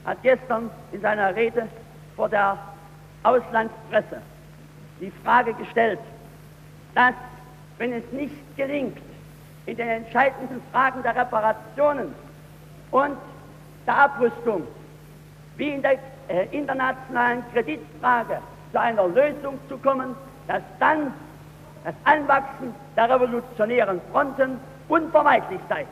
[0.05, 1.67] hat gestern in seiner Rede
[2.15, 2.57] vor der
[3.23, 4.21] Auslandspresse
[4.99, 5.99] die Frage gestellt,
[6.93, 7.13] dass,
[7.77, 8.97] wenn es nicht gelingt,
[9.65, 12.13] in den entscheidenden Fragen der Reparationen
[12.91, 13.17] und
[13.85, 14.67] der Abrüstung,
[15.57, 15.97] wie in der
[16.27, 18.39] äh, internationalen Kreditfrage,
[18.71, 20.15] zu einer Lösung zu kommen,
[20.47, 21.13] dass dann
[21.83, 25.85] das Anwachsen der revolutionären Fronten unvermeidlich sei.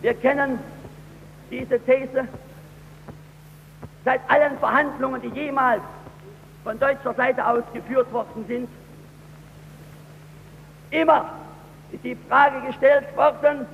[0.00, 0.58] Wir kennen
[1.50, 2.26] diese These
[4.04, 5.82] seit allen Verhandlungen, die jemals
[6.64, 8.68] von deutscher Seite aus geführt worden sind,
[10.90, 11.30] immer
[11.90, 13.66] ist die Frage gestellt worden,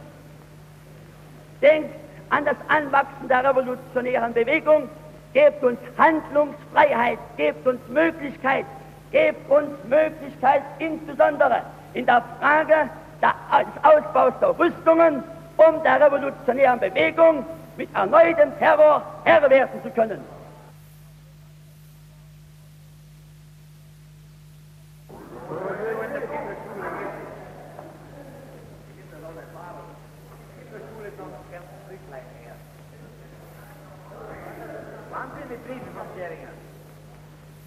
[1.61, 1.95] denkt
[2.31, 4.89] an das Anwachsen der revolutionären Bewegung,
[5.33, 8.67] gebt uns Handlungsfreiheit, gebt uns Möglichkeit,
[9.13, 11.63] gebt uns Möglichkeit insbesondere
[11.95, 12.91] in der Frage
[13.23, 15.23] des Ausbaus der Rüstungen,
[15.57, 17.45] um der revolutionären Bewegung
[17.77, 20.25] mit erneutem Terror Herr werden zu können.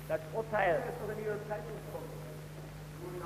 [0.07, 0.84] Das Urteil,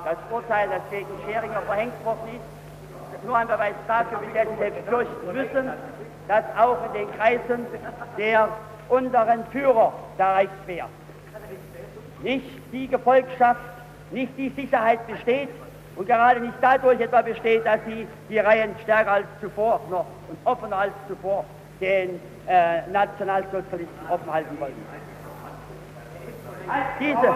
[0.06, 4.46] das Urteil, das gegen Scheringer verhängt worden ist, ist nur ein Beweis dafür, wie sehr
[4.46, 5.70] Sie befürchten müssen,
[6.28, 7.66] dass auch in den Kreisen
[8.18, 8.50] der
[8.90, 10.88] unteren Führer der Reichswehr
[12.22, 13.62] nicht die Gefolgschaft,
[14.12, 15.50] nicht die Sicherheit besteht
[15.96, 20.38] und gerade nicht dadurch etwa besteht, dass sie die Reihen stärker als zuvor noch und
[20.44, 21.46] offener als zuvor
[21.80, 24.74] den äh, Nationalsozialisten offen halten wollen.
[27.00, 27.34] Diese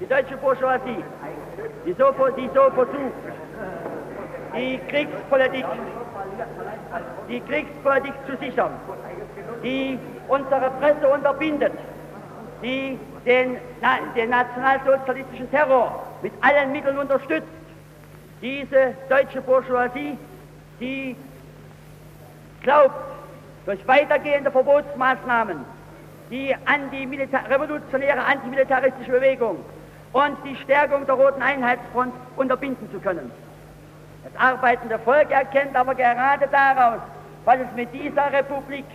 [0.00, 1.04] die deutsche Bourgeoisie,
[1.86, 3.12] die so, die so versucht,
[4.54, 5.64] die Kriegspolitik,
[7.28, 8.72] die Kriegspolitik zu sichern,
[9.62, 9.98] die
[10.28, 11.72] unsere Presse unterbindet,
[12.62, 13.56] die den,
[14.14, 17.48] den nationalsozialistischen Terror mit allen Mitteln unterstützt.
[18.42, 20.18] Diese deutsche Bourgeoisie,
[20.80, 21.16] die
[22.62, 23.13] glaubt,
[23.66, 25.64] durch weitergehende Verbotsmaßnahmen
[26.30, 29.64] die antimilita revolutionäre antimilitaristische Bewegung
[30.12, 33.30] und die Stärkung der Roten Einheitsfront unterbinden zu können.
[34.24, 37.00] Das arbeitende Volk erkennt aber gerade daraus,
[37.44, 38.86] was es mit dieser Republik,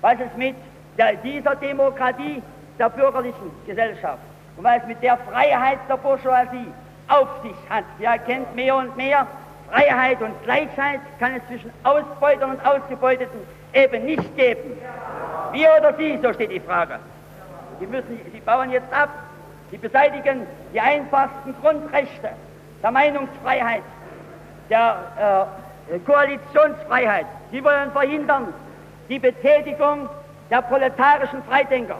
[0.00, 0.56] was es mit
[0.98, 2.42] der, dieser Demokratie
[2.78, 4.22] der bürgerlichen Gesellschaft
[4.56, 6.72] und was es mit der Freiheit der Bourgeoisie
[7.08, 7.84] auf sich hat.
[7.98, 9.26] Sie erkennt mehr und mehr,
[9.70, 13.40] Freiheit und Gleichheit kann es zwischen Ausbeutern und Ausgebeuteten
[13.74, 14.78] eben nicht geben.
[15.52, 16.98] Wir oder Sie, so steht die Frage.
[17.80, 19.10] Sie, müssen, Sie bauen jetzt ab,
[19.70, 22.30] Sie beseitigen die einfachsten Grundrechte
[22.82, 23.82] der Meinungsfreiheit,
[24.70, 25.48] der
[25.90, 27.26] äh, Koalitionsfreiheit.
[27.50, 28.54] Sie wollen verhindern
[29.08, 30.08] die Betätigung
[30.50, 31.98] der proletarischen Freidenker.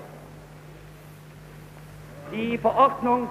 [2.33, 3.29] Die Verordnung,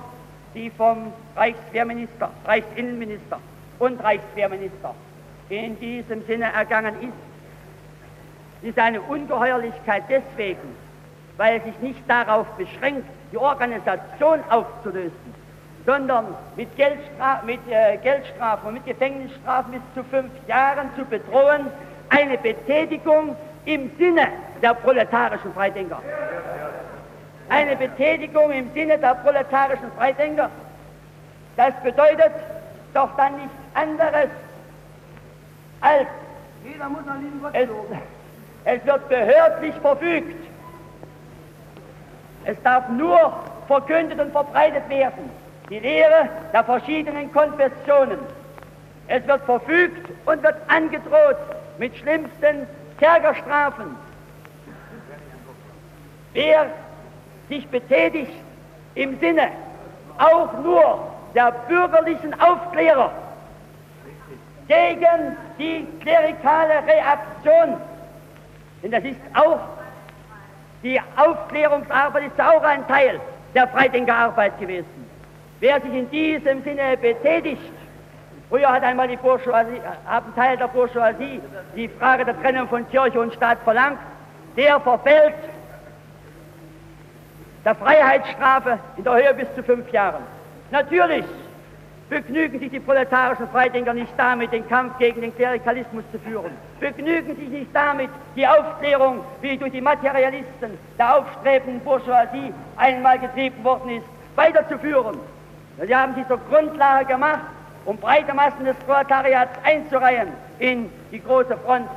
[0.54, 3.40] die vom Reichswehrminister, Reichsinnenminister
[3.80, 4.94] und Reichswehrminister
[5.50, 7.33] in diesem Sinne ergangen ist,
[8.64, 10.76] ist eine Ungeheuerlichkeit deswegen,
[11.38, 15.34] weil es sich nicht darauf beschränkt, die Organisation aufzulösen,
[15.86, 21.68] sondern mit, Geldstra mit äh, Geldstrafen und mit Gefängnisstrafen bis zu fünf Jahren zu bedrohen,
[22.10, 23.36] eine Betätigung
[23.66, 24.28] im Sinne
[24.62, 26.02] der proletarischen Freidenker.
[27.50, 30.50] Eine Betätigung im Sinne der proletarischen Freidenker.
[31.58, 32.32] Das bedeutet
[32.94, 34.30] doch dann nichts anderes
[35.82, 36.08] als
[37.54, 37.68] es,
[38.66, 40.48] es wird behördlich verfügt.
[42.46, 43.34] Es darf nur
[43.68, 45.30] verkündet und verbreitet werden.
[45.70, 48.20] Die Lehre der verschiedenen Konfessionen.
[49.08, 51.38] Es wird verfügt und wird angedroht
[51.78, 52.68] mit schlimmsten
[53.00, 53.96] Kerkerstrafen.
[56.34, 56.68] Wer
[57.50, 58.32] sich betätigt
[58.96, 59.50] im Sinne
[60.18, 63.12] auch nur der bürgerlichen Aufklärer
[64.68, 67.78] gegen die klerikale Reaktion
[68.84, 69.60] denn das ist auch,
[70.84, 73.20] die Aufklärungsarbeit ist auch ein Teil
[73.56, 75.10] der Freidenkerarbeit gewesen.
[75.62, 77.72] Wer sich in diesem Sinne betätigt,
[78.50, 81.40] früher hat einmal die Bourgeoisie, haben Teil der Bourgeoisie
[81.76, 84.00] die Frage der Trennung von Kirche und Staat verlangt,
[84.58, 85.36] der verfällt
[87.64, 90.24] der Freiheitsstrafe in der Höhe bis zu fünf Jahren.
[90.72, 91.24] Natürlich
[92.10, 97.36] begnügen sich die proletarischen Freidenker nicht damit, den Kampf gegen den Klerikalismus zu führen, begnügen
[97.36, 103.90] sich nicht damit, die Aufklärung, wie durch die Materialisten der aufstrebenden Bourgeoisie einmal getrieben worden
[103.90, 104.06] ist,
[104.36, 105.18] weiterzuführen.
[105.82, 107.42] Sie haben sie zur Grundlage gemacht,
[107.86, 111.88] um breite Massen des Proletariats einzureihen in die große Front,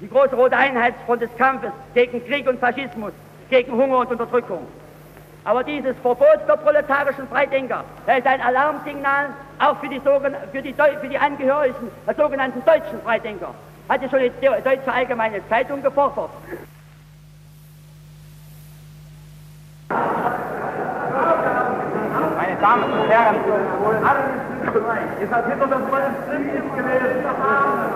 [0.00, 3.12] die große rote Einheitsfront des Kampfes gegen Krieg und Faschismus,
[3.50, 4.66] gegen Hunger und Unterdrückung.
[5.44, 9.26] Aber dieses Verbot der proletarischen Freidenker, das ist ein Alarmsignal
[9.58, 13.54] auch für die, für die, für die Angehörigen der sogenannten deutschen Freidenker.
[13.88, 16.30] Hat ja schon die Deutsche Allgemeine Zeitung gefordert.
[22.36, 23.36] Meine Damen und Herren,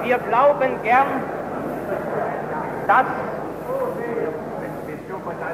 [0.02, 1.06] wir glauben gern,
[2.86, 3.06] dass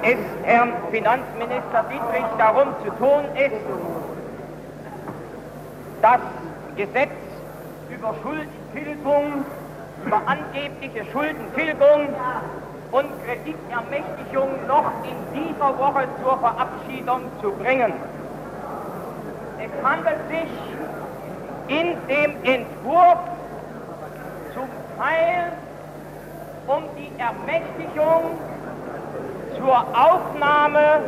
[0.03, 3.55] es Herrn Finanzminister Dietrich darum zu tun ist,
[6.03, 6.21] das
[6.77, 7.11] Gesetz
[7.91, 9.45] über Schuldentilgung,
[10.05, 12.09] über angebliche Schuldentilgung
[12.93, 17.93] und Kreditermächtigung noch in dieser Woche zur Verabschiedung zu bringen.
[19.59, 20.51] Es handelt sich
[21.69, 23.19] in dem Entwurf
[24.55, 25.53] zum Teil
[26.67, 28.39] um die Ermächtigung
[29.61, 31.01] zur Aufnahme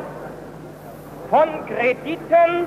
[1.31, 2.67] von Krediten,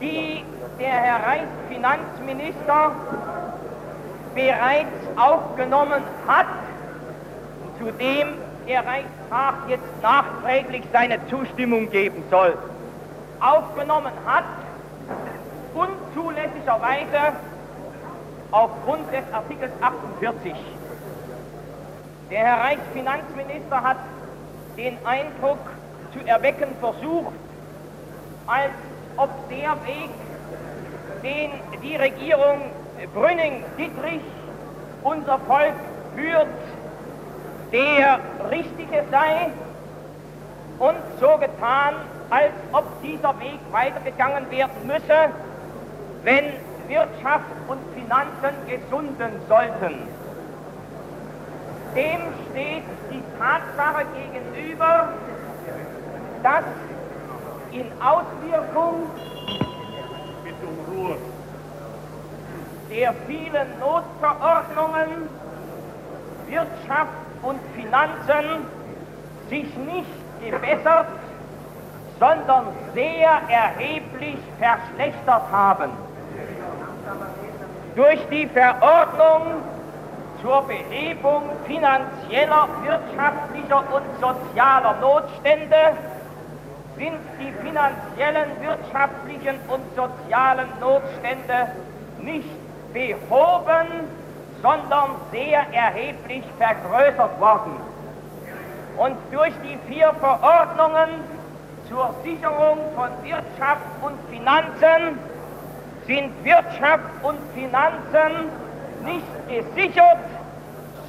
[0.00, 0.44] die
[0.80, 2.92] der Herr Reichsfinanzminister
[4.34, 6.46] bereits aufgenommen hat,
[7.78, 8.28] zu dem
[8.66, 12.56] der Reichstag jetzt nachträglich seine Zustimmung geben soll.
[13.40, 14.44] Aufgenommen hat,
[15.74, 17.36] unzulässigerweise
[18.50, 20.54] aufgrund des Artikels 48.
[22.30, 23.96] Der Herr Reichsfinanzminister hat
[24.78, 25.58] den Eindruck
[26.12, 27.34] zu erwecken versucht,
[28.46, 28.70] als
[29.16, 30.10] ob der Weg,
[31.22, 31.50] den
[31.82, 32.70] die Regierung
[33.12, 34.22] Brünning-Dittrich
[35.02, 35.74] unser Volk
[36.14, 36.46] führt,
[37.72, 39.50] der richtige sei
[40.78, 41.94] und so getan,
[42.30, 45.32] als ob dieser Weg weitergegangen werden müsse,
[46.22, 46.44] wenn
[46.86, 50.17] Wirtschaft und Finanzen gesunden sollten.
[51.98, 55.08] Dem steht die Tatsache gegenüber,
[56.44, 56.62] dass
[57.72, 59.10] in Auswirkung
[62.88, 65.28] der vielen Notverordnungen
[66.46, 68.64] Wirtschaft und Finanzen
[69.50, 71.08] sich nicht gebessert,
[72.20, 75.90] sondern sehr erheblich verschlechtert haben.
[77.96, 79.62] Durch die Verordnung
[80.40, 85.96] zur Behebung finanzieller, wirtschaftlicher und sozialer Notstände
[86.96, 91.68] sind die finanziellen, wirtschaftlichen und sozialen Notstände
[92.18, 92.48] nicht
[92.92, 94.08] behoben,
[94.62, 97.78] sondern sehr erheblich vergrößert worden.
[98.96, 101.22] Und durch die vier Verordnungen
[101.88, 105.18] zur Sicherung von Wirtschaft und Finanzen
[106.06, 108.50] sind Wirtschaft und Finanzen
[109.02, 110.18] nicht gesichert,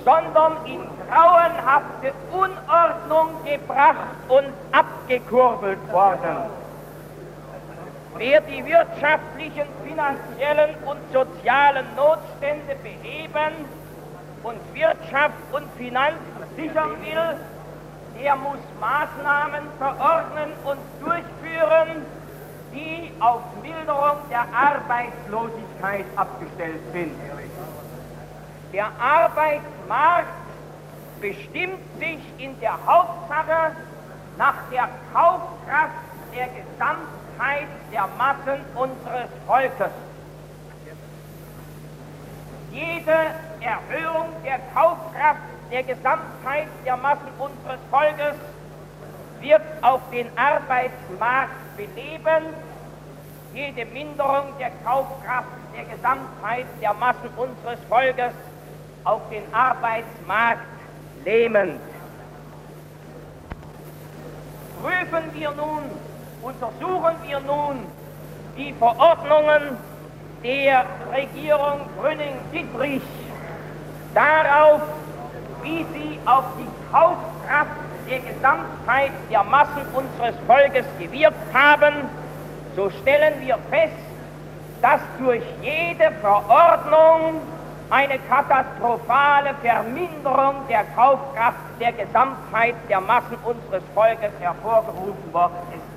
[0.06, 0.80] sondern in
[1.10, 6.50] grauenhafte Unordnung gebracht und abgekurbelt worden.
[8.18, 13.66] Wer die wirtschaftlichen, finanziellen und sozialen Notstände beheben
[14.44, 16.18] und Wirtschaft und Finanzen
[16.56, 17.40] sichern will,
[18.22, 22.06] der muss Maßnahmen verordnen und durchführen,
[22.74, 27.16] die auf Milderung der Arbeitslosigkeit abgestellt sind.
[28.72, 30.28] Der Arbeitsmarkt
[31.20, 33.76] bestimmt sich in der Hauptsache
[34.38, 35.96] nach der Kaufkraft
[36.36, 39.92] der Gesamtheit der Massen unseres Volkes.
[42.72, 45.42] Jede Erhöhung der Kaufkraft
[45.72, 48.36] der Gesamtheit der Massen unseres Volkes
[49.40, 52.54] wird auf den Arbeitsmarkt beleben.
[53.54, 58.34] Jede Minderung der Kaufkraft der Gesamtheit der Massen unseres Volkes
[59.04, 60.62] auf den Arbeitsmarkt
[61.26, 61.80] lähmend.
[64.82, 65.84] Prüfen wir nun,
[66.42, 67.86] untersuchen wir nun
[68.58, 69.78] die Verordnungen
[70.44, 73.02] der Regierung Brünning-Dittrich
[74.14, 74.82] darauf,
[75.64, 77.72] wie sie auf die Kaufkraft
[78.10, 81.94] der Gesamtheit der Massen unseres Volkes gewirkt haben,
[82.76, 83.94] so stellen wir fest,
[84.82, 87.42] dass durch jede Verordnung
[87.90, 95.90] eine katastrophale Verminderung der Kaufkraft der Gesamtheit der Massen unseres Volkes hervorgerufen worden ist.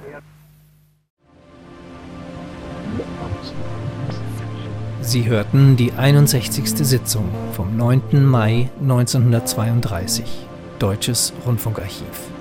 [5.02, 6.64] Sie hörten die 61.
[6.86, 8.24] Sitzung vom 9.
[8.24, 10.46] Mai 1932,
[10.78, 12.31] Deutsches Rundfunkarchiv.